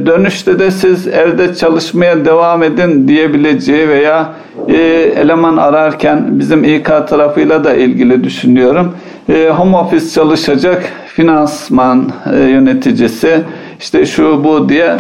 dönüşte 0.06 0.60
de 0.60 0.72
siz 0.72 1.08
evde 1.08 1.56
çalışmaya 1.56 2.26
devam 2.26 2.64
edin 2.64 3.08
diyebileceği 3.08 3.90
veya 3.90 4.34
e, 4.68 4.76
eleman 5.22 5.58
ararken 5.58 6.40
bizim 6.40 6.64
İK 6.64 6.86
tarafıyla 6.86 7.64
da 7.64 7.74
ilgili 7.74 8.24
düşünüyorum. 8.24 8.96
E, 9.30 9.50
home 9.50 9.78
office 9.78 10.10
çalışacak 10.10 10.84
finansman 11.08 12.12
e, 12.34 12.38
yöneticisi 12.38 13.42
işte 13.80 14.06
şu 14.06 14.44
bu 14.44 14.70
diye 14.70 14.98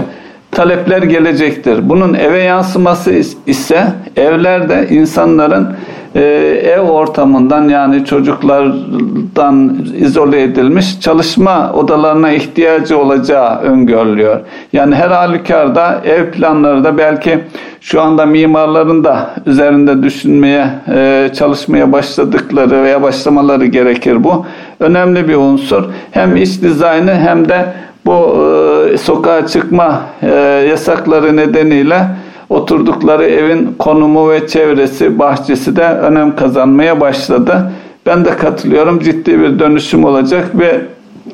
talepler 0.53 1.01
gelecektir. 1.01 1.89
Bunun 1.89 2.13
eve 2.13 2.43
yansıması 2.43 3.13
ise 3.47 3.83
evlerde 4.15 4.87
insanların 4.89 5.67
e, 6.15 6.21
ev 6.63 6.81
ortamından 6.81 7.69
yani 7.69 8.05
çocuklardan 8.05 9.77
izole 9.97 10.43
edilmiş 10.43 10.99
çalışma 10.99 11.73
odalarına 11.73 12.31
ihtiyacı 12.31 12.97
olacağı 12.97 13.59
öngörülüyor. 13.59 14.39
Yani 14.73 14.95
her 14.95 15.09
halükarda 15.09 16.01
ev 16.05 16.31
planları 16.31 16.83
da 16.83 16.97
belki 16.97 17.39
şu 17.81 18.01
anda 18.01 18.25
mimarların 18.25 19.03
da 19.03 19.29
üzerinde 19.45 20.03
düşünmeye, 20.03 20.67
e, 20.95 21.29
çalışmaya 21.37 21.91
başladıkları 21.91 22.83
veya 22.83 23.01
başlamaları 23.01 23.65
gerekir 23.65 24.23
bu. 24.23 24.45
Önemli 24.79 25.27
bir 25.27 25.35
unsur. 25.35 25.83
Hem 26.11 26.35
iç 26.35 26.61
dizaynı 26.61 27.15
hem 27.15 27.49
de 27.49 27.65
bu 28.05 28.11
e, 28.11 28.62
sokağa 28.97 29.47
çıkma 29.47 30.01
e, 30.21 30.29
yasakları 30.69 31.37
nedeniyle 31.37 32.07
oturdukları 32.49 33.25
evin 33.25 33.75
konumu 33.79 34.31
ve 34.31 34.47
çevresi, 34.47 35.19
bahçesi 35.19 35.75
de 35.75 35.83
önem 35.83 36.35
kazanmaya 36.35 37.01
başladı. 37.01 37.71
Ben 38.05 38.25
de 38.25 38.37
katılıyorum. 38.37 38.99
Ciddi 38.99 39.39
bir 39.39 39.59
dönüşüm 39.59 40.05
olacak 40.05 40.45
ve 40.53 40.81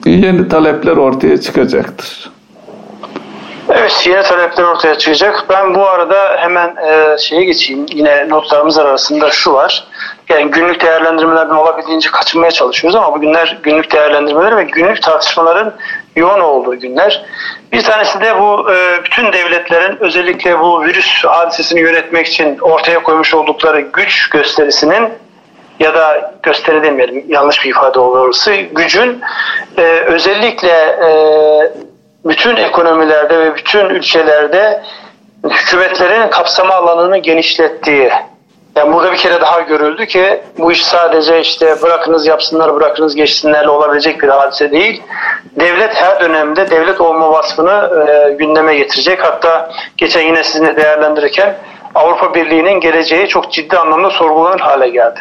yeni 0.06 0.48
talepler 0.48 0.98
ortaya 0.98 1.42
çıkacaktır. 1.42 2.32
Evet, 3.70 4.08
yeni 4.08 4.24
talepler 4.24 4.64
ortaya 4.64 4.96
çıkacak. 4.96 5.46
Ben 5.50 5.76
bu 5.76 5.88
arada 5.88 6.38
hemen 6.38 6.76
e, 6.76 7.18
şeye 7.18 7.44
geçeyim. 7.44 7.86
Yine 7.94 8.30
notlarımız 8.30 8.78
arasında 8.78 9.30
şu 9.30 9.54
var. 9.54 9.88
Yani 10.30 10.52
günlük 10.52 10.82
değerlendirmelerden 10.82 11.56
olabildiğince 11.56 12.10
kaçınmaya 12.12 12.52
çalışıyoruz 12.52 12.96
ama 12.96 13.16
bu 13.16 13.22
günler 13.22 13.58
günlük 13.64 13.92
değerlendirmeler 13.92 14.58
ve 14.58 14.64
günlük 14.64 15.02
tartışmaların 15.02 15.74
yoğun 16.16 16.40
olduğu 16.40 16.80
günler. 16.80 17.26
Bir 17.72 17.82
tanesi 17.82 18.22
de 18.22 18.40
bu 18.40 18.72
e, 18.72 19.04
bütün 19.04 19.34
devletlerin 19.34 19.98
özellikle 20.00 20.60
bu 20.60 20.84
virüs 20.84 21.24
hadisesini 21.26 21.80
yönetmek 21.80 22.28
için 22.28 22.58
ortaya 22.60 23.04
koymuş 23.04 23.34
oldukları 23.34 23.82
güç 23.82 24.30
gösterisinin 24.30 25.10
ya 25.80 25.94
da 25.94 26.34
gösteri 26.44 26.84
demeyelim 26.84 27.26
yanlış 27.28 27.66
bir 27.66 27.70
ifade 27.70 28.00
olursa 28.00 28.56
gücün 28.56 29.22
e, 29.78 29.82
özellikle 29.84 30.70
e, 30.70 31.12
bütün 32.26 32.56
ekonomilerde 32.56 33.40
ve 33.40 33.56
bütün 33.56 33.86
ülkelerde 33.86 34.84
hükümetlerin 35.44 36.30
kapsama 36.30 36.74
alanını 36.74 37.18
genişlettiği 37.18 38.12
yani 38.80 38.94
burada 38.94 39.12
bir 39.12 39.18
kere 39.18 39.42
daha 39.42 39.62
görüldü 39.62 40.06
ki 40.06 40.42
bu 40.58 40.72
iş 40.72 40.86
sadece 40.86 41.42
işte 41.42 41.82
bırakınız 41.82 42.28
yapsınlar 42.28 42.76
bırakınız 42.76 43.16
geçsinlerle 43.16 43.70
olabilecek 43.70 44.22
bir 44.22 44.28
hadise 44.28 44.72
değil. 44.72 45.04
Devlet 45.60 45.96
her 45.96 46.20
dönemde 46.20 46.70
devlet 46.70 47.02
olma 47.02 47.32
vasfını 47.32 48.08
e, 48.10 48.34
gündeme 48.34 48.76
getirecek. 48.76 49.24
Hatta 49.24 49.72
geçen 49.98 50.22
yine 50.22 50.44
sizinle 50.44 50.76
değerlendirirken 50.76 51.58
Avrupa 51.96 52.34
Birliği'nin 52.34 52.80
geleceği 52.80 53.28
çok 53.28 53.52
ciddi 53.52 53.78
anlamda 53.78 54.10
sorgulanır 54.10 54.60
hale 54.60 54.90
geldi. 54.90 55.20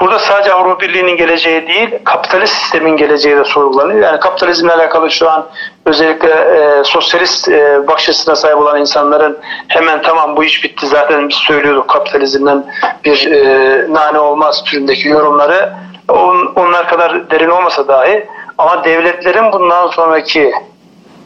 Burada 0.00 0.18
sadece 0.18 0.52
Avrupa 0.52 0.80
Birliği'nin 0.80 1.16
geleceği 1.16 1.66
değil, 1.66 1.90
kapitalist 2.04 2.54
sistemin 2.54 2.96
geleceği 2.96 3.36
de 3.36 3.44
sorgulanıyor. 3.44 4.00
Yani 4.00 4.20
kapitalizmle 4.20 4.72
alakalı 4.72 5.10
şu 5.10 5.30
an 5.30 5.46
özellikle 5.86 6.28
e, 6.28 6.84
sosyalist 6.84 7.48
e, 7.48 7.86
bakış 7.86 8.08
açısına 8.08 8.36
sahip 8.36 8.56
olan 8.56 8.80
insanların 8.80 9.38
hemen 9.68 10.02
tamam 10.02 10.36
bu 10.36 10.44
iş 10.44 10.64
bitti 10.64 10.86
zaten 10.86 11.28
biz 11.28 11.36
söylüyorduk 11.36 11.88
kapitalizmden 11.88 12.64
bir 13.04 13.32
e, 13.32 13.94
nane 13.94 14.18
olmaz 14.18 14.64
türündeki 14.64 15.08
yorumları 15.08 15.72
on, 16.08 16.52
onlar 16.56 16.88
kadar 16.88 17.30
derin 17.30 17.50
olmasa 17.50 17.88
dahi 17.88 18.26
ama 18.58 18.84
devletlerin 18.84 19.52
bundan 19.52 19.86
sonraki 19.88 20.52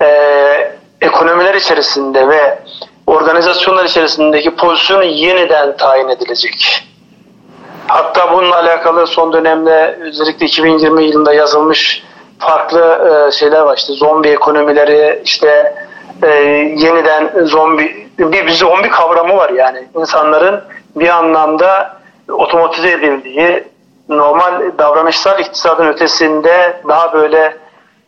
e, 0.03 0.09
ekonomiler 1.01 1.55
içerisinde 1.55 2.29
ve 2.29 2.59
organizasyonlar 3.07 3.85
içerisindeki 3.85 4.57
pozisyonu 4.57 5.05
yeniden 5.05 5.77
tayin 5.77 6.09
edilecek. 6.09 6.90
Hatta 7.93 8.33
bununla 8.33 8.57
alakalı 8.57 9.07
son 9.07 9.33
dönemde 9.33 9.99
özellikle 10.01 10.47
2020 10.47 11.05
yılında 11.05 11.35
yazılmış 11.35 12.03
farklı 12.39 13.09
e, 13.29 13.33
şeyler 13.33 13.61
var. 13.61 13.77
İşte 13.77 13.93
zombi 13.93 14.29
ekonomileri, 14.29 15.23
işte 15.25 15.75
e, 16.23 16.29
yeniden 16.77 17.45
zombi 17.45 18.09
bir, 18.19 18.47
bir 18.47 18.51
zombi 18.51 18.89
kavramı 18.89 19.37
var 19.37 19.51
yani. 19.51 19.89
insanların 19.99 20.65
bir 20.97 21.09
anlamda 21.09 22.01
otomatize 22.29 22.91
edildiği, 22.91 23.65
normal 24.09 24.63
davranışsal 24.79 25.39
iktisadın 25.41 25.87
ötesinde 25.87 26.81
daha 26.89 27.13
böyle 27.13 27.57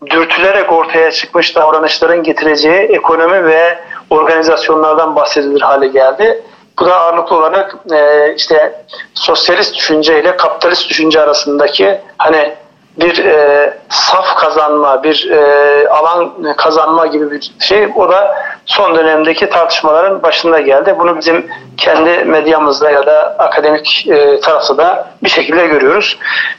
dürtülerek 0.07 0.73
ortaya 0.73 1.11
çıkmış 1.13 1.57
davranışların 1.57 2.23
getireceği 2.23 2.81
ekonomi 2.81 3.45
ve 3.45 3.79
organizasyonlardan 4.11 5.17
bahsedilir 5.17 5.61
hale 5.61 5.87
geldi. 5.87 6.43
Bu 6.79 6.87
da 6.87 6.97
ağırlıklı 6.97 7.37
olarak 7.37 7.77
e, 7.93 8.35
işte 8.37 8.85
sosyalist 9.15 9.77
düşünce 9.77 10.21
ile 10.21 10.37
kapitalist 10.37 10.91
düşünce 10.91 11.21
arasındaki 11.21 12.01
hani 12.19 12.55
bir 12.97 13.25
e, 13.25 13.79
saf 13.89 14.37
kazanma, 14.37 15.03
bir 15.03 15.31
e, 15.31 15.89
alan 15.89 16.55
kazanma 16.57 17.07
gibi 17.07 17.31
bir 17.31 17.53
şey. 17.61 17.89
O 17.97 18.09
da 18.09 18.37
son 18.67 18.97
dönemdeki 18.97 19.51
tartışmaların 19.51 20.23
başında 20.23 20.61
geldi. 20.61 20.95
Bunu 20.99 21.19
bizim 21.19 21.47
kendi 21.77 22.25
medyamızda 22.25 22.91
ya 22.91 23.07
da 23.07 23.37
akademik 23.39 24.07
e, 24.09 24.41
tarafta 24.41 24.77
da 24.77 25.09
bir 25.23 25.29
şekilde 25.29 25.67
görüyoruz. 25.67 26.19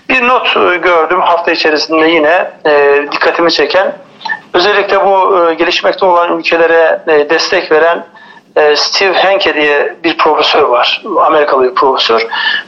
Bir 0.09 0.27
not 0.27 0.57
e, 0.57 0.77
gördüm 0.77 1.21
hafta 1.21 1.51
içerisinde 1.51 2.07
yine 2.07 2.51
e, 2.65 3.05
dikkatimi 3.11 3.51
çeken. 3.51 3.93
Özellikle 4.53 5.05
bu 5.05 5.39
e, 5.49 5.53
gelişmekte 5.53 6.05
olan 6.05 6.37
ülkelere 6.37 7.01
e, 7.07 7.29
destek 7.29 7.71
veren 7.71 8.05
Steve 8.75 9.13
Henke 9.13 9.53
diye 9.55 9.95
bir 10.03 10.17
profesör 10.17 10.61
var. 10.61 11.03
Amerikalı 11.19 11.63
bir 11.63 11.75
profesör. 11.75 12.27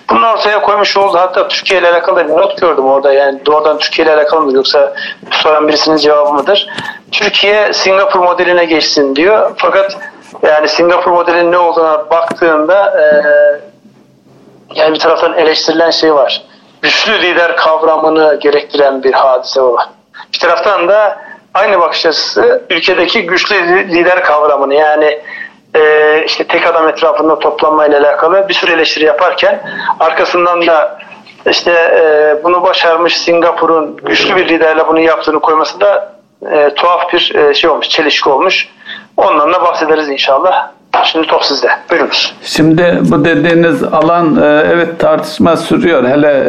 Bunu 0.10 0.28
ortaya 0.28 0.62
koymuş 0.62 0.98
oldu. 0.98 1.18
Hatta 1.18 1.48
Türkiye 1.48 1.80
ile 1.80 1.92
alakalı 1.92 2.28
bir 2.28 2.34
not 2.34 2.62
gördüm 2.62 2.86
orada. 2.86 3.14
Yani 3.14 3.46
doğrudan 3.46 3.78
Türkiye 3.78 4.08
ile 4.08 4.16
alakalı 4.16 4.42
mı 4.42 4.54
yoksa 4.54 4.94
soran 5.32 5.68
birisinin 5.68 5.98
cevabı 5.98 6.34
mıdır? 6.34 6.70
Türkiye 7.12 7.74
Singapur 7.74 8.20
modeline 8.20 8.66
geçsin 8.66 9.16
diyor. 9.16 9.52
Fakat 9.58 9.98
yani 10.44 10.68
Singapur 10.68 11.12
modelinin 11.12 11.52
ne 11.52 11.58
olduğuna 11.58 12.10
baktığında 12.10 13.02
e, 13.02 13.06
yani 14.76 14.94
bir 14.94 15.00
taraftan 15.00 15.34
eleştirilen 15.34 15.92
şey 15.92 16.14
var. 16.14 16.44
Güçlü 16.82 17.22
lider 17.22 17.58
kavramını 17.58 18.40
gerektiren 18.42 19.04
bir 19.04 19.14
hadise 19.14 19.62
var. 19.62 19.90
Bir 20.34 20.40
taraftan 20.40 20.88
da 20.90 21.18
aynı 21.54 21.80
bakış 21.80 22.06
açısı 22.06 22.64
ülkedeki 22.70 23.26
güçlü 23.26 23.56
lider 23.68 24.24
kavramını 24.24 24.74
yani 24.76 25.20
e, 25.76 26.24
işte 26.26 26.44
tek 26.44 26.68
adam 26.68 26.88
etrafında 26.90 27.40
toplanmayla 27.40 28.00
alakalı 28.00 28.46
bir 28.50 28.54
sürü 28.54 28.72
eleştiri 28.72 29.06
yaparken 29.06 29.62
arkasından 30.00 30.68
da 30.68 31.00
işte 31.50 31.72
e, 31.72 32.44
bunu 32.44 32.64
başarmış 32.64 33.18
Singapur'un 33.18 33.98
güçlü 33.98 34.36
bir 34.36 34.50
liderle 34.50 34.88
bunu 34.88 35.00
yaptığını 35.00 35.40
koyması 35.40 35.80
da 35.80 36.16
e, 36.52 36.74
tuhaf 36.76 37.14
bir 37.14 37.36
e, 37.36 37.54
şey 37.54 37.70
olmuş, 37.70 37.90
çelişki 37.90 38.30
olmuş. 38.30 38.70
Ondan 39.18 39.54
da 39.54 39.62
bahsederiz 39.62 40.10
inşallah. 40.10 40.70
Şimdi 41.04 41.28
top 41.28 41.44
sizde. 41.44 41.68
Buyurunuz. 41.92 42.36
Şimdi 42.44 43.00
bu 43.02 43.26
dediğiniz 43.26 43.84
alan 43.84 44.38
evet 44.74 45.00
tartışma 45.00 45.58
sürüyor. 45.58 46.04
Hele 46.04 46.44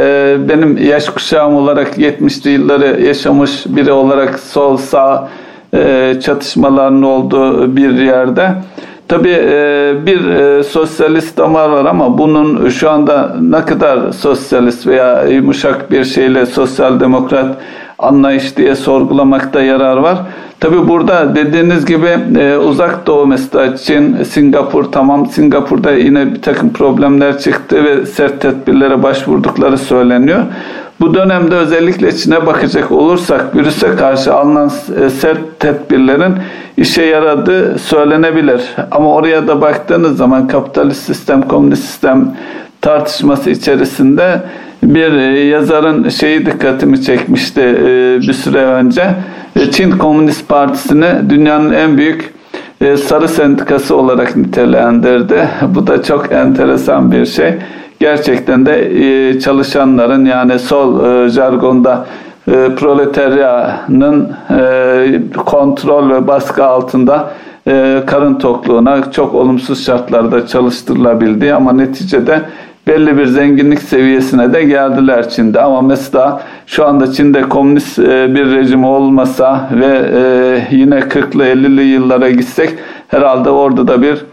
benim 0.48 0.76
yaş 0.76 1.08
kuşağım 1.08 1.56
olarak 1.56 1.98
70'li 1.98 2.50
yılları 2.50 3.00
yaşamış 3.00 3.50
biri 3.66 3.92
olarak 3.92 4.40
sol 4.40 4.76
sağ 4.76 5.28
e, 5.74 6.14
çatışmaların 6.24 7.02
olduğu 7.02 7.76
bir 7.76 7.90
yerde 7.90 8.50
Tabii 9.08 9.38
e, 9.40 9.94
bir 10.06 10.28
e, 10.28 10.62
sosyalist 10.62 11.38
damar 11.38 11.68
var 11.68 11.84
ama 11.84 12.18
bunun 12.18 12.68
şu 12.68 12.90
anda 12.90 13.36
ne 13.40 13.64
kadar 13.64 14.12
sosyalist 14.12 14.86
veya 14.86 15.24
yumuşak 15.24 15.90
bir 15.90 16.04
şeyle 16.04 16.46
sosyal 16.46 17.00
demokrat 17.00 17.56
anlayış 17.98 18.56
diye 18.56 18.76
sorgulamakta 18.76 19.62
yarar 19.62 19.96
var. 19.96 20.18
Tabi 20.60 20.88
burada 20.88 21.34
dediğiniz 21.34 21.86
gibi 21.86 22.08
e, 22.38 22.56
uzak 22.56 23.06
doğu 23.06 23.26
mesela 23.26 23.76
Çin, 23.76 24.22
Singapur 24.22 24.84
tamam 24.84 25.26
Singapur'da 25.26 25.92
yine 25.92 26.34
bir 26.34 26.42
takım 26.42 26.72
problemler 26.72 27.38
çıktı 27.38 27.84
ve 27.84 28.06
sert 28.06 28.40
tedbirlere 28.40 29.02
başvurdukları 29.02 29.78
söyleniyor. 29.78 30.40
Bu 31.00 31.14
dönemde 31.14 31.54
özellikle 31.54 32.16
Çin'e 32.16 32.46
bakacak 32.46 32.92
olursak 32.92 33.56
virüse 33.56 33.96
karşı 33.96 34.34
alınan 34.34 34.70
e, 35.04 35.10
sert 35.10 35.60
tedbirlerin 35.60 36.34
işe 36.76 37.02
yaradığı 37.02 37.78
söylenebilir. 37.78 38.62
Ama 38.90 39.14
oraya 39.14 39.48
da 39.48 39.60
baktığınız 39.60 40.16
zaman 40.16 40.48
kapitalist 40.48 41.02
sistem, 41.02 41.42
komünist 41.42 41.84
sistem 41.84 42.36
tartışması 42.80 43.50
içerisinde 43.50 44.40
bir 44.82 45.12
e, 45.12 45.40
yazarın 45.44 46.08
şeyi 46.08 46.46
dikkatimi 46.46 47.02
çekmişti 47.02 47.60
e, 47.60 48.18
bir 48.20 48.32
süre 48.32 48.62
önce. 48.62 49.14
Çin 49.72 49.90
Komünist 49.90 50.48
Partisi'ni 50.48 51.30
dünyanın 51.30 51.72
en 51.72 51.98
büyük 51.98 52.34
sarı 53.08 53.28
sendikası 53.28 53.96
olarak 53.96 54.36
nitelendirdi. 54.36 55.48
Bu 55.74 55.86
da 55.86 56.02
çok 56.02 56.32
enteresan 56.32 57.12
bir 57.12 57.26
şey 57.26 57.54
gerçekten 58.00 58.66
de 58.66 58.90
e, 58.94 59.40
çalışanların 59.40 60.24
yani 60.24 60.58
sol 60.58 61.04
e, 61.04 61.28
jargonda 61.28 62.06
e, 62.48 62.52
proletaryanın 62.76 64.32
kontrol 65.46 66.10
ve 66.10 66.26
baskı 66.26 66.64
altında 66.64 67.30
karın 68.06 68.34
tokluğuna 68.38 69.12
çok 69.12 69.34
olumsuz 69.34 69.86
şartlarda 69.86 70.46
çalıştırılabildiği 70.46 71.54
ama 71.54 71.72
neticede 71.72 72.40
belli 72.86 73.18
bir 73.18 73.26
zenginlik 73.26 73.82
seviyesine 73.82 74.52
de 74.52 74.62
geldiler 74.62 75.28
Çin'de. 75.28 75.60
Ama 75.60 75.82
mesela 75.82 76.42
şu 76.66 76.86
anda 76.86 77.12
Çin'de 77.12 77.42
komünist 77.42 77.98
bir 77.98 78.50
rejim 78.54 78.84
olmasa 78.84 79.70
ve 79.72 80.00
yine 80.70 80.98
40'lı 80.98 81.44
50'li 81.44 81.82
yıllara 81.82 82.30
gitsek 82.30 82.70
herhalde 83.08 83.50
orada 83.50 83.88
da 83.88 84.02
bir 84.02 84.24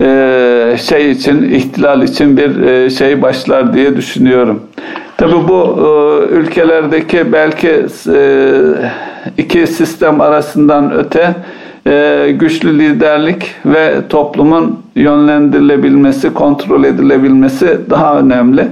e, 0.00 0.76
şey 0.80 1.10
için, 1.10 1.42
ihtilal 1.42 2.02
için 2.02 2.36
bir 2.36 2.62
e, 2.62 2.90
şey 2.90 3.22
başlar 3.22 3.74
diye 3.74 3.96
düşünüyorum. 3.96 4.62
Tabi 5.16 5.32
bu 5.32 5.78
e, 5.78 6.34
ülkelerdeki 6.34 7.32
belki 7.32 7.86
iki 9.38 9.66
sistem 9.66 10.20
arasından 10.20 10.92
öte 10.92 11.34
güçlü 12.38 12.78
liderlik 12.78 13.54
ve 13.66 13.94
toplumun 14.08 14.80
yönlendirilebilmesi, 14.94 16.34
kontrol 16.34 16.84
edilebilmesi 16.84 17.78
daha 17.90 18.18
önemli. 18.18 18.68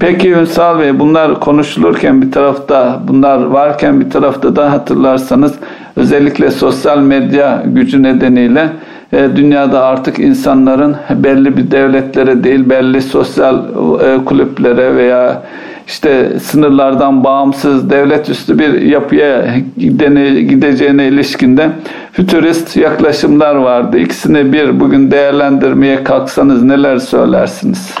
Peki 0.00 0.32
Ünsal 0.32 0.78
Bey 0.78 0.98
bunlar 0.98 1.40
konuşulurken 1.40 2.22
bir 2.22 2.32
tarafta 2.32 3.00
bunlar 3.08 3.44
varken 3.44 4.00
bir 4.00 4.10
tarafta 4.10 4.56
da 4.56 4.72
hatırlarsanız 4.72 5.54
özellikle 5.96 6.50
sosyal 6.50 6.98
medya 6.98 7.62
gücü 7.66 8.02
nedeniyle 8.02 8.68
dünyada 9.12 9.84
artık 9.84 10.18
insanların 10.18 10.96
belli 11.10 11.56
bir 11.56 11.70
devletlere 11.70 12.44
değil 12.44 12.70
belli 12.70 13.02
sosyal 13.02 13.56
e, 14.00 14.24
kulüplere 14.24 14.96
veya 14.96 15.42
işte 15.86 16.40
sınırlardan 16.40 17.24
bağımsız 17.24 17.90
devlet 17.90 18.28
üstü 18.28 18.58
bir 18.58 18.80
yapıya 18.80 19.44
gideceğine 19.76 21.06
ilişkinde 21.06 21.68
fütürist 22.12 22.76
yaklaşımlar 22.76 23.54
vardı. 23.54 23.98
İkisini 23.98 24.52
bir 24.52 24.80
bugün 24.80 25.10
değerlendirmeye 25.10 26.04
kalksanız 26.04 26.62
neler 26.62 26.98
söylersiniz? 26.98 27.94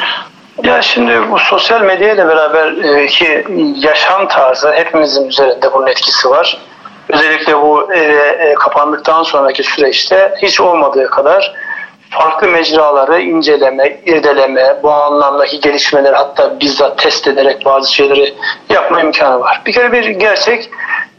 Ya 0.64 0.82
şimdi 0.82 1.12
bu 1.30 1.38
sosyal 1.38 1.82
medya 1.82 2.14
ile 2.14 2.28
beraber 2.28 2.72
e, 2.72 3.06
ki 3.06 3.44
yaşam 3.76 4.28
tarzı 4.28 4.72
hepimizin 4.72 5.28
üzerinde 5.28 5.72
bunun 5.74 5.86
etkisi 5.86 6.30
var 6.30 6.58
özellikle 7.08 7.62
bu 7.62 7.92
eve 7.92 8.28
e, 8.28 8.54
kapandıktan 8.54 9.22
sonraki 9.22 9.62
süreçte 9.62 10.34
hiç 10.42 10.60
olmadığı 10.60 11.10
kadar 11.10 11.54
farklı 12.10 12.48
mecraları 12.48 13.20
inceleme, 13.20 14.00
irdeleme, 14.06 14.76
bu 14.82 14.92
anlamdaki 14.92 15.60
gelişmeleri 15.60 16.16
hatta 16.16 16.60
bizzat 16.60 16.98
test 16.98 17.28
ederek 17.28 17.64
bazı 17.64 17.94
şeyleri 17.94 18.34
yapma 18.70 19.00
imkanı 19.00 19.40
var. 19.40 19.62
Bir 19.66 19.72
kere 19.72 19.92
bir 19.92 20.06
gerçek 20.06 20.70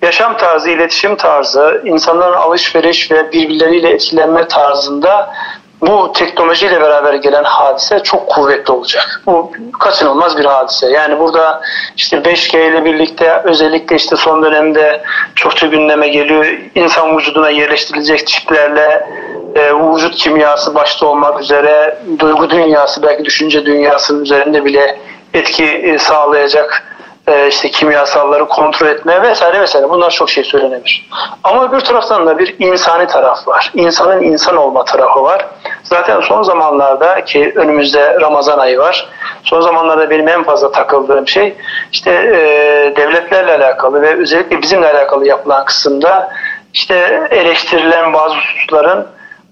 yaşam 0.01 0.37
tarzı, 0.37 0.69
iletişim 0.69 1.15
tarzı, 1.15 1.81
insanların 1.85 2.37
alışveriş 2.37 3.11
ve 3.11 3.31
birbirleriyle 3.31 3.89
etkilenme 3.89 4.47
tarzında 4.47 5.33
bu 5.81 6.11
teknolojiyle 6.13 6.81
beraber 6.81 7.13
gelen 7.13 7.43
hadise 7.43 7.99
çok 7.99 8.27
kuvvetli 8.27 8.73
olacak. 8.73 9.21
Bu 9.25 9.51
kaçınılmaz 9.79 10.37
bir 10.37 10.45
hadise. 10.45 10.91
Yani 10.91 11.19
burada 11.19 11.61
işte 11.97 12.17
5G 12.17 12.69
ile 12.69 12.85
birlikte 12.85 13.41
özellikle 13.43 13.95
işte 13.95 14.15
son 14.15 14.43
dönemde 14.43 15.03
çokça 15.35 15.67
gündeme 15.67 16.07
geliyor. 16.07 16.45
İnsan 16.75 17.17
vücuduna 17.17 17.49
yerleştirilecek 17.49 18.27
çiplerle 18.27 19.07
e, 19.55 19.73
vücut 19.73 20.15
kimyası 20.15 20.75
başta 20.75 21.05
olmak 21.05 21.41
üzere 21.41 21.97
duygu 22.19 22.49
dünyası 22.49 23.03
belki 23.03 23.25
düşünce 23.25 23.65
dünyasının 23.65 24.23
üzerinde 24.23 24.65
bile 24.65 24.97
etki 25.33 25.65
e, 25.65 25.99
sağlayacak 25.99 26.96
e, 27.27 27.47
işte 27.47 27.71
kimyasalları 27.71 28.47
kontrol 28.47 28.87
etme 28.87 29.21
vesaire 29.21 29.61
vesaire 29.61 29.89
bunlar 29.89 30.09
çok 30.09 30.29
şey 30.29 30.43
söylenebilir. 30.43 31.09
Ama 31.43 31.71
bir 31.71 31.79
taraftan 31.79 32.27
da 32.27 32.37
bir 32.37 32.55
insani 32.59 33.07
taraf 33.07 33.47
var. 33.47 33.71
İnsanın 33.73 34.23
insan 34.23 34.57
olma 34.57 34.85
tarafı 34.85 35.23
var. 35.23 35.45
Zaten 35.83 36.21
son 36.21 36.43
zamanlarda 36.43 37.25
ki 37.25 37.53
önümüzde 37.55 38.21
Ramazan 38.21 38.59
ayı 38.59 38.79
var. 38.79 39.09
Son 39.43 39.61
zamanlarda 39.61 40.09
benim 40.09 40.27
en 40.27 40.43
fazla 40.43 40.71
takıldığım 40.71 41.27
şey 41.27 41.55
işte 41.91 42.11
e, 42.11 42.95
devletlerle 42.95 43.55
alakalı 43.55 44.01
ve 44.01 44.15
özellikle 44.15 44.61
bizimle 44.61 44.91
alakalı 44.91 45.27
yapılan 45.27 45.65
kısımda 45.65 46.29
işte 46.73 47.27
eleştirilen 47.31 48.13
bazı 48.13 48.35
hususların 48.35 49.07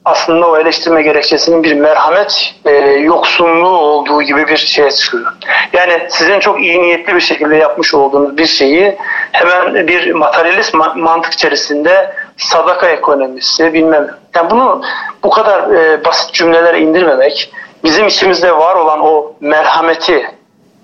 aslında 0.06 0.48
o 0.48 0.58
eleştirme 0.58 1.02
gerekçesinin 1.02 1.64
bir 1.64 1.74
merhamet 1.74 2.56
e, 2.66 2.72
yoksunluğu 2.88 3.78
olduğu 3.78 4.22
gibi 4.22 4.48
bir 4.48 4.58
şeye 4.58 4.92
çıkıyor. 4.92 5.34
Yani 5.74 6.08
sizin 6.10 6.40
çok 6.40 6.62
iyi 6.62 6.82
niyetli 6.82 7.16
bir 7.16 7.22
şekilde 7.22 7.56
yapmış 7.56 7.94
olduğunuz 7.94 8.38
bir 8.38 8.46
şeyi 8.46 8.98
hemen 9.32 9.88
bir 9.88 10.14
materyalist 10.14 10.74
mantık 10.96 11.34
içerisinde 11.34 12.14
sadaka 12.38 12.88
ekonomisi 12.88 13.74
bilmem. 13.74 14.08
Yani 14.36 14.50
bunu 14.50 14.82
bu 15.24 15.30
kadar 15.30 15.72
e, 15.72 16.06
basit 16.06 16.34
cümlelere 16.34 16.80
indirmemek, 16.80 17.52
bizim 17.84 18.08
içimizde 18.08 18.58
var 18.58 18.76
olan 18.76 19.00
o 19.00 19.34
merhameti 19.40 20.26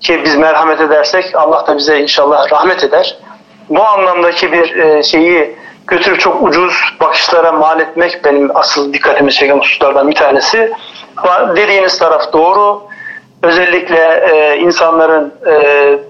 ki 0.01 0.22
biz 0.26 0.36
merhamet 0.36 0.82
edersek 0.82 1.36
Allah 1.36 1.67
da 1.67 1.78
bize 1.78 1.99
inşallah 1.99 2.51
rahmet 2.51 2.84
eder. 2.84 3.17
Bu 3.69 3.84
anlamdaki 3.84 4.51
bir 4.51 4.76
e, 4.76 5.03
şeyi 5.03 5.55
götürüp 5.91 6.19
çok 6.19 6.43
ucuz 6.43 6.73
bakışlara 7.01 7.51
mal 7.51 7.79
etmek 7.79 8.25
benim 8.25 8.57
asıl 8.57 8.93
dikkatimi 8.93 9.31
çeken 9.31 9.59
hususlardan 9.59 10.09
bir 10.09 10.15
tanesi. 10.15 10.73
Dediğiniz 11.55 11.97
taraf 11.97 12.33
doğru. 12.33 12.81
Özellikle 13.43 14.29
e, 14.31 14.57
insanların 14.57 15.33
e, 15.47 15.53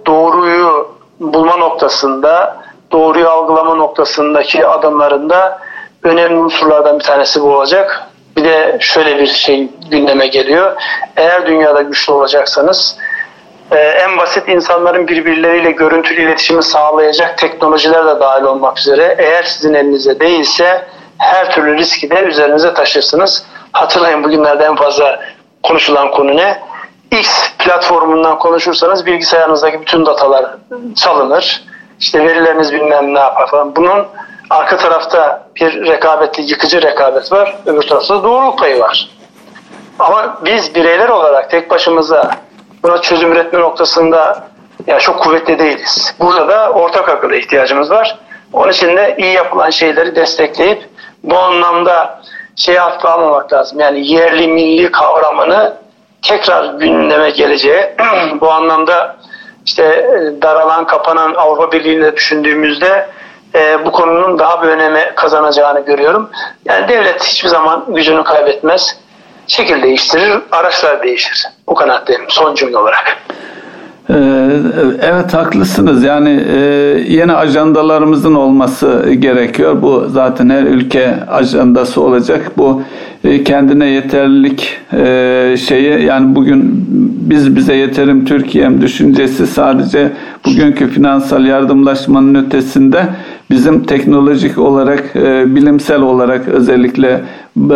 doğruyu 0.05 0.95
bulma 1.19 1.55
noktasında, 1.55 2.57
doğruyu 2.91 3.29
algılama 3.29 3.75
noktasındaki 3.75 4.67
adımlarında 4.67 5.59
önemli 6.03 6.39
unsurlardan 6.39 6.99
bir 6.99 7.03
tanesi 7.03 7.41
bu 7.41 7.55
olacak. 7.55 8.07
Bir 8.37 8.43
de 8.43 8.77
şöyle 8.79 9.19
bir 9.19 9.27
şey 9.27 9.69
gündeme 9.91 10.27
geliyor. 10.27 10.75
Eğer 11.17 11.45
dünyada 11.47 11.81
güçlü 11.81 12.13
olacaksanız 12.13 12.97
ee, 13.71 13.75
en 13.77 14.17
basit 14.17 14.47
insanların 14.47 15.07
birbirleriyle 15.07 15.71
görüntülü 15.71 16.21
iletişimi 16.21 16.63
sağlayacak 16.63 17.37
teknolojiler 17.37 18.05
de 18.05 18.19
dahil 18.19 18.43
olmak 18.43 18.79
üzere 18.79 19.15
eğer 19.17 19.43
sizin 19.43 19.73
elinizde 19.73 20.19
değilse 20.19 20.87
her 21.17 21.51
türlü 21.51 21.77
riski 21.77 22.09
de 22.09 22.19
üzerinize 22.19 22.73
taşırsınız. 22.73 23.45
Hatırlayın 23.71 24.23
bugünlerde 24.23 24.63
en 24.63 24.75
fazla 24.75 25.19
konuşulan 25.63 26.11
konu 26.11 26.37
ne? 26.37 26.59
X 27.11 27.53
platformundan 27.57 28.39
konuşursanız 28.39 29.05
bilgisayarınızdaki 29.05 29.81
bütün 29.81 30.05
datalar 30.05 30.45
çalınır. 30.95 31.63
İşte 31.99 32.19
verileriniz 32.19 32.73
bilmem 32.73 33.13
ne 33.13 33.19
yapar 33.19 33.49
falan. 33.49 33.75
Bunun 33.75 34.07
arka 34.49 34.77
tarafta 34.77 35.47
bir 35.55 35.85
rekabetli, 35.85 36.43
yıkıcı 36.43 36.81
rekabet 36.81 37.31
var. 37.31 37.55
Öbür 37.65 37.81
tarafta 37.81 38.23
doğruluk 38.23 38.59
payı 38.59 38.79
var. 38.79 39.09
Ama 39.99 40.37
biz 40.45 40.75
bireyler 40.75 41.09
olarak 41.09 41.49
tek 41.49 41.69
başımıza 41.69 42.31
buna 42.83 43.01
çözüm 43.01 43.31
üretme 43.31 43.59
noktasında 43.59 44.43
yani 44.87 44.99
çok 44.99 45.19
kuvvetli 45.19 45.59
değiliz. 45.59 46.15
Burada 46.19 46.47
da 46.47 46.71
ortak 46.71 47.09
akıla 47.09 47.35
ihtiyacımız 47.35 47.91
var. 47.91 48.19
Onun 48.53 48.71
için 48.71 48.97
de 48.97 49.15
iyi 49.17 49.33
yapılan 49.33 49.69
şeyleri 49.69 50.15
destekleyip 50.15 50.89
bu 51.23 51.37
anlamda 51.37 52.21
şey 52.55 52.75
hafife 52.75 53.07
almamak 53.07 53.53
lazım. 53.53 53.79
Yani 53.79 54.07
yerli 54.07 54.47
milli 54.47 54.91
kavramını 54.91 55.77
tekrar 56.21 56.73
gündeme 56.73 57.29
geleceği 57.29 57.83
bu 58.41 58.51
anlamda 58.51 59.17
işte 59.65 60.09
daralan 60.41 60.87
kapanan 60.87 61.33
Avrupa 61.33 61.71
Birliği'ni 61.71 62.15
düşündüğümüzde 62.15 63.09
e, 63.55 63.85
bu 63.85 63.91
konunun 63.91 64.39
daha 64.39 64.63
bir 64.63 64.67
öneme 64.67 65.15
kazanacağını 65.15 65.79
görüyorum. 65.79 66.29
Yani 66.65 66.87
devlet 66.87 67.23
hiçbir 67.23 67.49
zaman 67.49 67.85
gücünü 67.87 68.23
kaybetmez. 68.23 68.97
Şekil 69.47 69.83
değiştirir, 69.83 70.41
araçlar 70.51 71.03
değişir. 71.03 71.47
Bu 71.71 71.75
kanaatteyim 71.75 72.21
son 72.27 72.55
cümle 72.55 72.77
olarak. 72.77 73.17
Ee, 74.09 74.13
evet 75.01 75.33
haklısınız. 75.33 76.03
Yani 76.03 76.43
e, 76.53 76.57
yeni 77.07 77.33
ajandalarımızın 77.33 78.35
olması 78.35 79.09
gerekiyor. 79.19 79.81
Bu 79.81 80.05
zaten 80.09 80.49
her 80.49 80.63
ülke 80.63 81.15
ajandası 81.29 82.01
olacak. 82.01 82.51
Bu 82.57 82.81
e, 83.23 83.43
kendine 83.43 83.85
yeterlilik 83.85 84.77
e, 84.93 85.55
şeyi 85.67 86.05
yani 86.05 86.35
bugün 86.35 86.85
biz 87.29 87.55
bize 87.55 87.75
yeterim 87.75 88.25
Türkiye'm 88.25 88.81
düşüncesi 88.81 89.47
sadece 89.47 90.11
bugünkü 90.45 90.87
finansal 90.87 91.45
yardımlaşmanın 91.45 92.45
ötesinde 92.45 93.03
bizim 93.51 93.83
teknolojik 93.83 94.57
olarak, 94.57 95.15
bilimsel 95.55 96.01
olarak 96.01 96.47
özellikle 96.47 97.21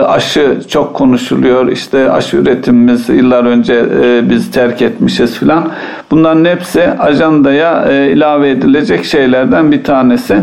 aşı 0.05 0.57
çok 0.69 0.93
konuşuluyor. 0.93 1.67
İşte 1.67 2.11
aşı 2.11 2.37
üretimimiz 2.37 3.09
yıllar 3.09 3.43
önce 3.43 3.85
biz 4.29 4.51
terk 4.51 4.81
etmişiz 4.81 5.37
filan. 5.39 5.71
Bunların 6.11 6.45
hepsi 6.45 6.89
ajandaya 6.89 7.91
ilave 7.91 8.49
edilecek 8.49 9.05
şeylerden 9.05 9.71
bir 9.71 9.83
tanesi. 9.83 10.35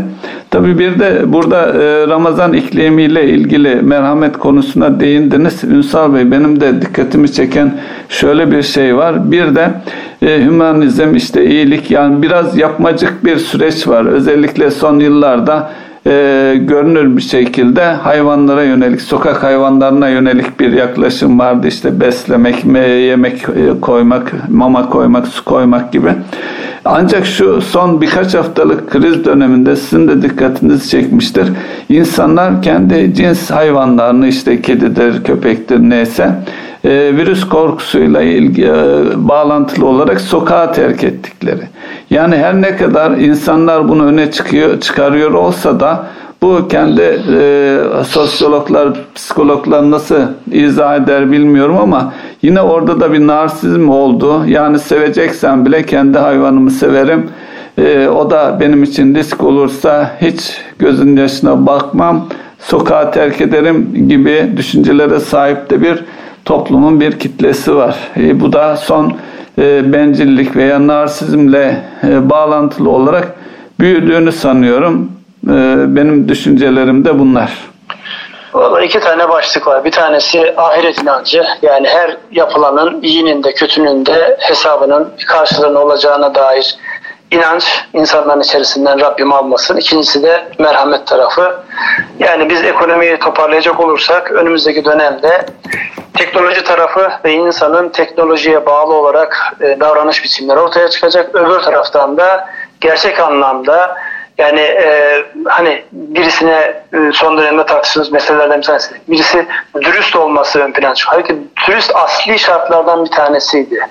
Tabii 0.53 0.79
bir 0.79 0.99
de 0.99 1.33
burada 1.33 1.73
Ramazan 2.07 2.53
iklimiyle 2.53 3.29
ilgili 3.29 3.75
merhamet 3.75 4.37
konusuna 4.37 4.99
değindiniz. 4.99 5.63
Ünsal 5.63 6.13
Bey 6.13 6.31
benim 6.31 6.61
de 6.61 6.81
dikkatimi 6.81 7.31
çeken 7.31 7.79
şöyle 8.09 8.51
bir 8.51 8.61
şey 8.61 8.95
var. 8.95 9.31
Bir 9.31 9.55
de 9.55 9.71
e, 10.21 10.43
hümanizm 10.45 11.15
işte 11.15 11.45
iyilik 11.45 11.91
yani 11.91 12.21
biraz 12.21 12.57
yapmacık 12.57 13.25
bir 13.25 13.37
süreç 13.37 13.87
var. 13.87 14.05
Özellikle 14.05 14.71
son 14.71 14.99
yıllarda 14.99 15.71
e, 16.05 16.55
görünür 16.67 17.17
bir 17.17 17.21
şekilde 17.21 17.83
hayvanlara 17.83 18.63
yönelik, 18.63 19.01
sokak 19.01 19.43
hayvanlarına 19.43 20.09
yönelik 20.09 20.59
bir 20.59 20.71
yaklaşım 20.71 21.39
vardı. 21.39 21.67
İşte 21.67 21.99
beslemek, 21.99 22.65
yemek 23.09 23.43
e, 23.43 23.79
koymak, 23.81 24.33
mama 24.49 24.89
koymak, 24.89 25.27
su 25.27 25.45
koymak 25.45 25.91
gibi. 25.93 26.09
Ancak 26.85 27.25
şu 27.25 27.61
son 27.61 28.01
birkaç 28.01 28.33
haftalık 28.33 28.89
kriz 28.91 29.25
döneminde 29.25 29.75
sizin 29.75 30.07
de 30.07 30.21
dikkatinizi 30.21 30.89
çekmiştir. 30.89 31.47
İnsanlar 31.89 32.61
kendi 32.61 33.13
cins 33.13 33.51
hayvanlarını 33.51 34.27
işte 34.27 34.61
kedidir, 34.61 35.23
köpektir 35.23 35.79
neyse 35.79 36.31
e, 36.83 36.89
virüs 36.89 37.47
korkusuyla 37.49 38.21
ilgi, 38.21 38.65
e, 38.65 38.73
bağlantılı 39.15 39.85
olarak 39.85 40.21
sokağa 40.21 40.71
terk 40.71 41.03
ettikleri. 41.03 41.61
Yani 42.09 42.35
her 42.35 42.61
ne 42.61 42.75
kadar 42.75 43.11
insanlar 43.11 43.89
bunu 43.89 44.05
öne 44.05 44.31
çıkıyor, 44.31 44.79
çıkarıyor 44.79 45.31
olsa 45.31 45.79
da 45.79 46.05
bu 46.41 46.67
kendi 46.67 47.21
e, 47.39 47.77
sosyologlar, 48.07 48.89
psikologlar 49.15 49.91
nasıl 49.91 50.21
izah 50.51 50.95
eder 50.95 51.31
bilmiyorum 51.31 51.77
ama 51.77 52.13
yine 52.41 52.61
orada 52.61 52.99
da 52.99 53.13
bir 53.13 53.27
narsizm 53.27 53.89
oldu. 53.89 54.45
Yani 54.47 54.79
seveceksen 54.79 55.65
bile 55.65 55.85
kendi 55.85 56.17
hayvanımı 56.17 56.71
severim. 56.71 57.29
E, 57.77 58.07
o 58.07 58.29
da 58.29 58.57
benim 58.59 58.83
için 58.83 59.15
risk 59.15 59.43
olursa 59.43 60.11
hiç 60.21 60.57
gözün 60.79 61.17
yaşına 61.17 61.65
bakmam, 61.65 62.27
sokağa 62.59 63.11
terk 63.11 63.41
ederim 63.41 64.07
gibi 64.07 64.51
düşüncelere 64.57 65.19
sahip 65.19 65.69
de 65.69 65.81
bir 65.81 66.03
toplumun 66.45 66.99
bir 66.99 67.19
kitlesi 67.19 67.75
var. 67.75 67.95
E, 68.17 68.39
bu 68.39 68.53
da 68.53 68.77
son 68.77 69.13
e, 69.57 69.93
bencillik 69.93 70.55
veya 70.55 70.87
narsizmle 70.87 71.83
e, 72.03 72.29
bağlantılı 72.29 72.89
olarak 72.89 73.27
büyüdüğünü 73.79 74.31
sanıyorum. 74.31 75.11
E, 75.47 75.51
benim 75.95 76.29
düşüncelerim 76.29 77.05
de 77.05 77.19
bunlar. 77.19 77.73
Vallahi 78.53 78.85
iki 78.85 78.99
tane 78.99 79.29
başlık 79.29 79.67
var. 79.67 79.85
Bir 79.85 79.91
tanesi 79.91 80.53
ahiret 80.57 81.01
inancı. 81.01 81.43
Yani 81.61 81.87
her 81.87 82.17
yapılanın 82.31 83.01
iyinin 83.01 83.43
de 83.43 83.53
kötünün 83.53 84.05
de 84.05 84.37
hesabının 84.39 85.09
karşılığının 85.27 85.75
olacağına 85.75 86.35
dair 86.35 86.75
inanç 87.33 87.85
insanların 87.93 88.41
içerisinden 88.41 88.99
Rabbim 88.99 89.33
almasın. 89.33 89.77
İkincisi 89.77 90.23
de 90.23 90.47
merhamet 90.59 91.07
tarafı. 91.07 91.63
Yani 92.19 92.49
biz 92.49 92.63
ekonomiyi 92.63 93.19
toparlayacak 93.19 93.79
olursak 93.79 94.31
önümüzdeki 94.31 94.85
dönemde 94.85 95.45
teknoloji 96.13 96.63
tarafı 96.63 97.11
ve 97.25 97.33
insanın 97.33 97.89
teknolojiye 97.89 98.65
bağlı 98.65 98.93
olarak 98.93 99.53
e, 99.61 99.79
davranış 99.79 100.23
biçimleri 100.23 100.59
ortaya 100.59 100.89
çıkacak. 100.89 101.35
Öbür 101.35 101.59
taraftan 101.59 102.17
da 102.17 102.49
gerçek 102.81 103.19
anlamda 103.19 103.97
yani 104.37 104.59
e, 104.59 105.17
hani 105.45 105.83
birisine 105.91 106.83
e, 106.93 107.11
son 107.13 107.37
dönemde 107.37 107.65
tartıştığımız 107.65 108.11
meselelerden 108.11 108.57
bir 108.57 108.65
tanesi. 108.65 108.95
Birisi 109.07 109.47
dürüst 109.81 110.15
olması 110.15 110.59
ön 110.59 110.71
plana 110.71 110.95
çıkıyor. 110.95 111.23
Halbuki 111.23 111.47
dürüst 111.67 111.95
asli 111.95 112.39
şartlardan 112.39 113.05
bir 113.05 113.11
tanesiydi. 113.11 113.87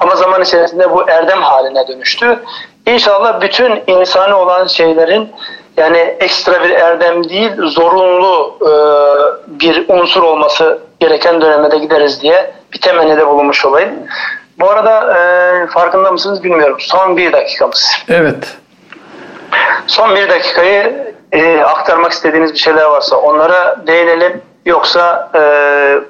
Ama 0.00 0.16
zaman 0.16 0.42
içerisinde 0.42 0.90
bu 0.90 1.10
erdem 1.10 1.42
haline 1.42 1.88
dönüştü. 1.88 2.38
İnşallah 2.86 3.40
bütün 3.40 3.82
insani 3.86 4.34
olan 4.34 4.66
şeylerin 4.66 5.28
yani 5.76 5.98
ekstra 5.98 6.64
bir 6.64 6.70
erdem 6.70 7.28
değil 7.28 7.52
zorunlu 7.56 8.58
e, 8.60 8.70
bir 9.60 9.88
unsur 9.88 10.22
olması 10.22 10.78
gereken 11.00 11.40
dönemde 11.40 11.78
gideriz 11.78 12.22
diye 12.22 12.50
bir 12.72 12.80
temennide 12.80 13.26
bulunmuş 13.26 13.64
olayım. 13.64 13.90
Bu 14.58 14.70
arada 14.70 15.14
e, 15.14 15.66
farkında 15.66 16.12
mısınız 16.12 16.44
bilmiyorum. 16.44 16.76
Son 16.80 17.16
bir 17.16 17.32
dakikamız. 17.32 18.04
Evet. 18.08 18.56
Son 19.86 20.16
bir 20.16 20.28
dakikayı 20.28 21.14
e, 21.32 21.60
aktarmak 21.60 22.12
istediğiniz 22.12 22.52
bir 22.52 22.58
şeyler 22.58 22.84
varsa 22.84 23.16
onlara 23.16 23.86
değinelim. 23.86 24.42
Yoksa 24.66 25.30
e, 25.34 25.40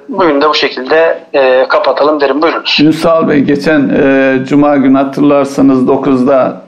bugün 0.09 0.41
de 0.41 0.49
bu 0.49 0.53
şekilde 0.53 1.19
e, 1.33 1.65
kapatalım 1.69 2.21
derim. 2.21 2.41
Buyurunuz. 2.41 2.77
Ünsal 2.81 3.29
Bey 3.29 3.39
geçen 3.39 3.89
e, 3.89 4.37
Cuma 4.45 4.75
günü 4.75 4.97
hatırlarsanız 4.97 5.83
9'da 5.83 6.61
e, 6.63 6.66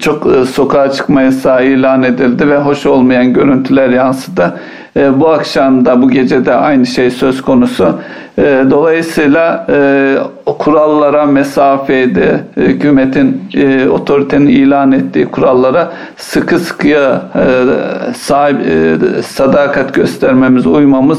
çok 0.00 0.26
e, 0.26 0.44
sokağa 0.44 0.90
çıkma 0.90 1.22
yasağı 1.22 1.66
ilan 1.66 2.02
edildi 2.02 2.48
ve 2.48 2.58
hoş 2.58 2.86
olmayan 2.86 3.32
görüntüler 3.32 3.88
yansıdı. 3.88 4.60
E, 4.96 5.20
bu 5.20 5.28
akşam 5.28 5.84
da 5.84 6.02
bu 6.02 6.10
gece 6.10 6.44
de 6.44 6.54
aynı 6.54 6.86
şey 6.86 7.10
söz 7.10 7.42
konusu. 7.42 7.98
Dolayısıyla 8.70 9.66
o 10.46 10.58
kurallara 10.58 11.26
mesafeydi, 11.26 12.44
hükümetin, 12.56 13.42
otoritenin 13.90 14.46
ilan 14.46 14.92
ettiği 14.92 15.26
kurallara 15.26 15.92
sıkı 16.16 16.58
sıkıya 16.58 17.22
sahip, 18.16 18.56
sadakat 19.24 19.94
göstermemiz, 19.94 20.66
uymamız 20.66 21.18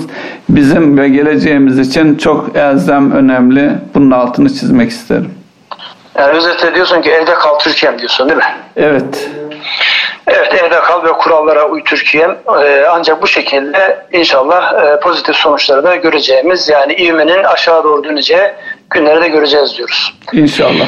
bizim 0.49 0.97
ve 0.97 1.09
geleceğimiz 1.09 1.79
için 1.79 2.15
çok 2.15 2.55
elzem 2.55 3.11
önemli. 3.11 3.71
Bunun 3.95 4.11
altını 4.11 4.49
çizmek 4.49 4.89
isterim. 4.89 5.38
Yani 6.19 6.37
özetle 6.37 6.75
diyorsun 6.75 7.01
ki 7.01 7.11
evde 7.11 7.33
kal 7.33 7.59
Türkiye'm 7.59 7.99
diyorsun 7.99 8.29
değil 8.29 8.37
mi? 8.37 8.55
Evet. 8.77 9.29
Evet 10.27 10.53
evde 10.53 10.79
kal 10.79 11.03
ve 11.03 11.11
kurallara 11.11 11.65
uy 11.65 11.83
Türkiye'm. 11.83 12.37
Ee, 12.61 12.85
ancak 12.91 13.21
bu 13.21 13.27
şekilde 13.27 14.05
inşallah 14.11 14.73
e, 14.73 14.99
pozitif 14.99 15.35
sonuçları 15.35 15.83
da 15.83 15.95
göreceğimiz 15.95 16.69
yani 16.69 16.93
ivmenin 16.93 17.43
aşağı 17.43 17.83
doğru 17.83 18.03
döneceği 18.03 18.51
günleri 18.89 19.21
de 19.21 19.27
göreceğiz 19.27 19.77
diyoruz. 19.77 20.13
İnşallah. 20.33 20.87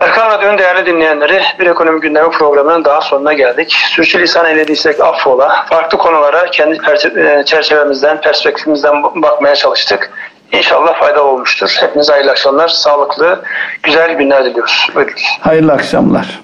Erkan 0.00 0.30
Radyo'nun 0.30 0.58
değerli 0.58 0.86
dinleyenleri 0.86 1.42
bir 1.60 1.66
ekonomi 1.66 2.00
gündemi 2.00 2.30
programının 2.30 2.84
daha 2.84 3.00
sonuna 3.00 3.32
geldik. 3.32 3.72
Sürçülisan 3.72 4.46
eylediysek 4.46 5.00
affola. 5.00 5.66
Farklı 5.70 5.98
konulara 5.98 6.50
kendi 6.50 6.78
e, 7.18 7.44
çerçevemizden, 7.44 8.20
perspektifimizden 8.20 9.02
bakmaya 9.02 9.54
çalıştık. 9.54 10.10
İnşallah 10.56 11.00
faydalı 11.00 11.24
olmuştur. 11.24 11.76
Hepinize 11.80 12.12
hayırlı 12.12 12.30
akşamlar, 12.30 12.68
sağlıklı, 12.68 13.42
güzel 13.82 14.12
günler 14.12 14.44
diliyoruz. 14.44 14.88
Buyurun. 14.94 15.14
Hayırlı 15.40 15.72
akşamlar. 15.72 16.40